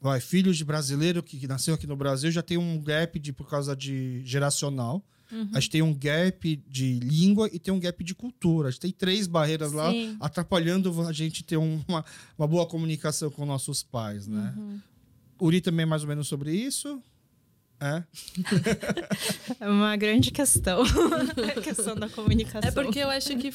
vai, 0.00 0.20
filho 0.20 0.54
de 0.54 0.64
brasileiro 0.64 1.20
que, 1.20 1.36
que 1.36 1.48
nasceu 1.48 1.74
aqui 1.74 1.84
no 1.84 1.96
Brasil 1.96 2.30
já 2.30 2.42
tem 2.42 2.56
um 2.56 2.80
gap 2.80 3.18
de, 3.18 3.32
por 3.32 3.48
causa 3.48 3.74
de 3.74 4.22
geracional. 4.24 5.04
Uhum. 5.32 5.50
A 5.52 5.58
gente 5.58 5.70
tem 5.70 5.82
um 5.82 5.92
gap 5.92 6.62
de 6.68 7.00
língua 7.00 7.50
e 7.52 7.58
tem 7.58 7.74
um 7.74 7.80
gap 7.80 8.04
de 8.04 8.14
cultura. 8.14 8.68
A 8.68 8.70
gente 8.70 8.82
tem 8.82 8.92
três 8.92 9.26
barreiras 9.26 9.70
Sim. 9.70 9.76
lá 9.76 9.92
atrapalhando 10.20 11.02
a 11.02 11.12
gente 11.12 11.42
ter 11.42 11.56
uma, 11.56 12.04
uma 12.38 12.46
boa 12.46 12.66
comunicação 12.66 13.32
com 13.32 13.44
nossos 13.44 13.82
pais, 13.82 14.28
né? 14.28 14.54
Uhum. 14.56 14.80
Uri 15.40 15.60
também 15.60 15.82
é 15.82 15.86
mais 15.86 16.02
ou 16.02 16.08
menos 16.08 16.28
sobre 16.28 16.54
isso. 16.54 17.02
É? 17.84 18.02
é 19.60 19.68
uma 19.68 19.94
grande 19.96 20.30
questão. 20.30 20.82
a 21.56 21.60
questão 21.60 21.94
da 21.94 22.08
comunicação. 22.08 22.66
É 22.66 22.72
porque 22.72 22.98
eu 22.98 23.10
acho 23.10 23.36
que 23.36 23.52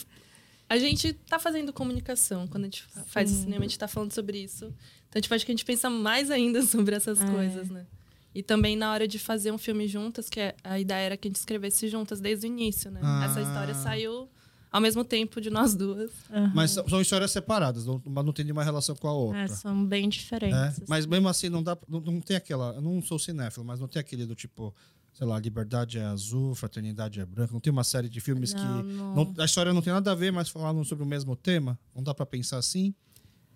a 0.70 0.78
gente 0.78 1.14
tá 1.14 1.40
fazendo 1.40 1.74
comunicação 1.74 2.48
quando 2.48 2.66
a 2.66 2.68
gente 2.68 2.84
faz 3.08 3.32
Sim. 3.32 3.42
cinema, 3.42 3.66
a 3.66 3.68
gente 3.68 3.80
tá 3.80 3.88
falando 3.88 4.14
sobre 4.14 4.38
isso. 4.38 4.72
Então, 5.10 5.20
tipo, 5.20 5.34
acho 5.34 5.44
que 5.44 5.52
a 5.52 5.56
gente 5.56 5.66
pensa 5.66 5.90
mais 5.90 6.30
ainda 6.30 6.62
sobre 6.64 6.96
essas 6.96 7.20
é. 7.20 7.26
coisas, 7.26 7.70
né? 7.70 7.88
E 8.36 8.44
também 8.44 8.76
na 8.76 8.92
hora 8.92 9.08
de 9.08 9.18
fazer 9.18 9.52
um 9.52 9.58
filme 9.58 9.88
juntas, 9.88 10.30
que 10.30 10.40
é, 10.40 10.56
a 10.64 10.80
ideia 10.80 11.06
era 11.08 11.18
que 11.18 11.28
a 11.28 11.30
gente 11.30 11.38
escrevesse 11.38 11.88
juntas 11.88 12.22
desde 12.22 12.46
o 12.46 12.48
início, 12.48 12.92
né? 12.92 13.00
Ah. 13.02 13.26
Essa 13.26 13.42
história 13.42 13.74
saiu 13.74 14.30
ao 14.72 14.80
mesmo 14.80 15.04
tempo 15.04 15.42
de 15.42 15.50
nós 15.50 15.74
duas. 15.74 16.12
Uhum. 16.30 16.52
Mas 16.54 16.72
são 16.72 17.02
histórias 17.02 17.32
separadas, 17.32 17.86
não, 17.86 18.02
não 18.06 18.32
tem 18.32 18.46
nenhuma 18.46 18.64
relação 18.64 18.96
com 18.96 19.08
a 19.08 19.14
outra. 19.14 19.42
É, 19.42 19.48
são 19.48 19.86
bem 19.86 20.08
diferentes. 20.08 20.58
É? 20.58 20.68
Assim. 20.68 20.84
Mas 20.88 21.06
mesmo 21.06 21.28
assim, 21.28 21.50
não 21.50 21.64
dá. 21.64 21.78
Não, 21.88 22.00
não, 22.00 22.22
tem 22.22 22.38
aquela. 22.38 22.74
Eu 22.74 22.82
não 22.82 23.02
sou 23.02 23.18
cinéfilo, 23.18 23.66
mas 23.66 23.80
não 23.80 23.88
tem 23.88 24.00
aquele 24.00 24.26
do 24.26 24.36
tipo. 24.36 24.74
Sei 25.12 25.26
lá, 25.26 25.40
Liberdade 25.40 25.98
é 25.98 26.06
azul, 26.06 26.56
Fraternidade 26.56 27.20
é 27.20 27.26
branca. 27.26 27.52
Não 27.52 27.60
tem 27.60 27.74
uma 27.74 27.84
série 27.84 28.08
de 28.08 28.22
filmes 28.22 28.54
não, 28.54 28.84
que. 28.84 28.94
Não. 28.94 29.34
a 29.40 29.46
história 29.46 29.74
não 29.74 29.82
tem 29.82 29.92
nada 29.92 30.12
a 30.12 30.16
ver, 30.16 30.32
mas 30.32 30.50
falaram 30.50 30.84
sobre 30.84 31.04
o 31.04 31.08
mesmo 31.08 31.36
tema. 31.36 31.78
Não 31.96 32.04
dá 32.04 32.14
para 32.14 32.26
pensar 32.26 32.58
assim. 32.58 32.94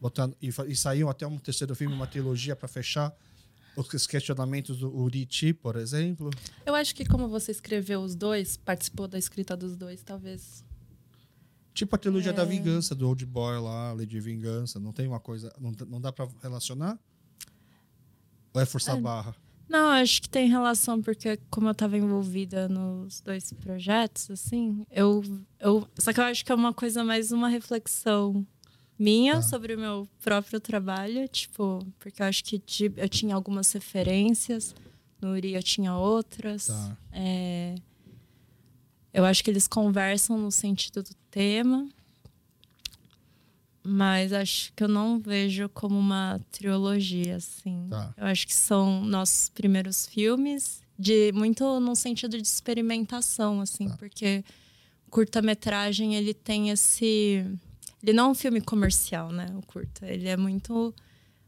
Botar, 0.02 0.30
e, 0.42 0.50
e 0.68 0.76
saiu 0.76 1.10
até 1.10 1.26
um 1.26 1.38
terceiro 1.38 1.74
filme, 1.76 1.96
uma 1.96 2.08
trilogia 2.08 2.56
para 2.56 2.68
fechar 2.68 3.16
os 3.78 4.06
questionamentos 4.06 4.78
do 4.78 4.94
Uriti, 4.94 5.54
por 5.54 5.76
exemplo? 5.78 6.30
Eu 6.66 6.76
acho 6.76 6.94
que 6.94 7.06
como 7.06 7.28
você 7.28 7.52
escreveu 7.52 8.02
os 8.02 8.14
dois, 8.16 8.58
participou 8.58 9.08
da 9.08 9.18
escrita 9.18 9.56
dos 9.56 9.76
dois, 9.76 10.04
talvez. 10.04 10.64
Tipo 11.74 11.96
a 11.96 12.00
trilogia 12.00 12.32
é... 12.32 12.34
da 12.34 12.46
vingança 12.46 12.94
do 12.94 13.08
Old 13.08 13.26
Boy 13.26 13.60
lá, 13.60 13.94
Lady 13.94 14.20
Vingança. 14.20 14.80
Não 14.80 14.94
tem 14.94 15.08
uma 15.08 15.20
coisa. 15.20 15.54
Não, 15.60 15.72
não 15.88 16.00
dá 16.00 16.12
para 16.12 16.28
relacionar? 16.42 17.00
Ou 18.54 18.62
é 18.62 18.66
forçar 18.66 18.98
é, 18.98 19.02
barra? 19.02 19.36
Não, 19.68 19.90
acho 19.90 20.22
que 20.22 20.30
tem 20.30 20.48
relação, 20.48 21.02
porque 21.02 21.40
como 21.50 21.68
eu 21.68 21.72
estava 21.72 21.98
envolvida 21.98 22.70
nos 22.70 23.22
dois 23.22 23.52
projetos, 23.54 24.30
assim, 24.30 24.86
eu, 24.92 25.24
eu. 25.60 25.88
Só 25.98 26.14
que 26.14 26.20
eu 26.20 26.26
acho 26.26 26.46
que 26.46 26.52
é 26.52 26.56
uma 26.56 26.74
coisa 26.74 27.04
mais 27.04 27.32
uma 27.32 27.48
reflexão 27.48 28.46
minha 29.00 29.38
ah. 29.38 29.42
sobre 29.42 29.74
o 29.74 29.80
meu 29.80 30.08
próprio 30.22 30.60
trabalho, 30.60 31.28
tipo, 31.28 31.80
porque 31.98 32.22
eu 32.22 32.28
acho 32.28 32.44
que 32.44 32.62
eu 32.96 33.10
tinha 33.10 33.34
algumas 33.34 33.72
referências, 33.72 34.76
no 35.20 35.32
Uri 35.32 35.54
eu 35.54 35.64
tinha 35.64 35.96
outras. 35.96 36.68
Tá. 36.68 36.98
É, 37.12 37.76
eu 39.12 39.26
acho 39.26 39.44
que 39.44 39.50
eles 39.50 39.68
conversam 39.68 40.38
no 40.38 40.52
sentido 40.52 41.02
do 41.02 41.16
tema 41.34 41.90
mas 43.84 44.32
acho 44.32 44.72
que 44.74 44.84
eu 44.84 44.88
não 44.88 45.20
vejo 45.20 45.68
como 45.68 46.00
uma 46.00 46.40
trilogia, 46.52 47.36
assim. 47.36 47.88
Tá. 47.90 48.14
Eu 48.16 48.26
acho 48.28 48.48
que 48.48 48.54
são 48.54 49.04
nossos 49.04 49.50
primeiros 49.50 50.08
filmes, 50.08 50.82
de 50.98 51.34
muito 51.34 51.82
no 51.82 51.94
sentido 51.96 52.38
de 52.38 52.48
experimentação, 52.48 53.60
assim, 53.60 53.90
tá. 53.90 53.98
porque 53.98 54.44
curta-metragem 55.10 56.16
ele 56.16 56.34
tem 56.34 56.70
esse. 56.70 57.46
Ele 58.02 58.14
não 58.14 58.28
é 58.28 58.32
um 58.32 58.36
filme 58.36 58.62
comercial, 58.62 59.32
né? 59.32 59.48
O 59.58 59.62
curta. 59.66 60.08
Ele 60.08 60.30
é 60.30 60.38
muito. 60.38 60.94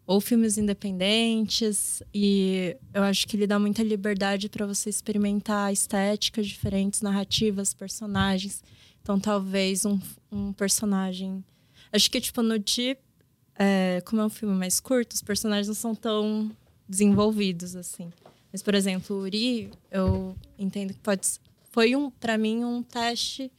Ou 0.08 0.22
filmes 0.22 0.56
independentes, 0.56 2.04
e 2.14 2.78
eu 2.94 3.02
acho 3.02 3.28
que 3.28 3.36
ele 3.36 3.48
dá 3.48 3.58
muita 3.58 3.82
liberdade 3.82 4.48
para 4.50 4.64
você 4.64 4.88
experimentar 4.88 5.74
estéticas 5.74 6.46
diferentes, 6.46 7.02
narrativas, 7.02 7.74
personagens. 7.74 8.64
Então, 9.06 9.20
talvez 9.20 9.86
um, 9.86 10.00
um 10.32 10.52
personagem 10.52 11.44
Acho 11.96 12.12
que, 12.12 12.20
tipo, 12.20 12.42
no 12.42 12.60
Ti, 12.60 12.98
é, 13.58 14.02
como 14.06 14.22
é 14.22 14.26
um 14.26 14.30
filme 14.30 14.54
mais 14.54 14.82
curto, 14.82 15.14
os 15.14 15.22
personagens 15.22 15.70
não 15.70 15.74
são 15.74 15.96
tão 15.96 16.52
desenvolvidos, 16.90 17.74
assim. 17.74 18.12
Mas, 18.52 18.62
por 18.62 18.76
exemplo, 18.76 19.16
o 19.16 19.22
Uri, 19.22 19.72
eu 19.90 20.36
entendo 20.60 20.94
que 20.94 21.00
pode... 21.00 21.26
Foi, 21.72 21.96
um, 21.96 22.10
para 22.10 22.38
mim, 22.38 22.66
um 22.66 22.84
teste 22.84 23.50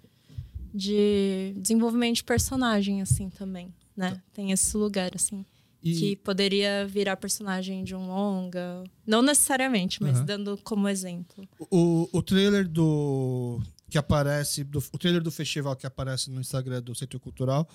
de 0.74 1.54
desenvolvimento 1.56 2.16
de 2.16 2.24
personagem, 2.24 3.00
assim, 3.00 3.30
também, 3.30 3.74
né? 3.96 4.10
Tá. 4.10 4.22
Tem 4.34 4.52
esse 4.52 4.76
lugar, 4.76 5.12
assim. 5.14 5.42
E... 5.82 5.94
Que 5.94 6.16
poderia 6.16 6.86
virar 6.86 7.16
personagem 7.16 7.84
de 7.84 7.94
um 7.94 8.06
longa. 8.06 8.84
Não 9.06 9.22
necessariamente, 9.22 10.02
mas 10.02 10.18
uhum. 10.18 10.24
dando 10.26 10.58
como 10.62 10.88
exemplo. 10.88 11.48
O, 11.70 12.06
o 12.12 12.22
trailer 12.22 12.68
do. 12.68 13.62
Que 13.88 13.98
aparece. 13.98 14.64
Do, 14.64 14.82
o 14.92 14.98
trailer 14.98 15.22
do 15.22 15.30
festival 15.30 15.76
que 15.76 15.86
aparece 15.86 16.30
no 16.30 16.40
Instagram 16.40 16.82
do 16.82 16.94
Centro 16.94 17.20
Cultural 17.20 17.68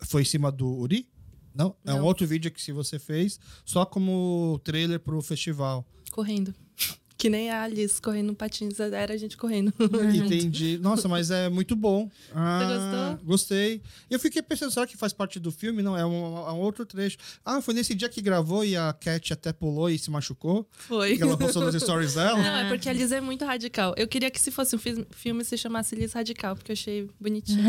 foi 0.00 0.22
em 0.22 0.24
cima 0.24 0.52
do 0.52 0.68
Uri? 0.68 1.08
Não? 1.54 1.74
É 1.84 1.94
um 1.94 2.04
outro 2.04 2.26
vídeo 2.26 2.50
que 2.50 2.72
você 2.72 2.98
fez 2.98 3.40
só 3.64 3.86
como 3.86 4.60
trailer 4.62 5.00
pro 5.00 5.20
festival. 5.22 5.86
Correndo. 6.10 6.54
Que 7.26 7.30
nem 7.30 7.50
a 7.50 7.64
Alice 7.64 8.00
correndo 8.00 8.28
no 8.28 8.36
patins, 8.36 8.78
era 8.78 9.12
a 9.12 9.16
gente 9.16 9.36
correndo. 9.36 9.74
Entendi. 10.14 10.78
Nossa, 10.78 11.08
mas 11.08 11.28
é 11.32 11.48
muito 11.48 11.74
bom. 11.74 12.08
Ah, 12.38 12.60
Você 12.60 12.74
gostou? 12.74 13.26
Gostei. 13.26 13.82
Eu 14.10 14.18
fiquei 14.18 14.42
pensando, 14.42 14.70
será 14.70 14.86
que 14.86 14.96
faz 14.96 15.12
parte 15.12 15.40
do 15.40 15.50
filme? 15.50 15.82
Não, 15.82 15.96
é 15.96 16.04
um, 16.04 16.36
é 16.36 16.52
um, 16.52 16.58
outro 16.58 16.84
trecho. 16.84 17.16
Ah, 17.44 17.62
foi 17.62 17.72
nesse 17.72 17.94
dia 17.94 18.08
que 18.08 18.20
gravou 18.20 18.62
e 18.64 18.76
a 18.76 18.92
Cat 18.92 19.32
até 19.32 19.52
pulou 19.54 19.88
e 19.88 19.98
se 19.98 20.10
machucou? 20.10 20.68
Foi. 20.70 21.16
Que 21.16 21.22
ela 21.22 21.36
postou 21.36 21.64
nos 21.64 21.74
stories 21.74 22.12
dela? 22.14 22.36
Não, 22.36 22.56
é 22.56 22.68
porque 22.68 22.88
a 22.90 22.92
Liz 22.92 23.10
é 23.10 23.20
muito 23.20 23.44
radical. 23.44 23.94
Eu 23.96 24.06
queria 24.06 24.30
que 24.30 24.38
se 24.38 24.50
fosse 24.50 24.76
um 24.76 24.78
filme 25.10 25.44
se 25.44 25.56
chamasse 25.56 25.96
Liz 25.96 26.12
Radical, 26.12 26.54
porque 26.54 26.72
eu 26.72 26.74
achei 26.74 27.08
bonitinho. 27.18 27.64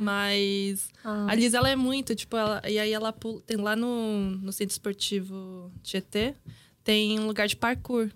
mas 0.00 0.88
ah. 1.04 1.26
a 1.28 1.34
Liz, 1.34 1.52
ela 1.52 1.68
é 1.68 1.76
muito, 1.76 2.14
tipo, 2.14 2.36
ela, 2.36 2.62
e 2.68 2.78
aí 2.78 2.92
ela 2.92 3.12
pula, 3.12 3.40
tem 3.44 3.56
lá 3.56 3.74
no, 3.74 4.30
no 4.30 4.52
centro 4.52 4.72
esportivo 4.72 5.72
Tietê, 5.82 6.34
tem 6.84 7.18
um 7.18 7.26
lugar 7.26 7.48
de 7.48 7.56
parkour. 7.56 8.08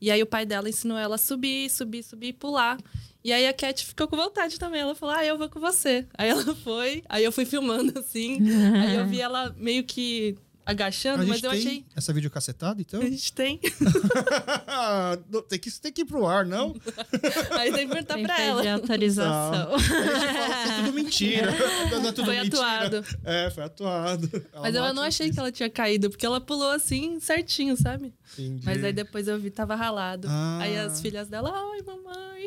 E 0.00 0.10
aí 0.10 0.22
o 0.22 0.26
pai 0.26 0.44
dela 0.44 0.68
ensinou 0.68 0.98
ela 0.98 1.14
a 1.14 1.18
subir, 1.18 1.70
subir, 1.70 2.02
subir 2.02 2.28
e 2.28 2.32
pular. 2.32 2.78
E 3.24 3.32
aí 3.32 3.46
a 3.46 3.52
Cat 3.54 3.86
ficou 3.86 4.06
com 4.06 4.16
vontade 4.16 4.58
também. 4.58 4.82
Ela 4.82 4.94
falou: 4.94 5.14
Ah, 5.14 5.24
eu 5.24 5.38
vou 5.38 5.48
com 5.48 5.58
você. 5.58 6.06
Aí 6.16 6.28
ela 6.28 6.42
foi, 6.56 7.02
aí 7.08 7.24
eu 7.24 7.32
fui 7.32 7.46
filmando 7.46 7.98
assim. 7.98 8.38
aí 8.80 8.96
eu 8.96 9.06
vi 9.06 9.20
ela 9.20 9.54
meio 9.56 9.82
que 9.84 10.36
agachando, 10.64 11.26
mas 11.26 11.42
eu 11.42 11.50
achei. 11.50 11.84
Essa 11.94 12.12
videocassetada, 12.12 12.80
então? 12.80 13.00
A 13.00 13.04
gente 13.04 13.32
tem. 13.32 13.58
tem, 15.48 15.58
que, 15.58 15.70
tem 15.80 15.92
que 15.92 16.02
ir 16.02 16.04
pro 16.04 16.26
ar, 16.26 16.46
não? 16.46 16.74
Aí 17.58 17.72
tem 17.72 17.86
que 17.86 17.92
perguntar 17.92 18.14
tem 18.14 18.24
pra 18.24 18.40
ela. 18.40 18.62
De 18.62 18.68
autorização. 18.68 19.70
Não. 19.70 19.74
A 19.74 19.78
gente 19.78 20.32
fala, 20.32 20.54
é 20.54 20.76
tudo 20.76 20.92
mentira. 20.92 21.54
É 21.94 22.12
tudo 22.12 22.24
foi 22.24 22.36
mentira. 22.36 22.56
atuado. 22.56 23.04
É, 23.24 23.50
foi 23.50 23.64
atuado. 23.64 24.30
Ela 24.52 24.62
mas 24.62 24.74
eu 24.74 24.94
não 24.94 25.02
achei 25.02 25.30
que 25.30 25.38
ela 25.38 25.50
tinha 25.50 25.70
caído, 25.70 26.10
porque 26.10 26.24
ela 26.24 26.40
pulou 26.40 26.70
assim, 26.70 27.18
certinho, 27.18 27.76
sabe? 27.76 28.12
Entendi. 28.38 28.62
Mas 28.64 28.82
aí 28.84 28.92
depois 28.92 29.26
eu 29.28 29.38
vi 29.38 29.50
tava 29.50 29.74
ralado. 29.74 30.28
Ah. 30.30 30.58
Aí 30.60 30.76
as 30.76 31.00
filhas 31.00 31.28
dela, 31.28 31.52
ai, 31.52 31.82
mamãe. 31.82 32.46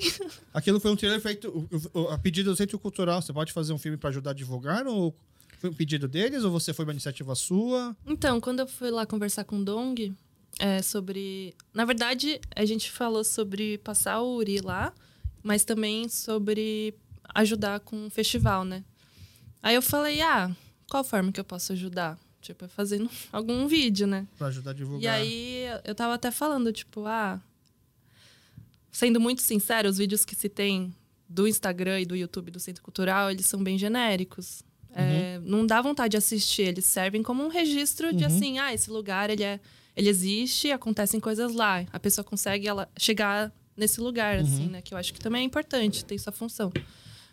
Aquilo 0.54 0.80
foi 0.80 0.92
um 0.92 0.96
trailer 0.96 1.20
feito 1.20 1.68
a 2.12 2.18
pedido 2.18 2.52
do 2.52 2.56
Centro 2.56 2.78
Cultural. 2.78 3.22
Você 3.22 3.34
pode 3.34 3.52
fazer 3.54 3.74
um 3.74 3.78
filme 3.78 3.98
para 3.98 4.10
ajudar 4.10 4.32
a 4.32 4.34
divulgar 4.34 4.86
ou 4.88 5.16
foi 5.60 5.70
um 5.70 5.74
pedido 5.74 6.08
deles 6.08 6.44
ou 6.44 6.52
você 6.52 6.74
foi 6.74 6.86
uma 6.86 6.92
iniciativa 6.92 7.34
sua? 7.36 7.96
Então, 8.06 8.40
quando 8.40 8.60
eu 8.60 8.68
fui 8.68 8.92
lá 8.92 9.06
conversar 9.06 9.44
com 9.44 9.60
o 9.60 9.66
Dong 9.66 10.16
é, 10.60 10.82
sobre. 10.82 11.54
Na 11.74 11.86
verdade, 11.86 12.40
a 12.56 12.66
gente 12.66 12.92
falou 12.92 13.24
sobre 13.24 13.78
passar 13.80 14.22
o 14.22 14.36
Uri 14.36 14.60
lá, 14.60 14.94
mas 15.44 15.64
também 15.64 16.08
sobre 16.10 16.96
ajudar 17.34 17.80
com 17.80 18.08
o 18.08 18.10
festival, 18.10 18.64
né? 18.64 18.84
Aí 19.62 19.76
eu 19.76 19.82
falei, 19.82 20.22
ah, 20.22 20.56
qual 20.90 21.04
forma 21.04 21.32
que 21.32 21.40
eu 21.40 21.44
posso 21.44 21.74
ajudar? 21.74 22.18
Tipo, 22.42 22.68
fazendo 22.68 23.10
algum 23.32 23.68
vídeo, 23.68 24.08
né? 24.08 24.28
Pra 24.38 24.48
ajudar 24.48 24.72
a 24.72 24.74
divulgar. 24.74 25.02
E 25.02 25.08
aí 25.08 25.80
eu 25.84 25.94
tava 25.96 26.14
até 26.14 26.32
falando, 26.32 26.72
tipo, 26.72 27.06
ah. 27.06 27.42
Sendo 28.92 29.20
muito 29.20 29.42
sincero, 29.42 29.90
os 29.90 29.98
vídeos 29.98 30.26
que 30.26 30.36
se 30.36 30.50
tem 30.50 30.94
do 31.30 31.48
Instagram 31.48 32.02
e 32.02 32.06
do 32.06 32.16
YouTube 32.16 32.50
do 32.50 32.60
Centro 32.60 32.82
Cultural, 32.82 33.30
eles 33.30 33.46
são 33.46 33.62
bem 33.62 33.78
genéricos. 33.78 34.64
É, 35.00 35.40
não 35.44 35.66
dá 35.66 35.82
vontade 35.82 36.12
de 36.12 36.18
assistir, 36.18 36.64
eles 36.64 36.86
servem 36.86 37.22
como 37.22 37.44
um 37.44 37.50
registro 37.50 38.14
de 38.14 38.24
uhum. 38.24 38.30
assim, 38.30 38.60
ah, 38.60 38.74
esse 38.74 38.90
lugar 38.90 39.30
ele, 39.30 39.44
é, 39.44 39.60
ele 39.96 40.10
existe, 40.10 40.72
acontecem 40.72 41.20
coisas 41.20 41.54
lá. 41.54 41.86
A 41.94 42.00
pessoa 42.00 42.26
consegue 42.26 42.68
ela, 42.68 42.90
chegar 42.98 43.52
nesse 43.76 44.02
lugar, 44.02 44.38
uhum. 44.38 44.42
assim, 44.42 44.68
né? 44.68 44.82
Que 44.82 44.94
eu 44.94 44.98
acho 44.98 45.14
que 45.14 45.20
também 45.20 45.44
é 45.44 45.46
importante, 45.46 46.04
tem 46.04 46.18
sua 46.18 46.34
função. 46.34 46.72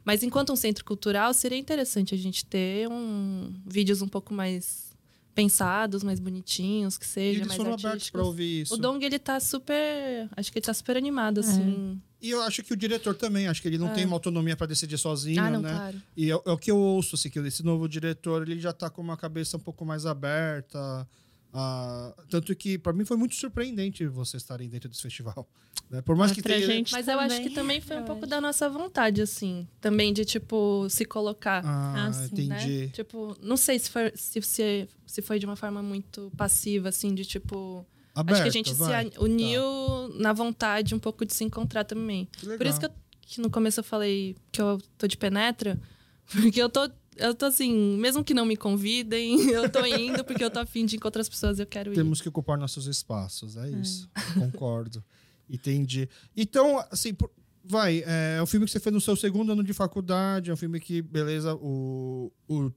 Mas 0.05 0.23
enquanto 0.23 0.53
um 0.53 0.57
centro 0.57 0.85
cultural, 0.85 1.33
seria 1.33 1.57
interessante 1.57 2.15
a 2.15 2.19
gente 2.19 2.45
ter 2.45 2.87
um, 2.89 3.55
vídeos 3.67 4.03
um 4.03 4.09
pouco 4.09 4.35
mais 4.35 4.95
pensados, 5.35 6.05
mais 6.05 6.21
bonitinhos, 6.21 6.99
que 6.99 7.07
seja, 7.07 7.39
eles 7.39 7.49
mais 7.49 7.57
foram 7.57 7.73
artísticos. 7.73 7.91
abertos 7.91 8.11
pra 8.11 8.23
ouvir 8.23 8.63
isso. 8.63 8.75
O 8.75 8.77
Dong, 8.77 9.05
ele 9.05 9.19
tá 9.19 9.41
super... 9.41 10.29
Acho 10.37 10.53
que 10.53 10.59
ele 10.59 10.67
tá 10.67 10.75
super 10.75 10.97
animado, 10.97 11.41
assim. 11.41 12.01
E 12.25 12.31
eu 12.31 12.41
acho 12.41 12.63
que 12.63 12.73
o 12.73 12.77
diretor 12.77 13.15
também, 13.15 13.49
acho 13.49 13.61
que 13.61 13.69
ele 13.69 13.77
não 13.77 13.91
é. 13.91 13.93
tem 13.93 14.07
uma 14.07 14.17
autonomia 14.17 14.57
para 14.57 14.67
decidir 14.67 14.97
sozinho, 14.97 15.43
ah, 15.43 15.51
não, 15.51 15.61
né? 15.61 15.71
Claro. 15.71 16.03
E 16.17 16.31
é, 16.31 16.33
é, 16.33 16.51
o 16.51 16.57
que 16.57 16.71
eu 16.71 16.79
ouço, 16.79 17.17
assim, 17.17 17.29
que 17.29 17.39
esse 17.39 17.63
novo 17.63 17.87
diretor, 17.87 18.49
ele 18.49 18.59
já 18.59 18.73
tá 18.73 18.89
com 18.89 19.03
uma 19.03 19.15
cabeça 19.15 19.59
um 19.59 19.61
pouco 19.61 19.85
mais 19.85 20.07
aberta. 20.07 21.07
Uh, 21.53 22.15
tanto 22.31 22.57
que, 22.57 22.79
para 22.79 22.95
mim, 22.95 23.05
foi 23.05 23.19
muito 23.19 23.35
surpreendente 23.35 24.07
vocês 24.07 24.43
estarem 24.43 24.71
dentro 24.71 24.89
desse 24.89 25.03
festival. 25.03 25.47
Né? 25.91 26.01
Por 26.01 26.17
mais 26.17 26.33
que 26.33 26.41
tenha... 26.41 26.67
Gente 26.67 26.93
Mas 26.93 27.05
também, 27.05 27.27
eu 27.27 27.31
acho 27.31 27.43
que 27.43 27.51
também 27.51 27.81
foi 27.83 27.99
um 27.99 28.05
pouco 28.05 28.27
da 28.27 28.41
nossa 28.41 28.71
vontade, 28.71 29.21
assim. 29.21 29.69
Também 29.79 30.11
de, 30.11 30.25
tipo, 30.25 30.89
se 30.89 31.05
colocar. 31.05 31.63
Ah, 31.63 32.07
assim, 32.07 32.25
entendi. 32.25 32.87
Né? 32.87 32.89
Tipo, 32.89 33.37
não 33.43 33.59
sei 33.59 33.79
se 33.79 33.91
foi, 33.91 34.11
se, 34.17 34.41
se, 34.41 34.89
se 35.07 35.21
foi 35.21 35.39
de 35.39 35.45
uma 35.45 35.57
forma 35.57 35.83
muito 35.83 36.33
passiva, 36.39 36.89
assim, 36.89 37.15
de, 37.15 37.27
tipo 37.27 37.87
Aberta, 38.15 38.43
Acho 38.43 38.43
que 38.43 38.49
a 38.49 38.63
gente 38.63 38.75
vai. 38.75 39.11
se 39.11 39.19
uniu 39.19 39.61
tá. 39.63 40.19
na 40.19 40.33
vontade 40.33 40.95
um 40.95 40.99
pouco 40.99 41.27
de 41.27 41.35
se 41.35 41.43
encontrar 41.43 41.85
também. 41.85 42.29
Por 42.57 42.65
isso 42.65 42.79
que, 42.79 42.87
eu, 42.87 42.91
que, 43.21 43.41
no 43.41 43.51
começo 43.51 43.81
eu 43.81 43.85
falei 43.85 44.37
que 44.53 44.63
eu 44.63 44.79
tô 44.97 45.09
de 45.09 45.17
penetra, 45.17 45.81
porque 46.31 46.63
eu 46.63 46.69
tô. 46.69 46.89
Eu 47.17 47.33
tô 47.33 47.47
assim, 47.47 47.97
mesmo 47.97 48.25
que 48.25 48.35
não 48.35 48.45
me 48.45 48.57
convidem, 48.57 49.39
eu 49.51 49.71
tô 49.71 49.87
indo 49.87 50.25
porque 50.25 50.43
eu 50.43 50.51
tô 50.51 50.59
afim 50.59 50.85
de 50.85 50.97
encontrar 50.97 51.21
as 51.21 51.29
pessoas, 51.29 51.61
eu 51.61 51.67
quero 51.67 51.93
ir. 51.93 51.95
Temos 51.95 52.21
que 52.21 52.29
ocupar 52.29 52.59
nossos 52.59 52.87
espaços, 52.87 53.57
é 53.57 53.71
isso. 53.71 54.09
É. 54.37 54.41
Concordo. 54.41 55.05
Entendi. 55.49 56.09
Então, 56.37 56.85
assim, 56.91 57.15
por, 57.15 57.31
vai, 57.65 58.03
é, 58.05 58.37
é 58.39 58.43
um 58.43 58.47
filme 58.47 58.67
que 58.67 58.73
você 58.73 58.81
fez 58.81 58.93
no 58.93 59.01
seu 59.01 59.15
segundo 59.15 59.53
ano 59.53 59.63
de 59.63 59.73
faculdade, 59.73 60.51
é 60.51 60.55
um 60.55 60.57
filme 60.57 60.81
que, 60.81 61.03
beleza, 61.03 61.55
o, 61.55 62.33
o 62.49 62.71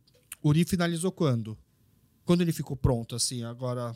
Uri 0.43 0.65
finalizou 0.65 1.11
quando? 1.11 1.57
Quando 2.23 2.41
ele 2.41 2.53
ficou 2.53 2.77
pronto, 2.77 3.15
assim, 3.15 3.43
agora 3.43 3.95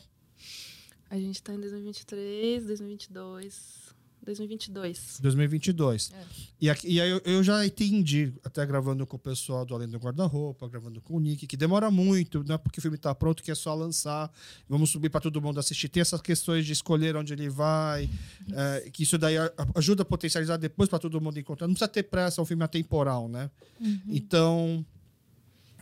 a 1.12 1.18
gente 1.18 1.42
tá 1.42 1.52
em 1.52 1.60
2023, 1.60 2.64
2022. 2.64 3.92
2022. 4.24 5.18
2022. 5.20 6.10
É. 6.10 6.24
E, 6.58 6.70
aqui, 6.70 6.88
e 6.88 7.00
aí 7.02 7.10
eu, 7.10 7.20
eu, 7.22 7.44
já 7.44 7.66
entendi, 7.66 8.32
até 8.42 8.64
gravando 8.64 9.06
com 9.06 9.16
o 9.16 9.18
pessoal 9.18 9.66
do 9.66 9.74
Além 9.74 9.88
do 9.88 9.98
Guarda-Roupa, 9.98 10.66
gravando 10.68 11.02
com 11.02 11.16
o 11.16 11.20
Nick, 11.20 11.46
que 11.46 11.56
demora 11.56 11.90
muito, 11.90 12.42
não 12.44 12.54
é 12.54 12.58
porque 12.58 12.78
o 12.78 12.82
filme 12.82 12.96
está 12.96 13.14
pronto 13.14 13.42
que 13.42 13.50
é 13.50 13.54
só 13.54 13.74
lançar, 13.74 14.32
vamos 14.66 14.88
subir 14.88 15.10
para 15.10 15.20
todo 15.20 15.42
mundo 15.42 15.60
assistir. 15.60 15.90
Tem 15.90 16.00
essas 16.00 16.22
questões 16.22 16.64
de 16.64 16.72
escolher 16.72 17.14
onde 17.14 17.34
ele 17.34 17.50
vai, 17.50 18.08
é, 18.50 18.88
que 18.90 19.02
isso 19.02 19.18
daí 19.18 19.34
ajuda 19.74 20.02
a 20.02 20.06
potencializar 20.06 20.56
depois 20.56 20.88
para 20.88 20.98
todo 20.98 21.20
mundo 21.20 21.38
encontrar. 21.38 21.66
Não 21.66 21.74
precisa 21.74 21.88
ter 21.88 22.04
pressa, 22.04 22.40
é 22.40 22.42
um 22.42 22.46
filme 22.46 22.64
atemporal, 22.64 23.28
né? 23.28 23.50
Uhum. 23.78 24.00
Então, 24.08 24.86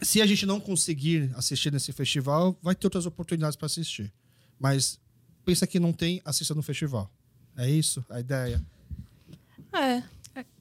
se 0.03 0.20
a 0.20 0.26
gente 0.26 0.45
não 0.45 0.59
conseguir 0.59 1.31
assistir 1.37 1.70
nesse 1.70 1.93
festival, 1.93 2.59
vai 2.61 2.74
ter 2.74 2.89
outras 2.89 3.07
oportunidades 3.07 3.55
para 3.55 3.66
assistir. 3.66 4.12
Mas 4.59 4.99
pensa 5.45 5.66
que 5.66 5.80
não 5.80 5.93
tem, 5.93 6.20
assista 6.24 6.55
no 6.55 6.62
festival. 6.62 7.11
É 7.57 7.68
isso 7.68 8.05
a 8.09 8.20
ideia? 8.20 8.62
É. 9.72 10.03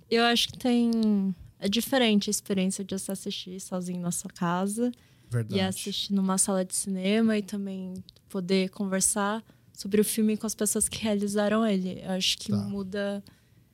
Eu 0.09 0.23
acho 0.23 0.49
que 0.49 0.57
tem. 0.57 1.35
É 1.59 1.67
diferente 1.67 2.29
a 2.29 2.31
experiência 2.31 2.83
de 2.83 2.97
você 2.97 3.11
assistir 3.11 3.59
sozinho 3.59 4.01
na 4.01 4.11
sua 4.11 4.31
casa. 4.31 4.91
Verdade. 5.29 5.55
E 5.55 5.61
assistir 5.61 6.13
numa 6.13 6.37
sala 6.37 6.65
de 6.65 6.75
cinema 6.75 7.37
e 7.37 7.43
também 7.43 7.93
poder 8.27 8.69
conversar 8.69 9.43
sobre 9.71 10.01
o 10.01 10.03
filme 10.03 10.35
com 10.35 10.47
as 10.47 10.55
pessoas 10.55 10.89
que 10.89 10.97
realizaram 10.97 11.65
ele. 11.65 12.01
Eu 12.03 12.11
acho 12.11 12.37
que 12.37 12.51
tá. 12.51 12.57
muda 12.57 13.23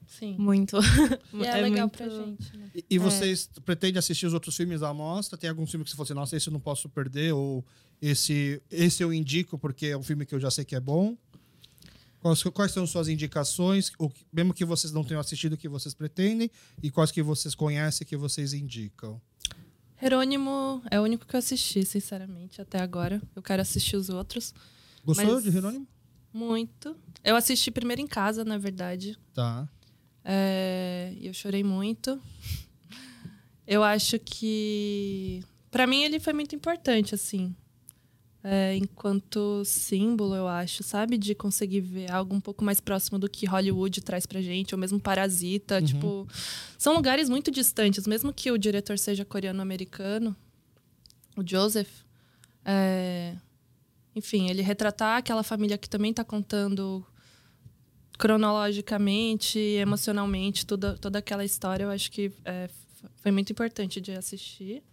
Sim. 0.07 0.35
muito. 0.37 0.77
E 1.33 1.45
é, 1.45 1.59
é 1.59 1.61
legal 1.61 1.87
muito... 1.87 1.97
pra 1.97 2.09
gente. 2.09 2.57
Né? 2.57 2.69
E, 2.75 2.85
e, 2.91 2.97
vocês 2.97 3.49
é. 3.55 3.59
pretendem 3.61 3.99
assistir 3.99 4.25
os 4.25 4.33
outros 4.33 4.55
filmes 4.55 4.81
da 4.81 4.93
mostra? 4.93 5.37
Tem 5.37 5.49
algum 5.49 5.65
filme 5.65 5.83
que 5.83 5.91
você 5.91 5.97
fosse, 5.97 6.13
nossa, 6.13 6.35
esse 6.35 6.47
eu 6.47 6.53
não 6.53 6.59
posso 6.59 6.89
perder? 6.89 7.33
Ou 7.33 7.65
esse, 8.05 8.61
esse 8.69 9.01
eu 9.01 9.11
indico 9.11 9.57
porque 9.57 9.87
é 9.87 9.97
um 9.97 10.03
filme 10.03 10.27
que 10.27 10.35
eu 10.35 10.39
já 10.39 10.51
sei 10.51 10.63
que 10.63 10.75
é 10.75 10.79
bom? 10.79 11.17
Quais, 12.19 12.43
quais 12.43 12.71
são 12.71 12.85
suas 12.85 13.07
indicações, 13.07 13.91
o, 13.97 14.11
mesmo 14.31 14.53
que 14.53 14.63
vocês 14.63 14.93
não 14.93 15.03
tenham 15.03 15.19
assistido 15.19 15.53
o 15.53 15.57
que 15.57 15.67
vocês 15.67 15.93
pretendem, 15.93 16.51
e 16.83 16.91
quais 16.91 17.11
que 17.11 17.23
vocês 17.23 17.55
conhecem 17.55 18.05
que 18.05 18.15
vocês 18.15 18.53
indicam? 18.53 19.19
Jerônimo 19.99 20.83
é 20.91 20.99
o 20.99 21.03
único 21.03 21.25
que 21.25 21.35
eu 21.35 21.39
assisti, 21.39 21.83
sinceramente, 21.83 22.61
até 22.61 22.79
agora. 22.79 23.19
Eu 23.35 23.41
quero 23.41 23.63
assistir 23.63 23.95
os 23.95 24.09
outros. 24.09 24.53
Gostou 25.03 25.41
de 25.41 25.49
Jerônimo? 25.49 25.87
Muito. 26.31 26.95
Eu 27.23 27.35
assisti 27.35 27.71
primeiro 27.71 28.01
em 28.01 28.07
casa, 28.07 28.45
na 28.45 28.59
verdade. 28.59 29.17
Tá. 29.33 29.67
É, 30.23 31.15
eu 31.19 31.33
chorei 31.33 31.63
muito. 31.63 32.21
Eu 33.65 33.83
acho 33.83 34.19
que. 34.19 35.43
para 35.71 35.87
mim, 35.87 36.03
ele 36.03 36.19
foi 36.19 36.33
muito 36.33 36.55
importante, 36.55 37.15
assim 37.15 37.55
é, 38.47 38.75
enquanto 38.75 39.65
símbolo, 39.65 40.35
eu 40.35 40.47
acho, 40.47 40.83
sabe? 40.83 41.17
De 41.17 41.33
conseguir 41.33 41.81
ver 41.81 42.11
algo 42.11 42.35
um 42.35 42.39
pouco 42.39 42.63
mais 42.63 42.79
próximo 42.79 43.17
do 43.17 43.27
que 43.27 43.47
Hollywood 43.47 44.01
traz 44.01 44.27
pra 44.27 44.39
gente, 44.39 44.75
ou 44.75 44.79
mesmo 44.79 44.99
Parasita. 44.99 45.79
Uhum. 45.79 45.83
Tipo, 45.83 46.27
são 46.77 46.93
lugares 46.93 47.27
muito 47.27 47.49
distantes, 47.49 48.05
mesmo 48.05 48.31
que 48.31 48.51
o 48.51 48.57
diretor 48.57 48.99
seja 48.99 49.25
coreano-americano, 49.25 50.35
o 51.35 51.41
Joseph. 51.43 51.89
É, 52.63 53.35
enfim, 54.15 54.47
ele 54.47 54.61
retratar 54.61 55.17
aquela 55.17 55.41
família 55.41 55.75
que 55.75 55.89
também 55.89 56.11
está 56.11 56.23
contando 56.23 57.03
cronologicamente, 58.15 59.57
emocionalmente, 59.57 60.67
toda, 60.67 60.95
toda 60.97 61.17
aquela 61.17 61.43
história, 61.43 61.85
eu 61.85 61.89
acho 61.89 62.11
que 62.11 62.31
é, 62.45 62.69
foi 63.15 63.31
muito 63.31 63.51
importante 63.51 63.99
de 63.99 64.11
assistir 64.11 64.83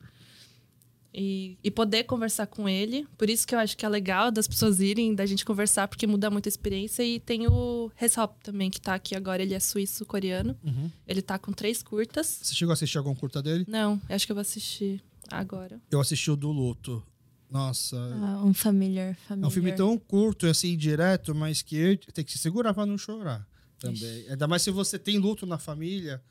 e, 1.15 1.59
e 1.63 1.71
poder 1.71 2.05
conversar 2.05 2.47
com 2.47 2.69
ele. 2.69 3.07
Por 3.19 3.29
isso 3.29 3.47
que 3.47 3.55
eu 3.55 3.59
acho 3.59 3.77
que 3.77 3.85
é 3.85 3.89
legal 3.89 4.31
das 4.31 4.49
pessoas 4.49 4.81
irem, 4.81 5.15
da 5.15 5.27
gente 5.27 5.45
conversar, 5.45 5.89
porque 5.89 6.07
muda 6.07 6.31
muito 6.31 6.47
a 6.47 6.49
experiência. 6.49 7.03
E 7.03 7.21
tem 7.21 7.47
o 7.47 7.91
Heshop 8.01 8.35
também, 8.43 8.71
que 8.71 8.81
tá 8.81 8.95
aqui 8.95 9.15
agora. 9.15 9.43
Ele 9.43 9.55
é 9.55 9.61
suíço-coreano. 9.61 10.57
Uhum. 10.65 10.91
Ele 11.07 11.21
tá 11.21 11.39
com 11.39 11.53
três 11.53 11.83
curtas. 11.83 12.41
Você 12.43 12.55
chegou 12.55 12.73
a 12.73 12.75
assistir 12.75 12.99
algum 12.99 13.15
curta 13.15 13.43
dele? 13.43 13.65
Não, 13.69 14.01
acho 14.09 14.27
que 14.27 14.33
eu 14.33 14.37
vou 14.37 14.41
assistir 14.43 15.03
agora. 15.31 15.81
Eu 15.91 16.01
assisti 16.01 16.31
o 16.31 16.37
do 16.37 16.51
Luto. 16.51 17.03
Nossa. 17.51 17.97
Ah, 18.23 18.43
um 18.43 18.55
familiar, 18.55 19.15
familiar. 19.29 19.45
É 19.45 19.47
um 19.47 19.51
filme 19.51 19.73
tão 19.73 19.99
curto 19.99 20.47
e 20.47 20.51
assim, 20.51 20.75
direto, 20.75 21.35
mas 21.35 21.61
que 21.61 21.99
tem 22.15 22.25
que 22.25 22.33
se 22.33 22.39
segurar 22.39 22.73
para 22.73 22.87
não 22.87 22.97
chorar 22.97 23.47
também. 23.79 24.21
Ixi. 24.21 24.31
Ainda 24.31 24.49
mais 24.49 24.63
se 24.63 24.71
você 24.71 24.99
tem 24.99 25.19
luto 25.19 25.45
na 25.45 25.59
família, 25.59 26.23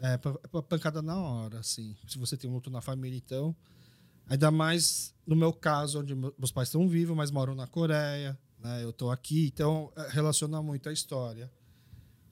é, 0.00 0.14
é 0.14 0.62
pancada 0.62 1.02
na 1.02 1.18
hora, 1.20 1.58
assim. 1.58 1.96
Se 2.06 2.16
você 2.16 2.36
tem 2.36 2.48
luto 2.48 2.70
na 2.70 2.80
família, 2.80 3.16
então 3.16 3.56
Ainda 4.28 4.50
mais 4.50 5.14
no 5.28 5.36
meu 5.36 5.52
caso, 5.52 6.00
onde 6.00 6.14
meus 6.14 6.50
pais 6.50 6.68
estão 6.68 6.88
vivos, 6.88 7.14
mas 7.14 7.30
moram 7.30 7.54
na 7.54 7.66
Coreia, 7.66 8.38
né? 8.58 8.82
Eu 8.82 8.90
estou 8.90 9.10
aqui, 9.10 9.46
então 9.52 9.92
é, 9.94 10.08
relaciona 10.08 10.62
muito 10.62 10.88
a 10.88 10.92
história. 10.92 11.50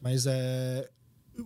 Mas 0.01 0.27
é. 0.27 0.89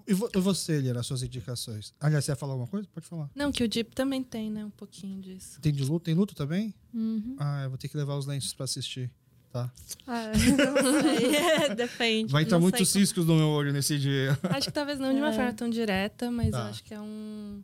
E 0.07 0.15
você, 0.15 0.81
Lira, 0.81 1.01
as 1.01 1.07
suas 1.07 1.25
indicações? 1.25 1.93
Aliás, 1.99 2.25
você 2.25 2.31
ia 2.31 2.37
falar 2.37 2.53
alguma 2.53 2.69
coisa? 2.69 2.89
Pode 2.95 3.07
falar. 3.07 3.29
Não, 3.35 3.51
que 3.51 3.65
o 3.65 3.69
Deep 3.69 3.93
também 3.93 4.23
tem, 4.23 4.49
né? 4.49 4.65
Um 4.65 4.71
pouquinho 4.71 5.21
disso. 5.21 5.61
Tem 5.61 5.73
de 5.73 5.83
luto? 5.83 6.05
Tem 6.05 6.15
luto 6.15 6.33
também? 6.33 6.73
Uhum. 6.95 7.35
Ah, 7.41 7.65
eu 7.65 7.71
vou 7.71 7.79
ter 7.79 7.89
que 7.89 7.97
levar 7.97 8.17
os 8.17 8.25
lenços 8.25 8.55
para 8.55 8.65
assistir. 8.65 9.11
Tá. 9.53 9.69
Ah, 10.07 10.31
não 10.31 11.03
sei. 11.03 11.75
Depende. 11.75 12.31
Vai 12.31 12.45
estar 12.45 12.61
muitos 12.61 12.89
ciscos 12.89 13.27
no 13.27 13.35
meu 13.35 13.49
olho 13.49 13.73
nesse 13.73 13.99
dia. 13.99 14.39
Acho 14.45 14.69
que 14.69 14.73
talvez 14.73 15.01
não 15.01 15.13
de 15.13 15.19
uma 15.19 15.31
é. 15.31 15.33
forma 15.33 15.53
tão 15.53 15.69
direta, 15.69 16.31
mas 16.31 16.53
tá. 16.53 16.69
acho 16.69 16.85
que 16.85 16.95
é 16.95 17.01
um 17.01 17.61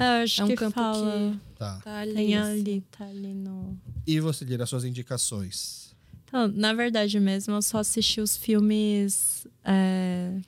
é, 0.00 0.22
acho 0.22 0.40
é 0.40 0.44
um 0.44 0.48
que 0.48 0.56
campo 0.56 0.74
fala. 0.74 1.32
que 1.32 1.58
tá. 1.58 1.80
tá 1.82 1.98
ali. 2.00 2.14
Tem 2.14 2.36
ali, 2.36 2.84
tá 2.90 3.04
ali 3.06 3.34
no. 3.34 3.78
E 4.06 4.20
você 4.20 4.44
dirá 4.44 4.66
suas 4.66 4.84
indicações? 4.84 5.94
Então, 6.24 6.46
na 6.48 6.72
verdade 6.72 7.18
mesmo, 7.18 7.54
eu 7.54 7.62
só 7.62 7.78
assisti 7.78 8.20
os 8.20 8.36
filmes 8.36 9.46
é, 9.64 10.38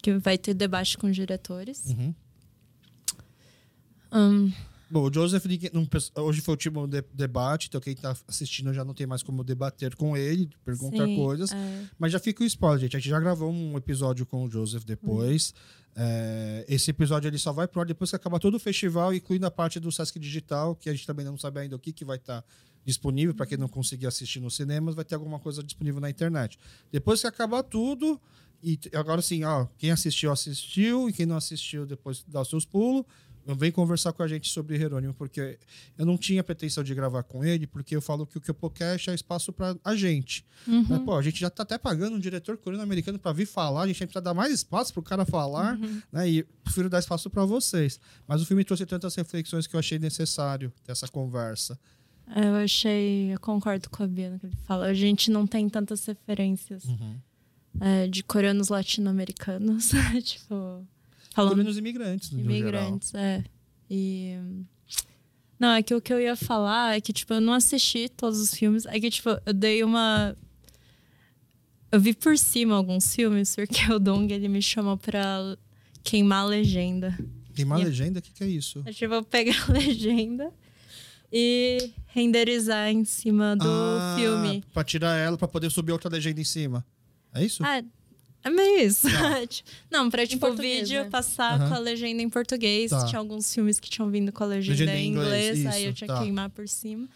que 0.00 0.14
vai 0.14 0.38
ter 0.38 0.54
debate 0.54 0.96
com 0.96 1.06
os 1.06 1.14
diretores. 1.14 1.84
Uhum. 1.86 2.14
Um, 4.10 4.52
Bom, 4.92 5.08
o 5.08 5.10
Joseph 5.10 5.46
hoje 6.16 6.42
foi 6.42 6.52
o 6.52 6.54
último 6.54 6.86
de, 6.86 7.02
debate, 7.14 7.68
então 7.68 7.80
quem 7.80 7.94
está 7.94 8.14
assistindo 8.28 8.74
já 8.74 8.84
não 8.84 8.92
tem 8.92 9.06
mais 9.06 9.22
como 9.22 9.42
debater 9.42 9.96
com 9.96 10.14
ele, 10.14 10.50
perguntar 10.62 11.06
sim, 11.06 11.16
coisas. 11.16 11.50
É. 11.50 11.86
Mas 11.98 12.12
já 12.12 12.18
fica 12.18 12.44
o 12.44 12.46
spoiler, 12.46 12.78
gente. 12.78 12.96
A 12.98 13.00
gente 13.00 13.08
já 13.08 13.18
gravou 13.18 13.50
um 13.50 13.74
episódio 13.78 14.26
com 14.26 14.44
o 14.44 14.50
Joseph 14.50 14.84
depois. 14.84 15.54
Hum. 15.56 15.92
É, 15.96 16.66
esse 16.68 16.90
episódio 16.90 17.26
ele 17.26 17.38
só 17.38 17.54
vai 17.54 17.66
pro 17.66 17.80
ar 17.80 17.86
depois 17.86 18.10
que 18.10 18.16
acabar 18.16 18.38
todo 18.38 18.56
o 18.56 18.60
festival, 18.60 19.14
incluindo 19.14 19.46
a 19.46 19.50
parte 19.50 19.80
do 19.80 19.90
Sesc 19.90 20.18
Digital, 20.18 20.76
que 20.76 20.90
a 20.90 20.92
gente 20.92 21.06
também 21.06 21.24
não 21.24 21.38
sabe 21.38 21.60
ainda 21.60 21.74
o 21.74 21.78
que, 21.78 21.90
que 21.90 22.04
vai 22.04 22.18
estar 22.18 22.42
tá 22.42 22.48
disponível 22.84 23.34
para 23.34 23.46
quem 23.46 23.56
não 23.56 23.68
conseguir 23.68 24.06
assistir 24.06 24.40
nos 24.40 24.54
cinemas, 24.54 24.94
vai 24.94 25.06
ter 25.06 25.14
alguma 25.14 25.38
coisa 25.38 25.62
disponível 25.62 26.02
na 26.02 26.10
internet. 26.10 26.58
Depois 26.90 27.18
que 27.22 27.26
acabar 27.26 27.62
tudo, 27.62 28.20
e 28.62 28.78
agora 28.92 29.22
sim, 29.22 29.42
ó, 29.42 29.68
quem 29.78 29.90
assistiu, 29.90 30.30
assistiu, 30.30 31.08
e 31.08 31.14
quem 31.14 31.24
não 31.24 31.36
assistiu, 31.36 31.86
depois 31.86 32.22
dá 32.28 32.42
os 32.42 32.50
seus 32.50 32.66
pulos 32.66 33.06
vem 33.46 33.72
conversar 33.72 34.12
com 34.12 34.22
a 34.22 34.28
gente 34.28 34.48
sobre 34.48 34.78
Jerônimo, 34.78 35.12
porque 35.14 35.58
eu 35.98 36.06
não 36.06 36.16
tinha 36.16 36.42
pretensão 36.44 36.84
de 36.84 36.94
gravar 36.94 37.22
com 37.22 37.44
ele, 37.44 37.66
porque 37.66 37.96
eu 37.96 38.00
falo 38.00 38.26
que 38.26 38.50
o 38.50 38.54
podcast 38.54 39.10
é 39.10 39.14
espaço 39.14 39.52
para 39.52 39.76
a 39.84 39.96
gente. 39.96 40.44
Uhum. 40.66 40.86
Mas, 40.88 40.98
pô, 41.00 41.16
a 41.16 41.22
gente 41.22 41.40
já 41.40 41.48
está 41.48 41.62
até 41.62 41.76
pagando 41.76 42.16
um 42.16 42.20
diretor 42.20 42.56
coreano-americano 42.56 43.18
para 43.18 43.32
vir 43.32 43.46
falar, 43.46 43.82
a 43.82 43.86
gente 43.86 43.96
precisa 43.98 44.20
dar 44.20 44.34
mais 44.34 44.52
espaço 44.52 44.92
para 44.92 45.00
o 45.00 45.02
cara 45.02 45.24
falar, 45.24 45.76
uhum. 45.76 46.02
né? 46.12 46.28
E 46.28 46.42
prefiro 46.64 46.88
dar 46.88 47.00
espaço 47.00 47.28
para 47.28 47.44
vocês. 47.44 47.98
Mas 48.26 48.40
o 48.40 48.46
filme 48.46 48.64
trouxe 48.64 48.86
tantas 48.86 49.14
reflexões 49.14 49.66
que 49.66 49.74
eu 49.74 49.80
achei 49.80 49.98
necessário 49.98 50.72
ter 50.84 50.92
essa 50.92 51.08
conversa. 51.08 51.78
Eu 52.34 52.54
achei, 52.54 53.34
eu 53.34 53.40
concordo 53.40 53.90
com 53.90 54.02
a 54.02 54.06
Bia 54.06 54.38
que 54.38 54.46
ele 54.46 54.56
fala. 54.64 54.86
A 54.86 54.94
gente 54.94 55.30
não 55.30 55.46
tem 55.46 55.68
tantas 55.68 56.06
referências 56.06 56.84
uhum. 56.84 57.16
é, 57.80 58.06
de 58.06 58.22
coreanos 58.22 58.68
latino-americanos, 58.68 59.90
tipo 60.22 60.86
Falando 61.32 61.70
imigrantes, 61.70 62.30
no 62.30 62.40
Imigrantes, 62.40 63.10
geral. 63.10 63.26
é. 63.26 63.44
E. 63.90 64.38
Não, 65.58 65.72
é 65.74 65.82
que 65.82 65.94
o 65.94 66.00
que 66.00 66.12
eu 66.12 66.20
ia 66.20 66.34
falar 66.34 66.96
é 66.96 67.00
que, 67.00 67.12
tipo, 67.12 67.34
eu 67.34 67.40
não 67.40 67.52
assisti 67.52 68.08
todos 68.08 68.40
os 68.40 68.54
filmes. 68.54 68.84
É 68.86 68.98
que, 68.98 69.10
tipo, 69.10 69.30
eu 69.46 69.52
dei 69.52 69.84
uma. 69.84 70.36
Eu 71.90 72.00
vi 72.00 72.14
por 72.14 72.36
cima 72.36 72.74
alguns 72.74 73.14
filmes, 73.14 73.54
porque 73.54 73.80
o 73.92 73.98
Dong 73.98 74.32
ele 74.32 74.48
me 74.48 74.60
chamou 74.60 74.96
pra 74.96 75.56
queimar 76.02 76.44
a 76.44 76.46
legenda. 76.46 77.16
Queimar 77.54 77.80
a 77.80 77.84
legenda? 77.84 78.18
O 78.18 78.22
que, 78.22 78.32
que 78.32 78.44
é 78.44 78.48
isso? 78.48 78.82
Eu, 78.84 78.94
tipo, 78.94 79.22
pegar 79.24 79.66
a 79.68 79.72
legenda 79.72 80.52
e 81.32 81.92
renderizar 82.08 82.88
em 82.88 83.04
cima 83.04 83.56
do 83.56 83.68
ah, 83.68 84.16
filme. 84.18 84.64
Pra 84.72 84.84
tirar 84.84 85.16
ela 85.16 85.38
pra 85.38 85.48
poder 85.48 85.70
subir 85.70 85.92
outra 85.92 86.10
legenda 86.10 86.40
em 86.40 86.44
cima. 86.44 86.84
É 87.34 87.44
isso? 87.44 87.62
Ah, 87.64 87.82
é 88.44 88.50
meio 88.50 88.86
isso. 88.86 89.08
Não, 89.08 89.48
não 90.04 90.10
pra, 90.10 90.26
tipo, 90.26 90.46
o 90.46 90.54
vídeo 90.54 91.04
né? 91.04 91.10
passar 91.10 91.60
uhum. 91.60 91.68
com 91.68 91.74
a 91.74 91.78
legenda 91.78 92.20
em 92.22 92.28
português. 92.28 92.90
Tá. 92.90 93.04
Tinha 93.06 93.18
alguns 93.18 93.52
filmes 93.52 93.78
que 93.78 93.88
tinham 93.88 94.10
vindo 94.10 94.32
com 94.32 94.42
a 94.42 94.46
legenda, 94.46 94.78
legenda 94.78 94.98
em 94.98 95.08
inglês, 95.08 95.58
inglês 95.58 95.74
aí 95.74 95.84
eu 95.84 95.92
tinha 95.92 96.08
tá. 96.08 96.14
que 96.14 96.24
queimar 96.24 96.50
por 96.50 96.68
cima. 96.68 97.08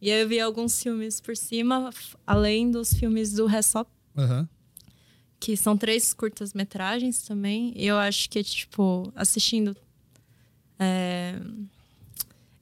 E 0.00 0.10
aí 0.10 0.20
eu 0.20 0.28
vi 0.28 0.40
alguns 0.40 0.82
filmes 0.82 1.20
por 1.20 1.36
cima, 1.36 1.90
além 2.26 2.70
dos 2.70 2.92
filmes 2.94 3.32
do 3.32 3.46
Ressop. 3.46 3.88
Uhum. 4.16 4.48
Que 5.38 5.56
são 5.56 5.76
três 5.76 6.14
curtas-metragens 6.14 7.22
também. 7.22 7.72
E 7.76 7.86
eu 7.86 7.96
acho 7.98 8.28
que, 8.30 8.42
tipo, 8.42 9.12
assistindo. 9.14 9.76
É... 10.78 11.38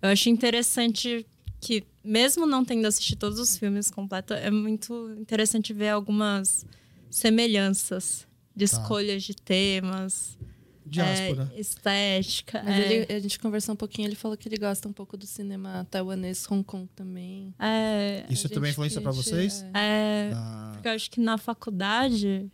Eu 0.02 0.08
acho 0.08 0.28
interessante 0.28 1.26
que, 1.61 1.84
mesmo 2.02 2.46
não 2.46 2.64
tendo 2.64 2.86
assistido 2.86 3.18
todos 3.18 3.38
os 3.38 3.56
filmes 3.56 3.90
completos, 3.90 4.36
é 4.36 4.50
muito 4.50 5.14
interessante 5.18 5.72
ver 5.72 5.90
algumas 5.90 6.66
semelhanças 7.11 8.26
de 8.54 8.68
tá. 8.68 8.76
escolhas 8.76 9.22
de 9.22 9.34
temas. 9.34 10.38
Diáspora. 10.86 11.52
É, 11.54 11.61
estética. 11.61 12.62
Mas 12.64 12.74
é. 12.74 12.92
ele, 12.92 13.12
a 13.12 13.20
gente 13.20 13.38
conversou 13.38 13.74
um 13.74 13.76
pouquinho, 13.76 14.08
ele 14.08 14.16
falou 14.16 14.36
que 14.36 14.48
ele 14.48 14.56
gosta 14.56 14.88
um 14.88 14.92
pouco 14.92 15.16
do 15.16 15.24
cinema 15.24 15.86
taiwanês, 15.88 16.44
Hong 16.50 16.64
Kong 16.64 16.88
também. 16.96 17.54
É, 17.61 18.24
Isso 18.28 18.48
também 18.48 18.72
influência 18.72 19.00
para 19.00 19.12
vocês? 19.12 19.64
É, 19.72 20.32
ah. 20.34 20.70
porque 20.72 20.88
eu 20.88 20.92
acho 20.92 21.11
que 21.11 21.20
na 21.20 21.38
faculdade 21.38 22.50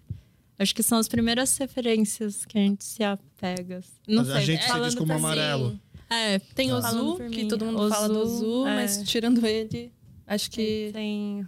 Acho 0.59 0.75
que 0.75 0.83
são 0.83 0.99
as 0.99 1.07
primeiras 1.07 1.57
referências 1.59 2.47
que 2.47 2.57
a 2.57 2.61
gente 2.63 2.83
se 2.83 3.05
apega. 3.05 3.83
Não 4.09 4.23
a 4.23 4.25
sei. 4.25 4.35
A 4.35 4.41
gente 4.41 4.65
se 4.65 4.81
diz 4.81 4.95
como 4.95 5.13
amarelo. 5.13 5.79
É, 6.09 6.39
tem 6.39 6.73
o 6.73 6.81
Zu, 6.81 7.17
que 7.31 7.47
todo 7.47 7.65
mundo 7.65 7.89
fala 7.91 8.09
do 8.09 8.27
Zu, 8.27 8.67
é. 8.67 8.77
mas 8.77 9.03
tirando 9.03 9.45
ele, 9.45 9.93
acho 10.27 10.51
que. 10.51 10.91
Tem 10.93 11.47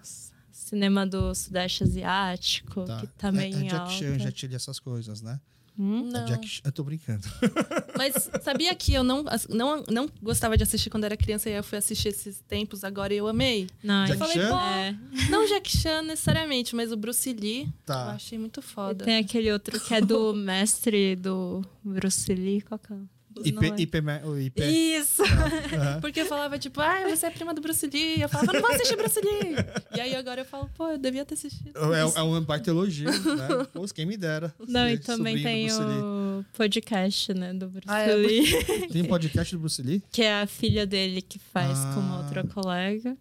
cinema 0.69 1.07
do 1.07 1.35
Sudeste 1.35 1.83
Asiático, 1.85 2.85
tá. 2.85 3.01
que 3.01 3.07
também 3.09 3.55
é, 3.55 3.57
é, 3.57 3.67
é 3.67 3.69
Jack 3.69 3.93
Chan, 3.93 4.19
Jet 4.19 4.47
Li, 4.47 4.55
essas 4.55 4.79
coisas, 4.79 5.23
né? 5.23 5.41
Hum? 5.79 6.11
Não. 6.11 6.25
Jack, 6.25 6.61
eu 6.65 6.73
tô 6.73 6.83
brincando. 6.83 7.23
Mas 7.97 8.29
sabia 8.43 8.75
que 8.75 8.93
eu 8.93 9.05
não, 9.05 9.25
não, 9.49 9.85
não 9.89 10.11
gostava 10.21 10.57
de 10.57 10.65
assistir 10.65 10.91
quando 10.91 11.05
era 11.05 11.17
criança 11.17 11.49
e 11.49 11.53
eu 11.53 11.63
fui 11.63 11.79
assistir 11.79 12.09
esses 12.09 12.41
tempos 12.41 12.83
agora 12.83 13.15
e 13.15 13.17
eu 13.17 13.29
amei. 13.29 13.69
Não, 13.83 14.05
Jack 14.05 14.21
eu 14.21 14.27
falei, 14.27 14.43
Chan? 14.43 14.49
pô, 14.49 14.57
é. 14.57 15.31
não 15.31 15.47
Jack 15.47 15.77
Chan 15.77 16.03
necessariamente, 16.03 16.75
mas 16.75 16.91
o 16.91 16.97
Bruce 16.97 17.33
Lee 17.33 17.73
tá. 17.87 18.07
eu 18.07 18.11
achei 18.17 18.39
muito 18.39 18.61
foda. 18.61 19.05
E 19.05 19.07
tem 19.07 19.17
aquele 19.19 19.53
outro 19.53 19.79
que 19.79 19.95
é 19.95 20.01
do 20.01 20.35
mestre 20.37 21.15
do 21.15 21.65
Bruce 21.85 22.35
Lee, 22.35 22.61
qual 22.61 22.79
que 22.79 22.93
é? 22.93 22.97
IP, 23.45 23.83
IP, 23.83 23.99
o 24.25 24.39
IP. 24.39 24.63
Isso! 24.63 25.23
Uhum. 25.23 26.01
Porque 26.01 26.21
eu 26.21 26.27
falava, 26.27 26.59
tipo, 26.59 26.81
ah, 26.81 27.09
você 27.09 27.27
é 27.27 27.31
prima 27.31 27.55
do 27.55 27.61
Bruce 27.61 27.87
Lee. 27.87 28.21
Eu 28.21 28.29
falava, 28.29 28.53
não 28.53 28.61
vou 28.61 28.71
assistir 28.71 28.97
Bruce 28.97 29.21
Lee. 29.21 29.57
E 29.95 30.01
aí 30.01 30.15
agora 30.15 30.43
eu 30.43 30.45
falo, 30.45 30.71
pô, 30.77 30.89
eu 30.89 30.99
devia 30.99 31.25
ter 31.25 31.35
assistido. 31.35 31.73
É, 31.95 32.01
é 32.01 32.23
um 32.23 32.41
baita 32.43 32.71
elogio, 32.71 33.11
né? 33.11 33.67
Pô, 33.73 33.85
quem 33.95 34.07
me 34.07 34.17
dera. 34.17 34.55
Não, 34.67 34.89
e 34.89 34.99
também 34.99 35.43
tem 35.43 35.69
o 35.73 36.45
podcast, 36.53 37.35
né, 37.35 37.53
do 37.53 37.69
Bruce 37.69 37.87
ah, 37.89 38.01
é, 38.01 38.15
Lee. 38.15 38.89
Tem 38.91 39.03
um 39.03 39.07
podcast 39.07 39.55
do 39.55 39.61
Bruce 39.61 39.83
Lee? 39.83 40.03
Que 40.11 40.23
é 40.23 40.43
a 40.43 40.47
filha 40.47 40.87
dele 40.87 41.23
que 41.23 41.39
faz 41.39 41.79
ah. 41.79 41.93
com 41.95 42.01
uma 42.01 42.19
outra 42.19 42.45
colega. 42.45 43.17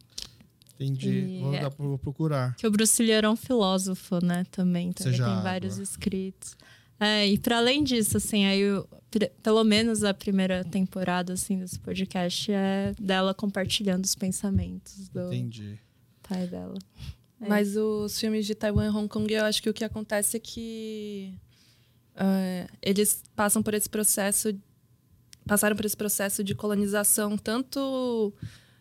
Entendi. 0.79 1.09
E 1.09 1.39
vou, 1.41 1.53
é, 1.55 1.69
vou 1.69 1.97
procurar. 1.97 2.55
Que 2.55 2.67
o 2.67 2.71
Bruce 2.71 3.01
Lee 3.01 3.11
era 3.11 3.29
um 3.29 3.35
filósofo, 3.35 4.23
né, 4.23 4.45
também. 4.51 4.89
Então 4.89 5.07
ele 5.07 5.17
tem 5.17 5.41
vários 5.41 5.77
escritos. 5.77 6.55
É, 6.99 7.27
e 7.27 7.37
para 7.37 7.57
além 7.57 7.83
disso, 7.83 8.17
assim, 8.17 8.45
aí 8.45 8.59
eu, 8.59 8.87
pelo 9.43 9.63
menos 9.63 10.03
a 10.03 10.13
primeira 10.13 10.63
temporada 10.63 11.33
assim 11.33 11.59
desse 11.59 11.79
podcast 11.79 12.51
é 12.51 12.93
dela 12.99 13.33
compartilhando 13.33 14.03
os 14.03 14.15
pensamentos 14.15 15.07
do 15.09 15.27
Entendi. 15.27 15.79
pai 16.27 16.47
dela. 16.47 16.77
É. 17.39 17.47
Mas 17.47 17.77
os 17.77 18.19
filmes 18.19 18.45
de 18.45 18.55
Taiwan 18.55 18.87
e 18.87 18.89
Hong 18.89 19.07
Kong, 19.07 19.31
eu 19.31 19.45
acho 19.45 19.61
que 19.61 19.69
o 19.69 19.73
que 19.73 19.83
acontece 19.83 20.37
é 20.37 20.39
que 20.39 21.33
uh, 22.15 22.69
eles 22.81 23.23
passam 23.35 23.61
por 23.61 23.73
esse 23.75 23.89
processo, 23.89 24.49
passaram 25.45 25.75
por 25.75 25.85
esse 25.85 25.97
processo 25.97 26.43
de 26.43 26.55
colonização 26.55 27.37
tanto 27.37 28.33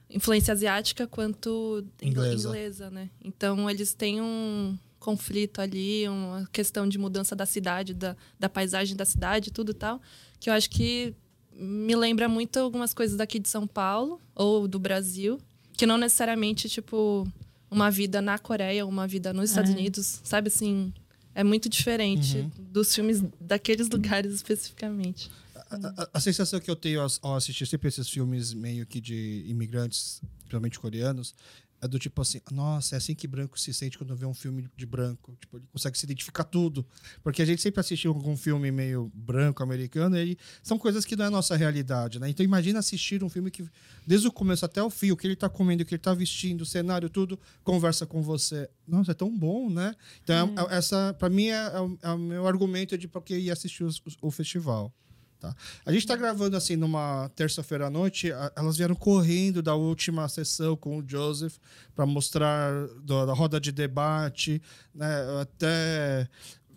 influência 0.08 0.52
asiática 0.52 1.06
quanto 1.06 1.84
inglesa, 2.00 2.48
inglesa 2.48 2.90
né? 2.90 3.10
Então 3.22 3.68
eles 3.68 3.92
têm 3.92 4.22
um 4.22 4.78
conflito 5.07 5.61
ali, 5.61 6.09
uma 6.09 6.48
questão 6.52 6.88
de 6.88 6.98
mudança 6.98 7.36
da 7.36 7.46
cidade, 7.46 7.94
da, 7.94 8.16
da 8.40 8.48
paisagem 8.48 8.96
da 8.96 9.04
cidade, 9.04 9.52
tudo 9.52 9.72
tal, 9.72 10.02
que 10.40 10.50
eu 10.50 10.54
acho 10.54 10.68
que 10.68 11.14
me 11.52 11.94
lembra 11.94 12.28
muito 12.28 12.59
algumas 12.59 12.92
coisas 12.92 13.16
daqui 13.16 13.38
de 13.38 13.48
São 13.48 13.68
Paulo 13.68 14.20
ou 14.34 14.66
do 14.66 14.80
Brasil, 14.80 15.38
que 15.74 15.86
não 15.86 15.96
necessariamente, 15.96 16.68
tipo, 16.68 17.24
uma 17.70 17.88
vida 17.88 18.20
na 18.20 18.36
Coreia, 18.36 18.84
uma 18.84 19.07
vida 19.07 19.32
nos 19.32 19.50
Estados 19.50 19.70
é. 19.70 19.74
Unidos, 19.74 20.20
sabe 20.24 20.48
assim, 20.48 20.92
é 21.32 21.44
muito 21.44 21.68
diferente 21.68 22.38
uhum. 22.38 22.50
dos 22.59 22.92
filmes 22.92 23.22
daqueles 23.40 23.88
lugares 23.88 24.34
especificamente. 24.34 25.30
A, 25.70 26.02
a, 26.02 26.09
a, 26.14 26.20
sensação 26.20 26.59
que 26.59 26.70
eu 26.70 26.76
tenho 26.76 27.00
ao, 27.00 27.09
ao 27.22 27.36
assistir 27.36 27.66
sempre 27.66 27.88
esses 27.88 28.09
filmes 28.09 28.52
meio 28.52 28.84
que 28.84 29.00
de 29.00 29.44
imigrantes, 29.46 30.20
principalmente 30.40 30.80
coreanos, 30.80 31.34
é 31.80 31.86
do 31.86 31.98
tipo 31.98 32.22
assim, 32.22 32.40
nossa, 32.50 32.94
é 32.94 32.98
assim 32.98 33.14
que 33.14 33.26
branco 33.26 33.58
se 33.58 33.72
sente 33.74 33.98
quando 33.98 34.14
vê 34.16 34.24
um 34.24 34.34
filme 34.34 34.68
de 34.76 34.86
branco. 34.86 35.36
Tipo, 35.40 35.58
ele 35.58 35.66
consegue 35.70 35.98
se 35.98 36.06
identificar 36.06 36.44
tudo. 36.44 36.86
Porque 37.22 37.42
a 37.42 37.44
gente 37.44 37.60
sempre 37.60 37.80
assistiu 37.80 38.12
algum 38.12 38.36
filme 38.36 38.70
meio 38.70 39.10
branco, 39.14 39.62
americano, 39.62 40.16
e 40.18 40.38
são 40.62 40.78
coisas 40.78 41.04
que 41.04 41.14
não 41.16 41.24
é 41.26 41.28
a 41.28 41.30
nossa 41.30 41.54
realidade, 41.56 42.18
né? 42.18 42.28
Então 42.30 42.44
imagina 42.44 42.78
assistir 42.78 43.22
um 43.22 43.28
filme 43.28 43.50
que, 43.50 43.64
desde 44.06 44.26
o 44.26 44.32
começo 44.32 44.64
até 44.64 44.82
o 44.82 44.88
fim, 44.88 45.10
o 45.10 45.16
que 45.16 45.26
ele 45.26 45.34
está 45.34 45.48
comendo, 45.48 45.82
o 45.82 45.86
que 45.86 45.94
ele 45.94 46.00
está 46.00 46.14
vestindo, 46.14 46.62
o 46.62 46.66
cenário, 46.66 47.10
tudo, 47.10 47.38
conversa 47.62 48.06
com 48.06 48.22
você. 48.22 48.68
Nossa, 48.86 49.10
é 49.12 49.14
tão 49.14 49.36
bom, 49.36 49.68
né? 49.68 49.94
Então, 50.22 50.48
hum. 50.48 50.54
essa, 50.70 51.14
para 51.18 51.28
mim, 51.28 51.48
é, 51.48 51.54
é, 51.54 52.08
é, 52.08 52.10
o 52.10 52.18
meu 52.18 52.46
argumento 52.46 52.96
de 52.96 53.06
porque 53.06 53.36
ir 53.36 53.50
assistir 53.50 53.84
o, 53.84 53.90
o 54.22 54.30
festival. 54.30 54.92
Tá? 55.39 55.55
A 55.84 55.93
gente 55.93 56.03
está 56.03 56.16
gravando 56.16 56.57
assim 56.57 56.76
numa 56.76 57.30
terça-feira 57.34 57.87
à 57.87 57.91
noite. 57.91 58.30
Elas 58.57 58.76
vieram 58.76 58.95
correndo 58.95 59.62
da 59.62 59.74
última 59.74 60.28
sessão 60.28 60.76
com 60.76 60.99
o 60.99 61.05
Joseph 61.07 61.57
para 61.95 62.07
mostrar 62.07 62.87
do, 63.03 63.26
da 63.26 63.32
roda 63.32 63.61
de 63.61 63.70
debate. 63.70 64.62
Né? 64.95 65.07
Até 65.41 66.28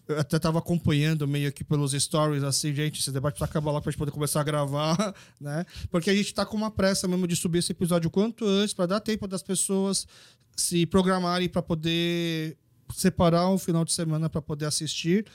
eu 0.09 0.19
até 0.19 0.37
estava 0.37 0.57
acompanhando 0.57 1.27
meio 1.27 1.53
que 1.53 1.63
pelos 1.63 1.91
stories, 1.91 2.43
assim, 2.43 2.73
gente, 2.73 2.99
esse 2.99 3.11
debate 3.11 3.39
vai 3.39 3.47
acabar 3.47 3.71
lá 3.71 3.79
para 3.79 3.89
a 3.89 3.91
gente 3.91 3.99
poder 3.99 4.11
começar 4.11 4.41
a 4.41 4.43
gravar, 4.43 5.13
né? 5.39 5.63
Porque 5.91 6.09
a 6.09 6.15
gente 6.15 6.25
está 6.25 6.43
com 6.43 6.57
uma 6.57 6.71
pressa 6.71 7.07
mesmo 7.07 7.27
de 7.27 7.35
subir 7.35 7.59
esse 7.59 7.71
episódio 7.71 8.09
quanto 8.09 8.43
antes, 8.43 8.73
para 8.73 8.87
dar 8.87 8.99
tempo 9.01 9.27
das 9.27 9.43
pessoas 9.43 10.07
se 10.55 10.85
programarem 10.87 11.47
para 11.47 11.61
poder 11.61 12.57
separar 12.93 13.49
o 13.49 13.57
final 13.59 13.85
de 13.85 13.93
semana 13.93 14.29
para 14.29 14.41
poder 14.41 14.65
assistir. 14.65 15.25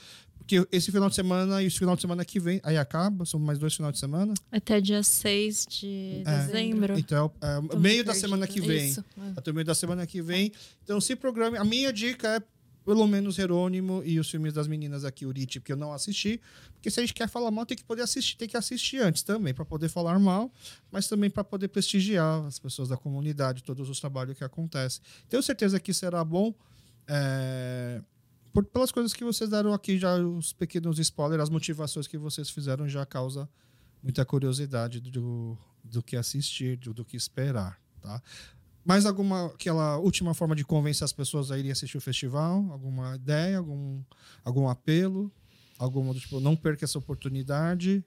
Porque 0.45 0.66
esse 0.70 0.92
final 0.92 1.09
de 1.09 1.14
semana 1.14 1.62
e 1.62 1.66
esse 1.66 1.78
final 1.78 1.97
de 1.97 2.03
semana 2.03 2.22
que 2.22 2.38
vem, 2.38 2.61
aí 2.62 2.76
acaba, 2.76 3.24
são 3.24 3.40
mais 3.40 3.59
dois 3.59 3.74
finais 3.74 3.95
de 3.95 3.99
semana. 3.99 4.34
Até 4.53 4.78
dia 4.78 5.03
6 5.03 5.66
de 5.66 6.22
é. 6.26 6.47
dezembro. 6.47 6.99
Então, 6.99 7.32
é, 7.40 7.61
meio 7.61 7.80
perdido. 7.80 8.07
da 8.07 8.14
semana 8.14 8.47
que 8.47 8.61
vem. 8.61 8.90
Isso. 8.90 9.05
Até 9.34 9.51
o 9.51 9.55
meio 9.55 9.64
da 9.64 9.74
semana 9.74 10.07
que 10.07 10.20
vem. 10.20 10.53
Então, 10.82 11.01
se 11.01 11.16
programe. 11.16 11.57
A 11.57 11.64
minha 11.64 11.90
dica 11.90 12.36
é 12.36 12.42
pelo 12.84 13.07
menos 13.07 13.36
Jerônimo 13.36 14.03
e 14.05 14.20
os 14.20 14.30
filmes 14.30 14.53
das 14.53 14.68
meninas 14.68 15.07
aqui, 15.07 15.24
Uriti, 15.24 15.59
porque 15.59 15.72
eu 15.72 15.76
não 15.78 15.95
assisti. 15.95 16.38
Porque 16.74 16.90
se 16.90 17.01
a 17.01 17.03
gente 17.03 17.14
quer 17.14 17.26
falar 17.26 17.51
mal, 17.51 17.64
tem 17.64 17.78
que 17.78 17.84
poder 17.84 18.03
assistir, 18.03 18.36
tem 18.36 18.47
que 18.47 18.59
assistir 18.59 18.99
antes 18.99 19.22
também, 19.22 19.55
para 19.55 19.64
poder 19.64 19.88
falar 19.88 20.18
mal, 20.18 20.53
mas 20.92 21.09
também 21.09 21.30
para 21.30 21.42
poder 21.42 21.68
prestigiar 21.68 22.45
as 22.45 22.59
pessoas 22.59 22.90
da 22.90 22.99
comunidade, 22.99 23.62
todos 23.62 23.88
os 23.88 23.99
trabalhos 23.99 24.36
que 24.36 24.45
acontecem. 24.45 25.01
Tenho 25.26 25.42
certeza 25.42 25.80
que 25.80 25.95
será 25.95 26.22
bom. 26.22 26.55
É 27.09 28.03
por, 28.55 28.64
pelas 28.64 28.92
coisas 28.92 29.12
que 29.12 29.24
vocês 29.24 29.50
deram 29.50 29.74
aqui, 29.74 29.98
já 29.98 30.14
os 30.14 30.52
pequenos 30.52 31.00
spoilers, 31.00 31.42
as 31.42 31.50
motivações 31.50 32.07
que 32.07 32.16
vocês 32.16 32.48
fizeram 32.48 32.88
já 32.88 33.05
causa 33.05 33.48
muita 34.00 34.24
curiosidade 34.24 35.00
do, 35.00 35.59
do 35.82 36.00
que 36.00 36.16
assistir, 36.16 36.76
do, 36.76 36.94
do 36.94 37.05
que 37.05 37.16
esperar, 37.16 37.80
tá? 38.00 38.22
Mais 38.84 39.07
alguma 39.07 39.46
aquela 39.46 39.98
última 39.98 40.34
forma 40.34 40.55
de 40.55 40.62
convencer 40.62 41.05
as 41.05 41.12
pessoas 41.12 41.50
a 41.50 41.59
irem 41.59 41.72
assistir 41.72 41.96
o 41.96 42.00
festival? 42.00 42.64
Alguma 42.70 43.16
ideia, 43.16 43.59
algum 43.59 44.00
algum 44.44 44.68
apelo, 44.68 45.32
alguma 45.76 46.14
do 46.14 46.20
tipo, 46.20 46.38
não 46.38 46.55
perca 46.55 46.84
essa 46.84 46.98
oportunidade? 46.98 48.05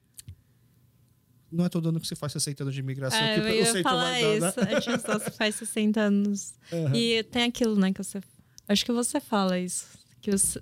Não 1.52 1.66
é 1.66 1.70
todo 1.70 1.90
ano 1.90 2.00
que 2.00 2.08
você 2.08 2.16
faz 2.16 2.32
60 2.34 2.64
anos 2.64 2.76
de 2.76 2.80
imigração. 2.80 3.20
É, 3.20 3.36
que 3.36 3.48
eu 3.48 3.50
ia 3.50 3.84
falar 3.84 4.12
dar, 4.12 4.22
isso. 4.22 4.62
Né? 4.62 4.76
A 4.76 4.80
gente 4.80 5.02
só 5.02 5.20
faz 5.20 5.56
60 5.56 6.00
anos. 6.00 6.54
Uhum. 6.70 6.94
E 6.94 7.24
tem 7.24 7.44
aquilo, 7.44 7.80
né, 7.80 7.94
que 7.94 8.04
você... 8.04 8.20
Acho 8.68 8.84
que 8.84 8.92
você 8.92 9.22
fala 9.22 9.58
isso 9.58 9.88
que 10.28 10.36
os 10.36 10.58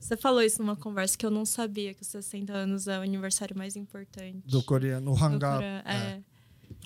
você 0.00 0.16
falou 0.16 0.42
isso 0.42 0.60
numa 0.62 0.74
conversa 0.74 1.16
que 1.16 1.24
eu 1.24 1.30
não 1.30 1.44
sabia 1.44 1.92
que 1.92 2.00
os 2.00 2.08
60 2.08 2.52
anos 2.52 2.88
é 2.88 2.98
o 2.98 3.02
aniversário 3.02 3.56
mais 3.56 3.76
importante. 3.76 4.42
Do 4.46 4.62
coreano, 4.62 5.12
o 5.12 5.14
Hangap. 5.14 5.62
É. 5.62 5.82
é. 5.86 6.20